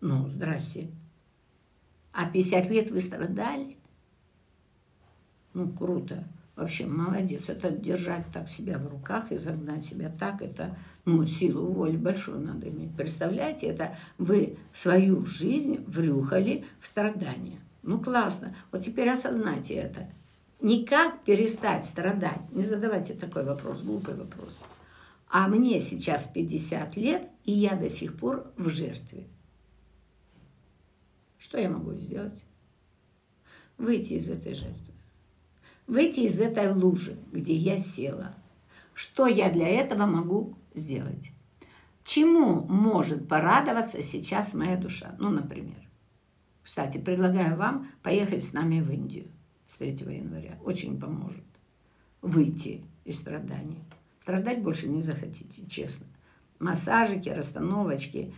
Ну, 0.00 0.28
здрасте. 0.28 0.86
А 2.12 2.26
50 2.26 2.70
лет 2.70 2.92
вы 2.92 3.00
страдали? 3.00 3.76
Ну, 5.52 5.68
круто. 5.68 6.28
Вообще, 6.54 6.86
молодец. 6.86 7.48
Это 7.48 7.72
держать 7.72 8.24
так 8.32 8.48
себя 8.48 8.78
в 8.78 8.86
руках 8.86 9.32
и 9.32 9.36
загнать 9.36 9.84
себя 9.84 10.12
так, 10.16 10.42
это, 10.42 10.78
ну, 11.04 11.26
силу 11.26 11.66
воли 11.72 11.96
большую 11.96 12.38
надо 12.38 12.68
иметь. 12.68 12.94
Представляете, 12.96 13.66
это 13.66 13.96
вы 14.16 14.56
свою 14.72 15.26
жизнь 15.26 15.84
врюхали 15.88 16.64
в 16.78 16.86
страдания. 16.86 17.58
Ну, 17.82 18.00
классно. 18.00 18.54
Вот 18.70 18.82
теперь 18.82 19.08
осознайте 19.08 19.74
это. 19.74 20.08
Никак 20.60 21.24
перестать 21.24 21.84
страдать. 21.84 22.48
Не 22.52 22.62
задавайте 22.62 23.14
такой 23.14 23.42
вопрос, 23.42 23.82
глупый 23.82 24.14
вопрос. 24.14 24.56
А 25.37 25.49
мне 25.49 25.80
сейчас 25.80 26.28
50 26.28 26.95
лет, 26.95 27.28
и 27.43 27.51
я 27.51 27.74
до 27.74 27.89
сих 27.89 28.16
пор 28.16 28.53
в 28.57 28.68
жертве. 28.68 29.26
Что 31.39 31.59
я 31.59 31.68
могу 31.68 31.95
сделать? 31.95 32.41
Выйти 33.76 34.12
из 34.12 34.30
этой 34.30 34.55
жертвы. 34.55 34.95
Выйти 35.89 36.20
из 36.20 36.41
этой 36.41 36.72
лужи, 36.72 37.18
где 37.32 37.53
я 37.53 37.78
села. 37.78 38.37
Что 38.95 39.26
я 39.26 39.51
для 39.51 39.66
этого 39.66 40.07
могу 40.07 40.55
сделать? 40.72 41.32
Чему 42.05 42.61
может 42.66 43.26
порадоваться 43.26 44.03
сейчас 44.03 44.55
моя 44.55 44.76
душа? 44.76 45.16
Ну, 45.18 45.30
например. 45.30 45.91
Кстати, 46.62 46.99
предлагаю 46.99 47.57
вам 47.57 47.89
поехать 48.05 48.45
с 48.45 48.53
нами 48.53 48.80
в 48.80 48.89
Индию 48.89 49.26
с 49.66 49.74
3 49.74 49.95
января. 50.14 50.61
Очень 50.62 51.01
поможет 51.01 51.43
выйти 52.22 52.85
из 53.05 53.18
страданий. 53.18 53.82
Страдать 54.24 54.62
больше 54.62 54.88
не 54.88 55.02
захотите, 55.02 55.66
честно. 55.66 56.06
Массажики, 56.58 57.28
расстановочки, 57.28 58.32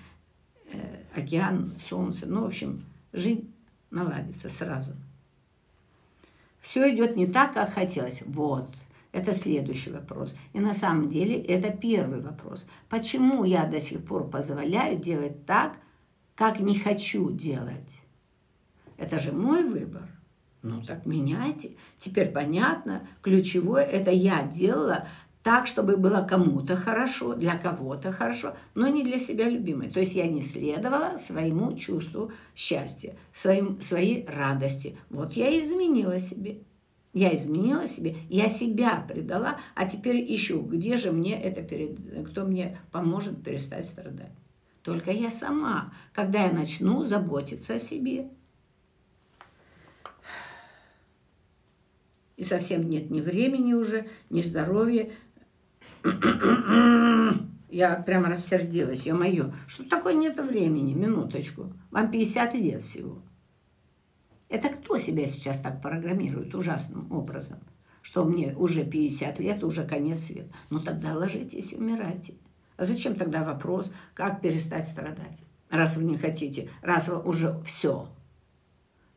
э, 0.72 0.78
океан, 1.14 1.76
солнце. 1.78 2.26
Ну, 2.26 2.42
в 2.42 2.46
общем, 2.46 2.84
жизнь 3.12 3.48
наладится 3.92 4.50
сразу. 4.50 4.94
Все 6.58 6.92
идет 6.92 7.14
не 7.14 7.28
так, 7.28 7.54
как 7.54 7.72
хотелось. 7.72 8.22
Вот. 8.26 8.68
Это 9.12 9.32
следующий 9.32 9.92
вопрос. 9.92 10.34
И 10.54 10.58
на 10.58 10.74
самом 10.74 11.08
деле 11.08 11.40
это 11.40 11.70
первый 11.70 12.20
вопрос. 12.20 12.66
Почему 12.88 13.44
я 13.44 13.64
до 13.64 13.78
сих 13.78 14.04
пор 14.04 14.28
позволяю 14.28 14.98
делать 14.98 15.46
так, 15.46 15.76
как 16.34 16.58
не 16.58 16.76
хочу 16.76 17.30
делать? 17.30 18.00
Это 18.96 19.20
же 19.20 19.30
мой 19.30 19.62
выбор. 19.62 20.08
Ну 20.62 20.82
так 20.82 21.06
меняйте. 21.06 21.76
Теперь 21.96 22.32
понятно, 22.32 23.06
ключевое 23.22 23.84
это 23.84 24.10
я 24.10 24.42
делала 24.42 25.06
так, 25.46 25.68
чтобы 25.68 25.96
было 25.96 26.26
кому-то 26.28 26.74
хорошо, 26.74 27.36
для 27.36 27.56
кого-то 27.56 28.10
хорошо, 28.10 28.56
но 28.74 28.88
не 28.88 29.04
для 29.04 29.16
себя 29.16 29.48
любимой. 29.48 29.88
То 29.90 30.00
есть 30.00 30.16
я 30.16 30.26
не 30.26 30.42
следовала 30.42 31.16
своему 31.18 31.72
чувству 31.76 32.32
счастья, 32.56 33.14
своим, 33.32 33.80
своей 33.80 34.26
радости. 34.26 34.98
Вот 35.08 35.34
я 35.34 35.56
изменила 35.56 36.18
себе. 36.18 36.58
Я 37.12 37.32
изменила 37.32 37.86
себе, 37.86 38.16
я 38.28 38.48
себя 38.48 39.06
предала, 39.08 39.60
а 39.76 39.86
теперь 39.88 40.16
ищу, 40.34 40.62
где 40.62 40.96
же 40.96 41.12
мне 41.12 41.40
это 41.40 41.62
перед, 41.62 41.96
кто 42.28 42.44
мне 42.44 42.80
поможет 42.90 43.44
перестать 43.44 43.84
страдать. 43.84 44.32
Только 44.82 45.12
я 45.12 45.30
сама, 45.30 45.94
когда 46.12 46.42
я 46.42 46.50
начну 46.50 47.04
заботиться 47.04 47.74
о 47.74 47.78
себе. 47.78 48.30
И 52.36 52.42
совсем 52.42 52.90
нет 52.90 53.10
ни 53.10 53.20
времени 53.20 53.74
уже, 53.74 54.08
ни 54.28 54.42
здоровья, 54.42 55.08
я 57.68 57.96
прямо 57.96 58.28
рассердилась, 58.28 59.06
ё-моё. 59.06 59.52
Что 59.66 59.84
такое 59.84 60.14
нет 60.14 60.38
времени? 60.38 60.94
Минуточку. 60.94 61.72
Вам 61.90 62.10
50 62.10 62.54
лет 62.54 62.82
всего. 62.82 63.22
Это 64.48 64.68
кто 64.68 64.98
себя 64.98 65.26
сейчас 65.26 65.58
так 65.58 65.82
программирует 65.82 66.54
ужасным 66.54 67.10
образом? 67.12 67.58
Что 68.02 68.24
мне 68.24 68.54
уже 68.54 68.84
50 68.84 69.40
лет, 69.40 69.64
уже 69.64 69.84
конец 69.84 70.20
света. 70.20 70.54
Ну 70.70 70.80
тогда 70.80 71.14
ложитесь 71.14 71.72
и 71.72 71.76
умирайте. 71.76 72.34
А 72.76 72.84
зачем 72.84 73.16
тогда 73.16 73.42
вопрос, 73.42 73.92
как 74.14 74.40
перестать 74.40 74.86
страдать? 74.86 75.38
Раз 75.70 75.96
вы 75.96 76.04
не 76.04 76.16
хотите, 76.16 76.70
раз 76.82 77.08
вы 77.08 77.20
уже 77.20 77.60
все, 77.64 78.08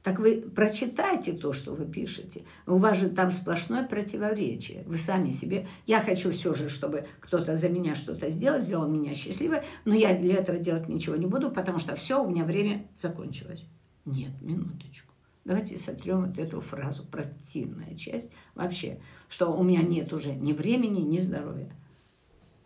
так 0.03 0.19
вы 0.19 0.41
прочитайте 0.41 1.33
то, 1.33 1.51
что 1.51 1.73
вы 1.73 1.85
пишете. 1.85 2.43
У 2.65 2.77
вас 2.77 2.97
же 2.97 3.09
там 3.09 3.31
сплошное 3.31 3.85
противоречие. 3.85 4.83
Вы 4.85 4.97
сами 4.97 5.29
себе... 5.31 5.67
Я 5.85 5.99
хочу 5.99 6.31
все 6.31 6.53
же, 6.53 6.69
чтобы 6.69 7.05
кто-то 7.19 7.57
за 7.57 7.67
меня 7.67 7.95
что-то 7.95 8.29
сделал, 8.29 8.61
сделал 8.61 8.87
меня 8.87 9.13
счастливой, 9.13 9.61
но 9.83 9.93
я 9.93 10.17
для 10.17 10.35
этого 10.35 10.57
делать 10.57 10.87
ничего 10.87 11.17
не 11.17 11.25
буду, 11.25 11.51
потому 11.51 11.79
что 11.79 11.95
все, 11.95 12.23
у 12.23 12.29
меня 12.29 12.45
время 12.45 12.87
закончилось. 12.95 13.65
Нет, 14.05 14.31
минуточку. 14.41 15.13
Давайте 15.43 15.77
сотрем 15.77 16.27
вот 16.27 16.37
эту 16.37 16.61
фразу, 16.61 17.03
противная 17.05 17.95
часть 17.95 18.29
вообще, 18.55 18.99
что 19.27 19.51
у 19.51 19.63
меня 19.63 19.81
нет 19.81 20.13
уже 20.13 20.33
ни 20.33 20.53
времени, 20.53 21.01
ни 21.01 21.19
здоровья. 21.19 21.75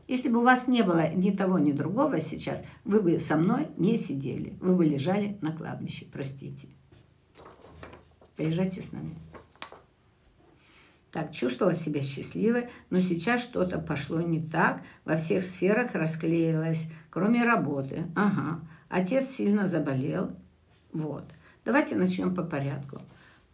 Если 0.07 0.29
бы 0.29 0.39
у 0.39 0.43
вас 0.43 0.67
не 0.67 0.83
было 0.83 1.11
ни 1.13 1.31
того, 1.31 1.57
ни 1.57 1.71
другого 1.71 2.19
сейчас, 2.19 2.63
вы 2.83 3.01
бы 3.01 3.17
со 3.19 3.37
мной 3.37 3.69
не 3.77 3.97
сидели. 3.97 4.57
Вы 4.59 4.75
бы 4.75 4.85
лежали 4.85 5.37
на 5.41 5.51
кладбище, 5.55 6.05
простите. 6.11 6.67
Поезжайте 8.35 8.81
с 8.81 8.91
нами. 8.91 9.15
Так, 11.11 11.31
чувствовала 11.31 11.75
себя 11.75 12.01
счастливой, 12.01 12.69
но 12.89 12.99
сейчас 12.99 13.43
что-то 13.43 13.77
пошло 13.77 14.19
не 14.19 14.41
так. 14.41 14.81
Во 15.05 15.17
всех 15.17 15.43
сферах 15.43 15.93
расклеилось, 15.93 16.87
кроме 17.11 17.43
работы. 17.43 18.05
Ага. 18.15 18.61
Отец 18.89 19.29
сильно 19.29 19.67
заболел. 19.67 20.31
Вот. 20.91 21.25
Давайте 21.65 21.95
начнем 21.95 22.33
по 22.33 22.41
порядку. 22.41 22.99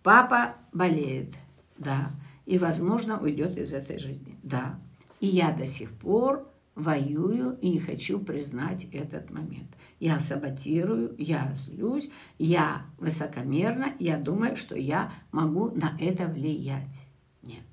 Папа 0.04 0.56
болеет. 0.72 1.34
Да. 1.78 2.12
И, 2.46 2.58
возможно, 2.58 3.20
уйдет 3.20 3.58
из 3.58 3.74
этой 3.74 4.00
жизни. 4.00 4.40
Да. 4.42 4.80
И 5.20 5.28
я 5.28 5.52
до 5.52 5.66
сих 5.66 5.92
пор 5.92 6.49
воюю 6.80 7.58
и 7.62 7.70
не 7.70 7.80
хочу 7.80 8.20
признать 8.20 8.86
этот 8.92 9.30
момент. 9.30 9.70
Я 10.00 10.20
саботирую, 10.20 11.14
я 11.18 11.52
злюсь, 11.54 12.10
я 12.38 12.86
высокомерна, 12.98 13.94
я 14.00 14.18
думаю, 14.18 14.56
что 14.56 14.78
я 14.78 15.12
могу 15.32 15.72
на 15.72 15.98
это 16.00 16.28
влиять. 16.28 17.06
Нет. 17.44 17.64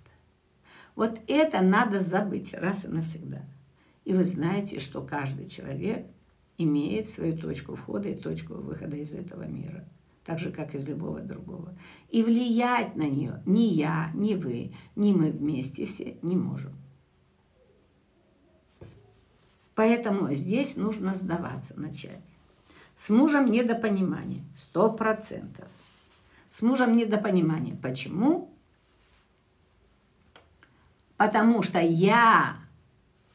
Вот 0.97 1.21
это 1.29 1.63
надо 1.63 2.01
забыть 2.01 2.53
раз 2.53 2.85
и 2.85 2.89
навсегда. 2.89 3.43
И 4.05 4.13
вы 4.13 4.25
знаете, 4.25 4.81
что 4.81 5.03
каждый 5.03 5.49
человек 5.49 6.07
имеет 6.59 7.09
свою 7.09 7.37
точку 7.37 7.77
входа 7.77 8.09
и 8.09 8.17
точку 8.17 8.55
выхода 8.55 8.97
из 8.97 9.15
этого 9.15 9.45
мира. 9.45 9.89
Так 10.25 10.41
же, 10.41 10.51
как 10.51 10.75
из 10.75 10.89
любого 10.89 11.21
другого. 11.21 11.77
И 12.11 12.25
влиять 12.25 12.97
на 12.97 13.09
нее 13.09 13.43
ни 13.47 13.61
я, 13.61 14.11
ни 14.15 14.35
вы, 14.35 14.73
ни 14.97 15.13
мы 15.13 15.31
вместе 15.31 15.85
все 15.87 16.17
не 16.23 16.35
можем. 16.35 16.73
Поэтому 19.77 20.33
здесь 20.33 20.77
нужно 20.77 21.15
сдаваться, 21.15 21.79
начать. 21.79 22.23
С 22.97 23.11
мужем 23.11 23.51
недопонимание, 23.51 24.43
сто 24.57 24.91
процентов. 24.91 25.69
С 26.49 26.63
мужем 26.63 26.97
недопонимание. 26.97 27.77
Почему? 27.77 28.51
Потому 31.19 31.63
что 31.63 31.79
я 31.79 32.57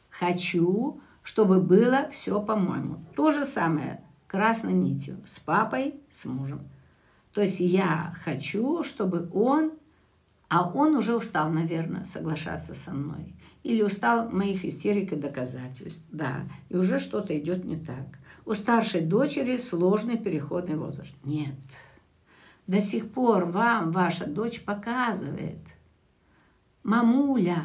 хочу, 0.10 1.00
чтобы 1.22 1.62
было 1.62 2.10
все 2.10 2.42
по-моему. 2.42 3.06
То 3.16 3.30
же 3.30 3.46
самое 3.46 4.04
красной 4.26 4.74
нитью 4.74 5.22
с 5.28 5.40
папой, 5.40 5.94
с 6.10 6.26
мужем. 6.26 6.68
То 7.34 7.42
есть 7.42 7.60
я 7.60 8.16
хочу, 8.26 8.84
чтобы 8.84 9.30
он, 9.32 9.74
а 10.50 10.68
он 10.68 10.96
уже 10.96 11.16
устал, 11.16 11.52
наверное, 11.52 12.04
соглашаться 12.04 12.74
со 12.74 12.94
мной 12.94 13.36
или 13.64 13.82
устал 13.82 14.30
моих 14.30 14.66
истерик 14.66 15.14
и 15.14 15.16
доказательств. 15.16 16.04
Да, 16.12 16.42
и 16.70 16.76
уже 16.76 17.00
что-то 17.00 17.38
идет 17.38 17.64
не 17.64 17.78
так. 17.78 18.20
У 18.46 18.54
старшей 18.54 19.02
дочери 19.02 19.58
сложный 19.58 20.18
переходный 20.18 20.76
возраст. 20.76 21.14
Нет. 21.24 21.56
До 22.68 22.82
сих 22.82 23.12
пор 23.12 23.46
вам 23.46 23.92
ваша 23.92 24.26
дочь 24.26 24.62
показывает. 24.62 25.60
Мамуля, 26.84 27.64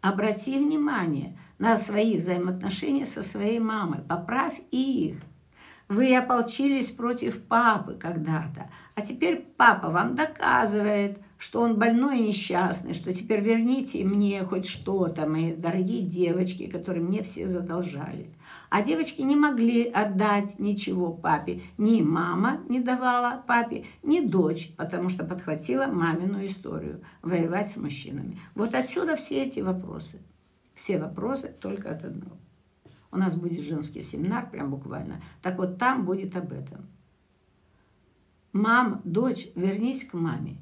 обрати 0.00 0.58
внимание 0.58 1.38
на 1.58 1.76
свои 1.76 2.16
взаимоотношения 2.16 3.04
со 3.04 3.22
своей 3.22 3.60
мамой. 3.60 4.00
Поправь 4.08 4.60
их. 4.70 5.16
Вы 5.88 6.16
ополчились 6.16 6.88
против 6.88 7.42
папы 7.42 7.94
когда-то, 7.94 8.70
а 8.94 9.02
теперь 9.02 9.44
папа 9.56 9.88
вам 9.88 10.14
доказывает, 10.14 11.18
что 11.40 11.62
он 11.62 11.78
больной 11.78 12.18
и 12.18 12.28
несчастный, 12.28 12.92
что 12.92 13.14
теперь 13.14 13.40
верните 13.40 14.04
мне 14.04 14.44
хоть 14.44 14.66
что-то, 14.66 15.26
мои 15.26 15.54
дорогие 15.56 16.02
девочки, 16.02 16.66
которые 16.66 17.02
мне 17.02 17.22
все 17.22 17.48
задолжали. 17.48 18.28
А 18.68 18.82
девочки 18.82 19.22
не 19.22 19.36
могли 19.36 19.88
отдать 19.88 20.58
ничего 20.58 21.10
папе. 21.10 21.62
Ни 21.78 22.02
мама 22.02 22.60
не 22.68 22.78
давала 22.78 23.42
папе, 23.46 23.86
ни 24.02 24.20
дочь, 24.20 24.74
потому 24.76 25.08
что 25.08 25.24
подхватила 25.24 25.86
мамину 25.86 26.44
историю 26.44 27.02
воевать 27.22 27.70
с 27.70 27.78
мужчинами. 27.78 28.38
Вот 28.54 28.74
отсюда 28.74 29.16
все 29.16 29.44
эти 29.44 29.60
вопросы. 29.60 30.20
Все 30.74 30.98
вопросы 30.98 31.48
только 31.58 31.90
от 31.90 32.04
одного. 32.04 32.36
У 33.10 33.16
нас 33.16 33.34
будет 33.34 33.62
женский 33.62 34.02
семинар, 34.02 34.50
прям 34.50 34.70
буквально. 34.70 35.22
Так 35.40 35.56
вот 35.56 35.78
там 35.78 36.04
будет 36.04 36.36
об 36.36 36.52
этом. 36.52 36.86
Мам, 38.52 39.00
дочь, 39.04 39.48
вернись 39.54 40.04
к 40.04 40.12
маме. 40.12 40.58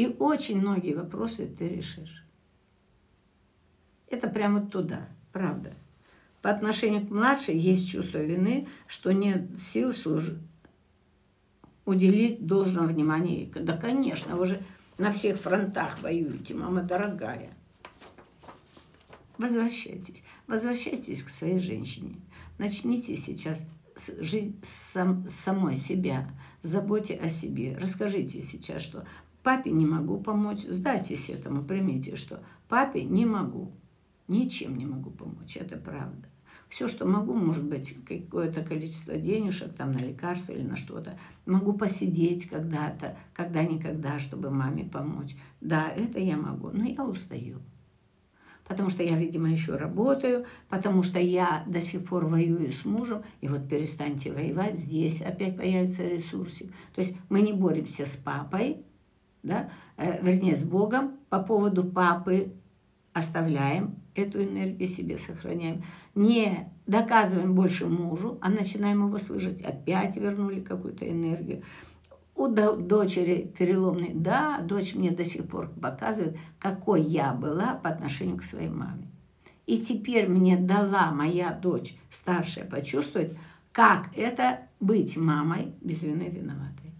И 0.00 0.06
очень 0.18 0.58
многие 0.58 0.94
вопросы 0.94 1.46
ты 1.46 1.68
решишь. 1.68 2.24
Это 4.08 4.28
прямо 4.28 4.62
туда, 4.64 5.06
правда. 5.30 5.74
По 6.40 6.48
отношению 6.48 7.06
к 7.06 7.10
младшей 7.10 7.58
есть 7.58 7.90
чувство 7.90 8.16
вины, 8.16 8.66
что 8.86 9.12
нет 9.12 9.60
сил 9.60 9.92
служить, 9.92 10.38
уделить 11.84 12.46
должного 12.46 12.86
внимания. 12.86 13.52
Да, 13.54 13.76
конечно, 13.76 14.36
вы 14.36 14.46
же 14.46 14.62
на 14.96 15.12
всех 15.12 15.38
фронтах 15.38 16.00
воюете, 16.00 16.54
мама 16.54 16.80
дорогая. 16.80 17.50
Возвращайтесь. 19.36 20.22
Возвращайтесь 20.46 21.22
к 21.22 21.28
своей 21.28 21.58
женщине. 21.58 22.16
Начните 22.56 23.16
сейчас 23.16 23.66
жизнь 24.18 24.58
сам, 24.62 25.28
самой 25.28 25.76
себя. 25.76 26.26
Заботьте 26.62 27.16
о 27.16 27.28
себе. 27.28 27.76
Расскажите 27.78 28.40
сейчас, 28.40 28.80
что 28.80 29.04
папе 29.42 29.70
не 29.70 29.86
могу 29.86 30.18
помочь. 30.20 30.62
Сдайтесь 30.62 31.30
этому, 31.30 31.62
примите, 31.62 32.16
что 32.16 32.42
папе 32.68 33.04
не 33.04 33.26
могу. 33.26 33.72
Ничем 34.28 34.76
не 34.78 34.86
могу 34.86 35.10
помочь. 35.10 35.56
Это 35.56 35.76
правда. 35.76 36.28
Все, 36.68 36.86
что 36.86 37.04
могу, 37.04 37.34
может 37.34 37.64
быть, 37.64 37.96
какое-то 38.06 38.62
количество 38.62 39.16
денежек 39.16 39.74
там 39.74 39.92
на 39.92 39.98
лекарства 39.98 40.52
или 40.52 40.62
на 40.62 40.76
что-то. 40.76 41.18
Могу 41.44 41.72
посидеть 41.72 42.48
когда-то, 42.48 43.16
когда-никогда, 43.34 44.20
чтобы 44.20 44.50
маме 44.50 44.84
помочь. 44.84 45.34
Да, 45.60 45.88
это 45.88 46.20
я 46.20 46.36
могу, 46.36 46.70
но 46.70 46.84
я 46.84 47.04
устаю 47.04 47.58
потому 48.70 48.88
что 48.88 49.02
я, 49.02 49.18
видимо, 49.18 49.50
еще 49.50 49.74
работаю, 49.74 50.46
потому 50.68 51.02
что 51.02 51.18
я 51.18 51.64
до 51.66 51.80
сих 51.80 52.04
пор 52.04 52.26
воюю 52.26 52.70
с 52.70 52.84
мужем, 52.84 53.24
и 53.40 53.48
вот 53.48 53.68
перестаньте 53.68 54.32
воевать, 54.32 54.78
здесь 54.78 55.20
опять 55.22 55.56
появится 55.56 56.06
ресурсик. 56.06 56.70
То 56.94 57.00
есть 57.00 57.16
мы 57.28 57.42
не 57.42 57.52
боремся 57.52 58.06
с 58.06 58.14
папой, 58.14 58.84
да, 59.42 59.70
э, 59.96 60.22
вернее, 60.22 60.54
с 60.54 60.64
Богом 60.64 61.18
по 61.28 61.40
поводу 61.40 61.84
папы, 61.84 62.52
оставляем 63.12 63.96
эту 64.14 64.42
энергию 64.42 64.88
себе, 64.88 65.18
сохраняем. 65.18 65.82
Не 66.14 66.70
доказываем 66.86 67.54
больше 67.54 67.88
мужу, 67.88 68.38
а 68.40 68.50
начинаем 68.50 69.06
его 69.06 69.18
слышать. 69.18 69.60
Опять 69.62 70.16
вернули 70.16 70.60
какую-то 70.60 71.10
энергию 71.10 71.62
у 72.40 72.48
дочери 72.48 73.52
переломный, 73.56 74.12
да, 74.14 74.60
дочь 74.60 74.94
мне 74.94 75.10
до 75.10 75.24
сих 75.24 75.46
пор 75.46 75.68
показывает, 75.68 76.38
какой 76.58 77.02
я 77.02 77.34
была 77.34 77.74
по 77.74 77.90
отношению 77.90 78.38
к 78.38 78.44
своей 78.44 78.70
маме. 78.70 79.08
И 79.66 79.78
теперь 79.78 80.26
мне 80.26 80.56
дала 80.56 81.12
моя 81.12 81.52
дочь 81.52 81.94
старшая 82.08 82.64
почувствовать, 82.64 83.36
как 83.72 84.08
это 84.16 84.60
быть 84.80 85.18
мамой 85.18 85.74
без 85.82 86.02
вины 86.02 86.30
виноватой, 86.30 86.92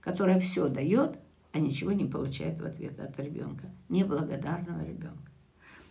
которая 0.00 0.38
все 0.38 0.68
дает, 0.68 1.18
а 1.52 1.58
ничего 1.58 1.92
не 1.92 2.04
получает 2.04 2.60
в 2.60 2.64
ответ 2.64 2.98
от 2.98 3.18
ребенка, 3.20 3.70
неблагодарного 3.88 4.84
ребенка. 4.84 5.30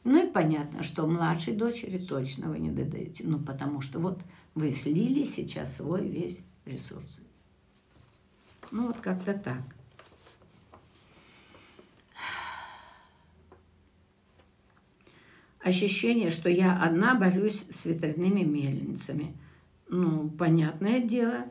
Ну 0.04 0.28
и 0.28 0.32
понятно, 0.32 0.82
что 0.82 1.06
младшей 1.06 1.56
дочери 1.56 2.00
точно 2.00 2.50
вы 2.50 2.60
не 2.60 2.72
додаете, 2.72 3.24
ну 3.26 3.40
потому 3.40 3.82
что 3.82 4.00
вот 4.00 4.22
вы 4.56 4.72
слили 4.72 5.24
сейчас 5.24 5.76
свой 5.76 6.08
весь 6.08 6.42
ресурс. 6.66 7.06
Ну, 8.72 8.88
вот 8.88 9.02
как-то 9.02 9.34
так. 9.38 9.62
Ощущение, 15.60 16.32
что 16.32 16.50
я 16.50 16.82
одна 16.82 17.14
борюсь 17.16 17.66
с 17.70 17.86
ветряными 17.86 18.42
мельницами. 18.42 19.38
Ну, 19.90 20.30
понятное 20.30 21.02
дело, 21.02 21.46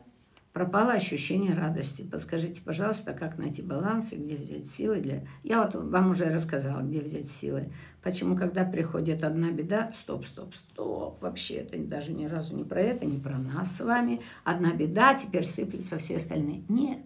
пропало 0.53 0.93
ощущение 0.93 1.53
радости. 1.53 2.01
Подскажите, 2.01 2.61
пожалуйста, 2.61 3.13
как 3.13 3.37
найти 3.37 3.61
баланс 3.61 4.11
и 4.11 4.17
где 4.17 4.35
взять 4.35 4.67
силы 4.67 4.99
для... 4.99 5.25
Я 5.43 5.63
вот 5.63 5.75
вам 5.75 6.11
уже 6.11 6.25
рассказала, 6.25 6.81
где 6.81 7.01
взять 7.01 7.27
силы. 7.27 7.71
Почему, 8.01 8.35
когда 8.35 8.65
приходит 8.65 9.23
одна 9.23 9.51
беда, 9.51 9.91
стоп, 9.93 10.25
стоп, 10.25 10.55
стоп, 10.55 11.21
вообще 11.21 11.55
это 11.55 11.77
даже 11.77 12.11
ни 12.11 12.25
разу 12.25 12.55
не 12.55 12.63
про 12.63 12.81
это, 12.81 13.05
не 13.05 13.17
про 13.17 13.37
нас 13.37 13.75
с 13.75 13.81
вами. 13.81 14.21
Одна 14.43 14.73
беда, 14.73 15.13
теперь 15.13 15.45
сыплется 15.45 15.97
все 15.97 16.17
остальные. 16.17 16.63
Нет, 16.67 16.99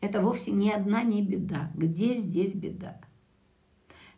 это 0.00 0.20
вовсе 0.20 0.50
ни 0.50 0.70
одна 0.70 1.02
не 1.02 1.22
беда. 1.22 1.70
Где 1.74 2.16
здесь 2.16 2.54
беда? 2.54 3.00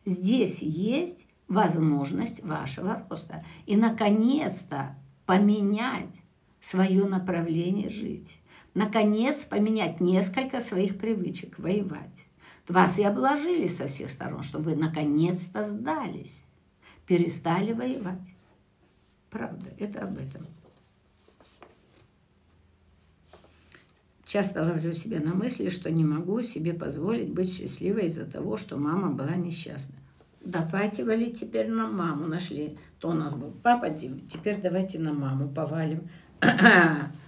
Здесь 0.05 0.61
есть 0.63 1.27
возможность 1.47 2.43
вашего 2.43 3.05
роста. 3.09 3.45
И, 3.67 3.77
наконец-то, 3.77 4.97
поменять 5.27 6.21
свое 6.61 7.05
направление 7.05 7.89
жить. 7.89 8.39
Наконец, 8.75 9.45
поменять 9.45 10.01
несколько 10.01 10.61
своих 10.61 10.99
привычек, 10.99 11.59
воевать. 11.59 12.27
Вас 12.69 12.99
и 12.99 13.05
обложили 13.05 13.67
со 13.67 13.87
всех 13.87 14.09
сторон, 14.09 14.43
что 14.43 14.59
вы 14.59 14.75
наконец-то 14.77 15.65
сдались, 15.65 16.43
перестали 17.07 17.73
воевать. 17.73 18.23
Правда, 19.31 19.71
это 19.79 20.03
об 20.03 20.17
этом. 20.17 20.47
Часто 24.25 24.65
ловлю 24.65 24.95
себя 24.95 25.21
на 25.21 25.35
мысли, 25.35 25.69
что 25.69 25.91
не 25.91 26.05
могу 26.05 26.41
себе 26.41 26.73
позволить 26.73 27.35
быть 27.35 27.53
счастливой 27.53 28.07
из-за 28.07 28.25
того, 28.25 28.57
что 28.57 28.79
мама 28.79 29.11
была 29.11 29.35
несчастна. 29.35 29.97
Давайте 30.41 31.05
валить 31.05 31.39
теперь 31.39 31.69
на 31.69 31.87
маму 31.87 32.27
нашли. 32.27 32.79
То 32.99 33.11
у 33.11 33.13
нас 33.13 33.35
был 33.35 33.53
папа, 33.63 33.91
теперь 33.91 34.61
давайте 34.63 34.99
на 34.99 35.13
маму 35.13 35.49
повалим. 35.49 36.09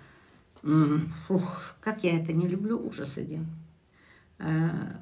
Фух, 1.26 1.76
как 1.80 2.04
я 2.04 2.18
это 2.18 2.32
не 2.32 2.48
люблю, 2.48 2.78
ужас 2.78 3.18
один. 3.18 3.46
А, 4.38 5.00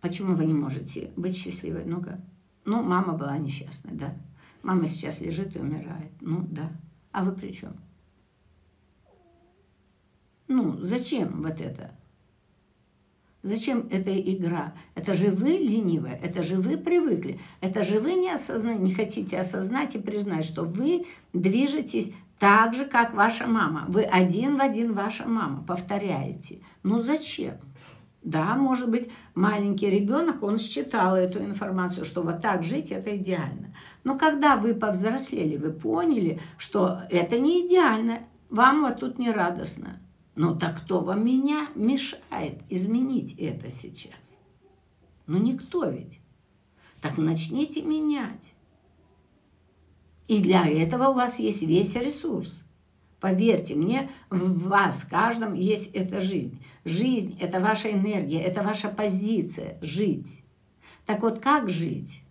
почему 0.00 0.34
вы 0.34 0.46
не 0.46 0.54
можете 0.54 1.12
быть 1.16 1.36
счастливой? 1.36 1.84
Ну-ка. 1.84 2.20
Ну, 2.64 2.82
мама 2.82 3.14
была 3.14 3.38
несчастной, 3.38 3.92
да. 3.92 4.16
Мама 4.62 4.86
сейчас 4.86 5.20
лежит 5.20 5.54
и 5.54 5.60
умирает. 5.60 6.10
Ну, 6.20 6.44
да. 6.50 6.72
А 7.12 7.22
вы 7.22 7.32
при 7.32 7.52
чем? 7.52 7.74
Ну, 10.48 10.76
зачем 10.80 11.42
вот 11.42 11.60
это? 11.60 11.92
Зачем 13.42 13.88
эта 13.90 14.10
игра? 14.20 14.74
Это 14.96 15.14
же 15.14 15.30
вы 15.30 15.50
ленивые, 15.50 16.18
это 16.22 16.42
же 16.42 16.60
вы 16.60 16.76
привыкли, 16.76 17.40
это 17.60 17.84
же 17.84 18.00
вы 18.00 18.14
не, 18.14 18.30
осозна... 18.30 18.74
не 18.74 18.92
хотите 18.92 19.38
осознать 19.38 19.94
и 19.94 19.98
признать, 19.98 20.44
что 20.44 20.64
вы 20.64 21.06
движетесь 21.32 22.12
так 22.40 22.72
же, 22.74 22.86
как 22.86 23.12
ваша 23.12 23.46
мама. 23.46 23.84
Вы 23.88 24.02
один 24.02 24.56
в 24.56 24.62
один 24.62 24.94
ваша 24.94 25.28
мама, 25.28 25.62
повторяете. 25.62 26.60
Ну 26.82 26.98
зачем? 26.98 27.58
Да, 28.22 28.56
может 28.56 28.90
быть, 28.90 29.10
маленький 29.34 29.90
ребенок, 29.90 30.42
он 30.42 30.56
считал 30.56 31.16
эту 31.16 31.44
информацию, 31.44 32.06
что 32.06 32.22
вот 32.22 32.40
так 32.40 32.62
жить 32.62 32.92
это 32.92 33.14
идеально. 33.16 33.74
Но 34.04 34.18
когда 34.18 34.56
вы 34.56 34.74
повзрослели, 34.74 35.58
вы 35.58 35.70
поняли, 35.70 36.40
что 36.56 37.02
это 37.10 37.38
не 37.38 37.66
идеально, 37.66 38.20
вам 38.48 38.82
вот 38.82 39.00
тут 39.00 39.18
не 39.18 39.30
радостно. 39.30 40.00
Ну 40.34 40.56
так 40.56 40.78
кто 40.80 41.00
вам 41.00 41.24
меня 41.24 41.68
мешает 41.74 42.62
изменить 42.70 43.34
это 43.34 43.70
сейчас? 43.70 44.38
Ну 45.26 45.36
никто 45.36 45.84
ведь. 45.84 46.20
Так 47.02 47.18
начните 47.18 47.82
менять. 47.82 48.54
И 50.30 50.38
для 50.38 50.64
этого 50.66 51.08
у 51.08 51.14
вас 51.14 51.40
есть 51.40 51.62
весь 51.62 51.96
ресурс. 51.96 52.62
Поверьте 53.18 53.74
мне, 53.74 54.10
в 54.30 54.68
вас, 54.68 55.02
каждом 55.04 55.54
есть 55.54 55.90
эта 55.92 56.20
жизнь. 56.20 56.62
Жизнь– 56.84 57.36
это 57.40 57.58
ваша 57.58 57.90
энергия, 57.90 58.40
это 58.40 58.62
ваша 58.62 58.88
позиция– 58.88 59.76
жить. 59.82 60.42
Так 61.04 61.22
вот, 61.22 61.40
как 61.40 61.68
жить? 61.68 62.22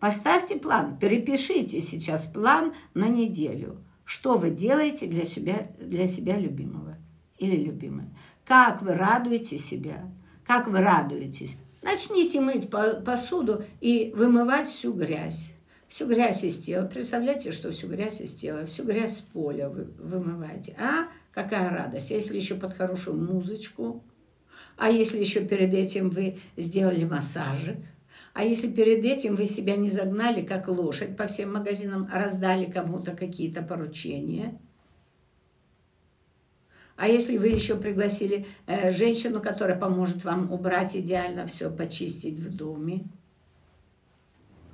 Поставьте 0.00 0.56
план, 0.56 0.98
перепишите 0.98 1.80
сейчас 1.80 2.26
план 2.26 2.74
на 2.94 3.08
неделю– 3.08 3.78
что 4.04 4.36
вы 4.36 4.50
делаете 4.50 5.06
для 5.06 5.24
себя, 5.24 5.68
для 5.78 6.06
себя 6.06 6.36
любимого 6.36 6.98
или 7.38 7.56
любимой? 7.56 8.10
Как 8.44 8.82
вы 8.82 8.92
радуете 8.92 9.56
себя? 9.56 10.04
Как 10.44 10.66
вы 10.66 10.80
радуетесь? 10.80 11.56
Начните 11.80 12.42
мыть 12.42 12.68
посуду 12.68 13.64
и 13.80 14.12
вымывать 14.14 14.68
всю 14.68 14.92
грязь. 14.92 15.50
Всю 15.92 16.06
грязь 16.06 16.42
из 16.42 16.56
тела. 16.56 16.86
Представляете, 16.86 17.52
что 17.52 17.70
всю 17.70 17.86
грязь 17.86 18.22
из 18.22 18.34
тела, 18.34 18.64
всю 18.64 18.82
грязь 18.82 19.18
с 19.18 19.20
поля 19.20 19.68
вы 19.68 19.84
вымываете. 19.98 20.74
А 20.80 21.08
какая 21.32 21.68
радость. 21.68 22.10
А 22.10 22.14
если 22.14 22.34
еще 22.34 22.54
под 22.54 22.72
хорошую 22.72 23.18
музычку, 23.18 24.02
а 24.78 24.88
если 24.88 25.18
еще 25.18 25.44
перед 25.44 25.74
этим 25.74 26.08
вы 26.08 26.38
сделали 26.56 27.04
массажик, 27.04 27.76
а 28.32 28.42
если 28.42 28.72
перед 28.72 29.04
этим 29.04 29.36
вы 29.36 29.44
себя 29.44 29.76
не 29.76 29.90
загнали, 29.90 30.40
как 30.40 30.66
лошадь 30.68 31.14
по 31.14 31.26
всем 31.26 31.52
магазинам, 31.52 32.08
а 32.10 32.18
раздали 32.18 32.70
кому-то 32.70 33.14
какие-то 33.14 33.60
поручения– 33.60 34.58
а 36.94 37.08
если 37.08 37.36
вы 37.36 37.48
еще 37.48 37.76
пригласили 37.76 38.46
э, 38.66 38.90
женщину, 38.92 39.40
которая 39.40 39.76
поможет 39.78 40.24
вам 40.24 40.52
убрать 40.52 40.94
идеально 40.94 41.46
все, 41.46 41.68
почистить 41.68 42.38
в 42.38 42.54
доме? 42.54 43.04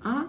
А? 0.05 0.27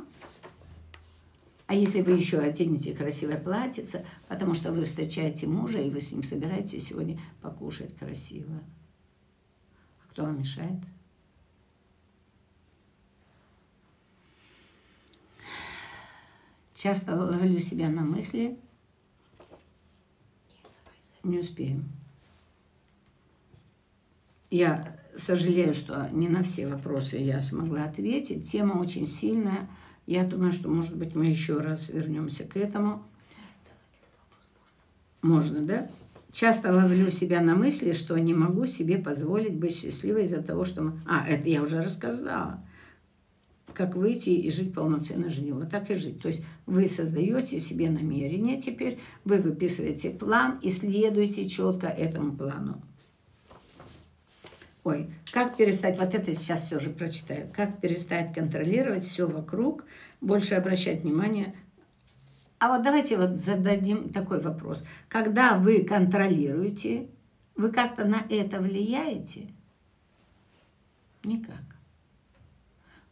А 1.70 1.76
если 1.76 2.02
вы 2.02 2.14
еще 2.14 2.40
оденете 2.40 2.96
красивое 2.96 3.38
платьице, 3.38 4.04
потому 4.28 4.56
что 4.56 4.72
вы 4.72 4.86
встречаете 4.86 5.46
мужа, 5.46 5.80
и 5.80 5.92
вы 5.92 6.02
с 6.02 6.12
ним 6.12 6.24
собираетесь 6.24 6.88
сегодня 6.88 7.22
покушать 7.44 7.96
красиво. 7.96 8.64
А 10.04 10.12
кто 10.12 10.24
вам 10.24 10.40
мешает? 10.40 10.80
Часто 16.74 17.16
ловлю 17.16 17.60
себя 17.60 17.90
на 17.90 18.02
мысли– 18.02 18.58
не 21.24 21.38
успеем. 21.38 21.88
Я 24.50 24.98
сожалею, 25.16 25.76
что 25.76 26.10
не 26.12 26.28
на 26.30 26.42
все 26.42 26.68
вопросы 26.68 27.18
я 27.18 27.42
смогла 27.42 27.84
ответить. 27.84 28.50
Тема 28.50 28.80
очень 28.80 29.06
сильная. 29.06 29.70
Я 30.10 30.24
думаю, 30.24 30.52
что, 30.52 30.70
может 30.70 30.98
быть, 30.98 31.14
мы 31.14 31.28
еще 31.28 31.60
раз 31.60 31.90
вернемся 31.90 32.44
к 32.44 32.58
этому. 32.58 33.04
Можно, 35.22 35.62
да? 35.62 35.88
Часто 36.32 36.74
ловлю 36.74 37.12
себя 37.12 37.42
на 37.42 37.54
мысли, 37.54 37.92
что 37.92 38.18
не 38.18 38.34
могу 38.34 38.66
себе 38.66 38.98
позволить 38.98 39.56
быть 39.56 39.80
счастливой 39.80 40.24
из-за 40.24 40.42
того, 40.42 40.66
что... 40.66 40.82
Мы... 40.82 41.00
А, 41.08 41.28
это 41.28 41.48
я 41.48 41.62
уже 41.62 41.80
рассказала 41.80 42.60
как 43.76 43.96
выйти 43.96 44.30
и 44.30 44.50
жить 44.50 44.74
полноценной 44.74 45.30
жизнью. 45.30 45.58
Вот 45.58 45.70
так 45.70 45.92
и 45.92 45.94
жить. 45.94 46.20
То 46.20 46.30
есть 46.30 46.42
вы 46.66 46.88
создаете 46.88 47.60
себе 47.60 47.92
намерение 47.92 48.60
теперь, 48.60 48.98
вы 49.26 49.38
выписываете 49.38 50.10
план 50.10 50.58
и 50.64 50.72
следуете 50.72 51.48
четко 51.48 51.86
этому 51.86 52.36
плану. 52.36 52.82
Ой, 54.84 55.14
как 55.32 55.58
перестать, 55.58 55.98
вот 55.98 56.14
это 56.14 56.34
сейчас 56.34 56.66
все 56.66 56.80
же 56.80 56.90
прочитаю, 56.90 57.52
как 57.54 57.82
перестать 57.82 58.34
контролировать 58.34 59.04
все 59.04 59.28
вокруг, 59.28 59.86
больше 60.22 60.56
обращать 60.56 61.02
внимание. 61.02 61.56
А 62.60 62.70
вот 62.70 62.84
давайте 62.84 63.18
вот 63.18 63.38
зададим 63.38 64.10
такой 64.10 64.40
вопрос. 64.40 64.86
Когда 65.08 65.58
вы 65.58 65.84
контролируете, 65.84 67.08
вы 67.56 67.72
как-то 67.72 68.06
на 68.06 68.24
это 68.30 68.60
влияете? 68.60 69.48
Никак 71.24 71.80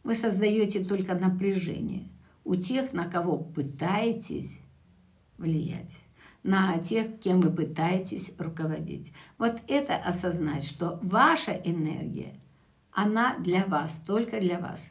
вы 0.08 0.14
создаете 0.14 0.82
только 0.82 1.14
напряжение 1.14 2.08
у 2.42 2.54
тех, 2.54 2.94
на 2.94 3.04
кого 3.04 3.36
пытаетесь 3.36 4.58
влиять, 5.36 5.94
на 6.48 6.78
тех, 6.78 7.20
кем 7.20 7.42
вы 7.42 7.50
пытаетесь 7.50 8.32
руководить. 8.38 9.12
Вот 9.36 9.60
это 9.68 9.96
осознать, 9.96 10.64
что 10.64 10.98
ваша 11.02 11.52
энергия, 11.52 12.40
она 12.90 13.36
для 13.38 13.66
вас, 13.66 14.02
только 14.06 14.40
для 14.40 14.58
вас. 14.58 14.90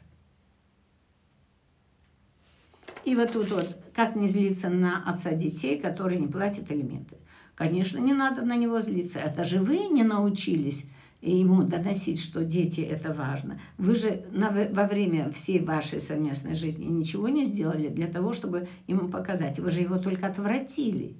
И 3.04 3.16
вот 3.16 3.32
тут 3.32 3.50
вот, 3.50 3.76
как 3.92 4.14
не 4.14 4.28
злиться 4.28 4.70
на 4.70 5.02
отца 5.04 5.32
детей, 5.32 5.80
которые 5.80 6.20
не 6.20 6.28
платят 6.28 6.70
алименты. 6.70 7.16
Конечно, 7.56 7.98
не 7.98 8.12
надо 8.12 8.42
на 8.42 8.54
него 8.54 8.80
злиться. 8.80 9.18
Это 9.18 9.42
же 9.42 9.60
вы 9.60 9.88
не 9.88 10.04
научились 10.04 10.86
ему 11.20 11.64
доносить, 11.64 12.20
что 12.20 12.44
дети 12.44 12.82
это 12.82 13.12
важно. 13.12 13.60
Вы 13.78 13.96
же 13.96 14.24
на, 14.30 14.50
во 14.50 14.86
время 14.86 15.32
всей 15.32 15.58
вашей 15.58 15.98
совместной 15.98 16.54
жизни 16.54 16.84
ничего 16.84 17.28
не 17.28 17.44
сделали 17.44 17.88
для 17.88 18.06
того, 18.06 18.32
чтобы 18.32 18.68
ему 18.86 19.08
показать. 19.08 19.58
Вы 19.58 19.72
же 19.72 19.80
его 19.80 19.96
только 19.96 20.28
отвратили. 20.28 21.16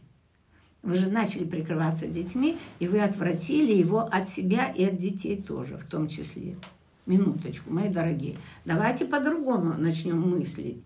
Вы 0.89 0.97
же 0.97 1.11
начали 1.11 1.45
прикрываться 1.45 2.07
детьми, 2.07 2.57
и 2.78 2.89
вы 2.89 3.03
отвратили 3.03 3.74
его 3.74 4.09
от 4.11 4.26
себя 4.26 4.68
и 4.68 4.86
от 4.86 4.97
детей 4.97 5.36
тоже, 5.36 5.76
в 5.76 5.84
том 5.84 6.09
числе. 6.09 6.57
Минуточку, 7.05 7.70
мои 7.70 7.91
дорогие. 7.91 8.36
Давайте 8.64 9.05
по-другому 9.05 9.74
начнем 9.74 10.18
мыслить. 10.18 10.82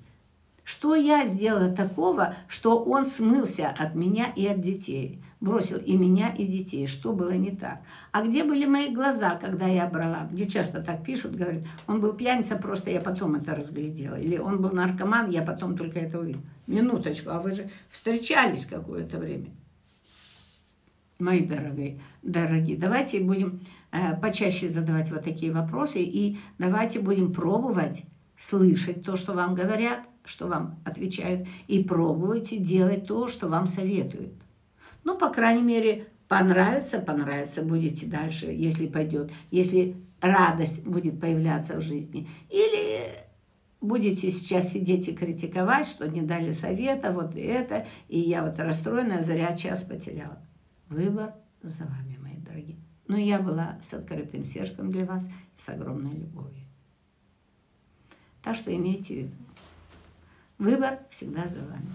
Что 0.64 0.96
я 0.96 1.24
сделала 1.26 1.70
такого, 1.70 2.34
что 2.48 2.82
он 2.82 3.06
смылся 3.06 3.68
от 3.68 3.94
меня 3.94 4.26
и 4.34 4.44
от 4.44 4.60
детей? 4.60 5.20
Бросил 5.40 5.78
и 5.78 5.96
меня, 5.96 6.34
и 6.34 6.46
детей. 6.46 6.88
Что 6.88 7.12
было 7.12 7.34
не 7.34 7.52
так? 7.52 7.80
А 8.10 8.22
где 8.22 8.42
были 8.42 8.64
мои 8.66 8.92
глаза, 8.92 9.36
когда 9.36 9.68
я 9.68 9.86
брала? 9.86 10.28
Где 10.32 10.48
часто 10.48 10.82
так 10.82 11.04
пишут, 11.04 11.36
говорят, 11.36 11.62
он 11.86 12.00
был 12.00 12.12
пьяница, 12.12 12.56
просто 12.56 12.90
я 12.90 13.00
потом 13.00 13.36
это 13.36 13.54
разглядела. 13.54 14.16
Или 14.16 14.36
он 14.36 14.60
был 14.60 14.72
наркоман, 14.72 15.30
я 15.30 15.42
потом 15.42 15.76
только 15.76 16.00
это 16.00 16.18
увидела. 16.18 16.42
Минуточку, 16.66 17.30
а 17.30 17.40
вы 17.40 17.54
же 17.54 17.70
встречались 17.88 18.66
какое-то 18.66 19.18
время. 19.18 19.46
Мои 21.18 21.40
дорогие, 21.40 22.00
дорогие, 22.22 22.76
давайте 22.76 23.20
будем 23.20 23.60
э, 23.92 24.16
почаще 24.20 24.68
задавать 24.68 25.10
вот 25.10 25.22
такие 25.22 25.52
вопросы 25.52 26.02
и 26.02 26.38
давайте 26.58 27.00
будем 27.00 27.32
пробовать 27.32 28.02
слышать 28.36 29.04
то, 29.04 29.16
что 29.16 29.34
вам 29.34 29.54
говорят, 29.54 30.00
что 30.24 30.48
вам 30.48 30.80
отвечают, 30.84 31.46
и 31.68 31.82
пробуйте 31.82 32.56
делать 32.56 33.06
то, 33.06 33.28
что 33.28 33.48
вам 33.48 33.66
советуют. 33.66 34.32
Ну, 35.04 35.16
по 35.16 35.28
крайней 35.28 35.62
мере, 35.62 36.08
понравится, 36.28 36.98
понравится, 36.98 37.62
будете 37.62 38.06
дальше, 38.06 38.46
если 38.46 38.86
пойдет, 38.86 39.30
если 39.50 39.96
радость 40.20 40.84
будет 40.84 41.20
появляться 41.20 41.76
в 41.76 41.82
жизни. 41.82 42.28
Или 42.50 43.00
будете 43.80 44.30
сейчас 44.30 44.72
сидеть 44.72 45.08
и 45.08 45.12
критиковать, 45.12 45.86
что 45.86 46.08
не 46.08 46.22
дали 46.22 46.52
совета, 46.52 47.12
вот 47.12 47.36
это, 47.36 47.86
и 48.08 48.18
я 48.18 48.42
вот 48.44 48.58
расстроенная, 48.58 49.22
зря 49.22 49.54
час 49.56 49.82
потеряла. 49.82 50.40
Выбор 50.92 51.32
за 51.62 51.84
вами, 51.84 52.18
мои 52.18 52.36
дорогие. 52.36 52.76
Но 53.08 53.16
я 53.16 53.40
была 53.40 53.78
с 53.80 53.94
открытым 53.94 54.44
сердцем 54.44 54.90
для 54.90 55.06
вас 55.06 55.26
и 55.28 55.30
с 55.58 55.70
огромной 55.70 56.12
любовью. 56.12 56.66
Так 58.42 58.54
что 58.54 58.74
имейте 58.74 59.14
в 59.14 59.16
виду. 59.16 59.36
Выбор 60.58 60.98
всегда 61.08 61.48
за 61.48 61.60
вами. 61.60 61.94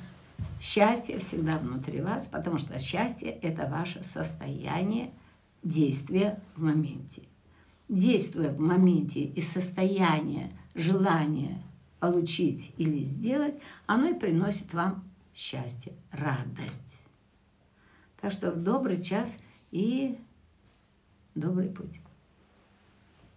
Счастье 0.60 1.20
всегда 1.20 1.60
внутри 1.60 2.02
вас, 2.02 2.26
потому 2.26 2.58
что 2.58 2.80
счастье– 2.80 3.30
это 3.44 3.68
ваше 3.68 4.04
состояние 4.04 5.12
действия 5.62 6.42
в 6.56 6.64
моменте. 6.64 7.22
Действуя 7.90 8.50
в 8.50 8.60
моменте 8.60 9.22
из 9.22 9.48
состояния 9.48 10.52
желания 10.74 11.62
получить 12.00 12.74
или 12.78 13.02
сделать, 13.02 13.54
оно 13.86 14.08
и 14.08 14.16
приносит 14.16 14.74
вам 14.74 15.08
счастье, 15.36 15.94
радость. 16.12 17.07
Так 18.28 18.34
что 18.34 18.52
в 18.52 18.58
добрый 18.58 19.02
час 19.02 19.38
и 19.72 20.20
добрый 21.34 21.70
путь. 21.70 22.02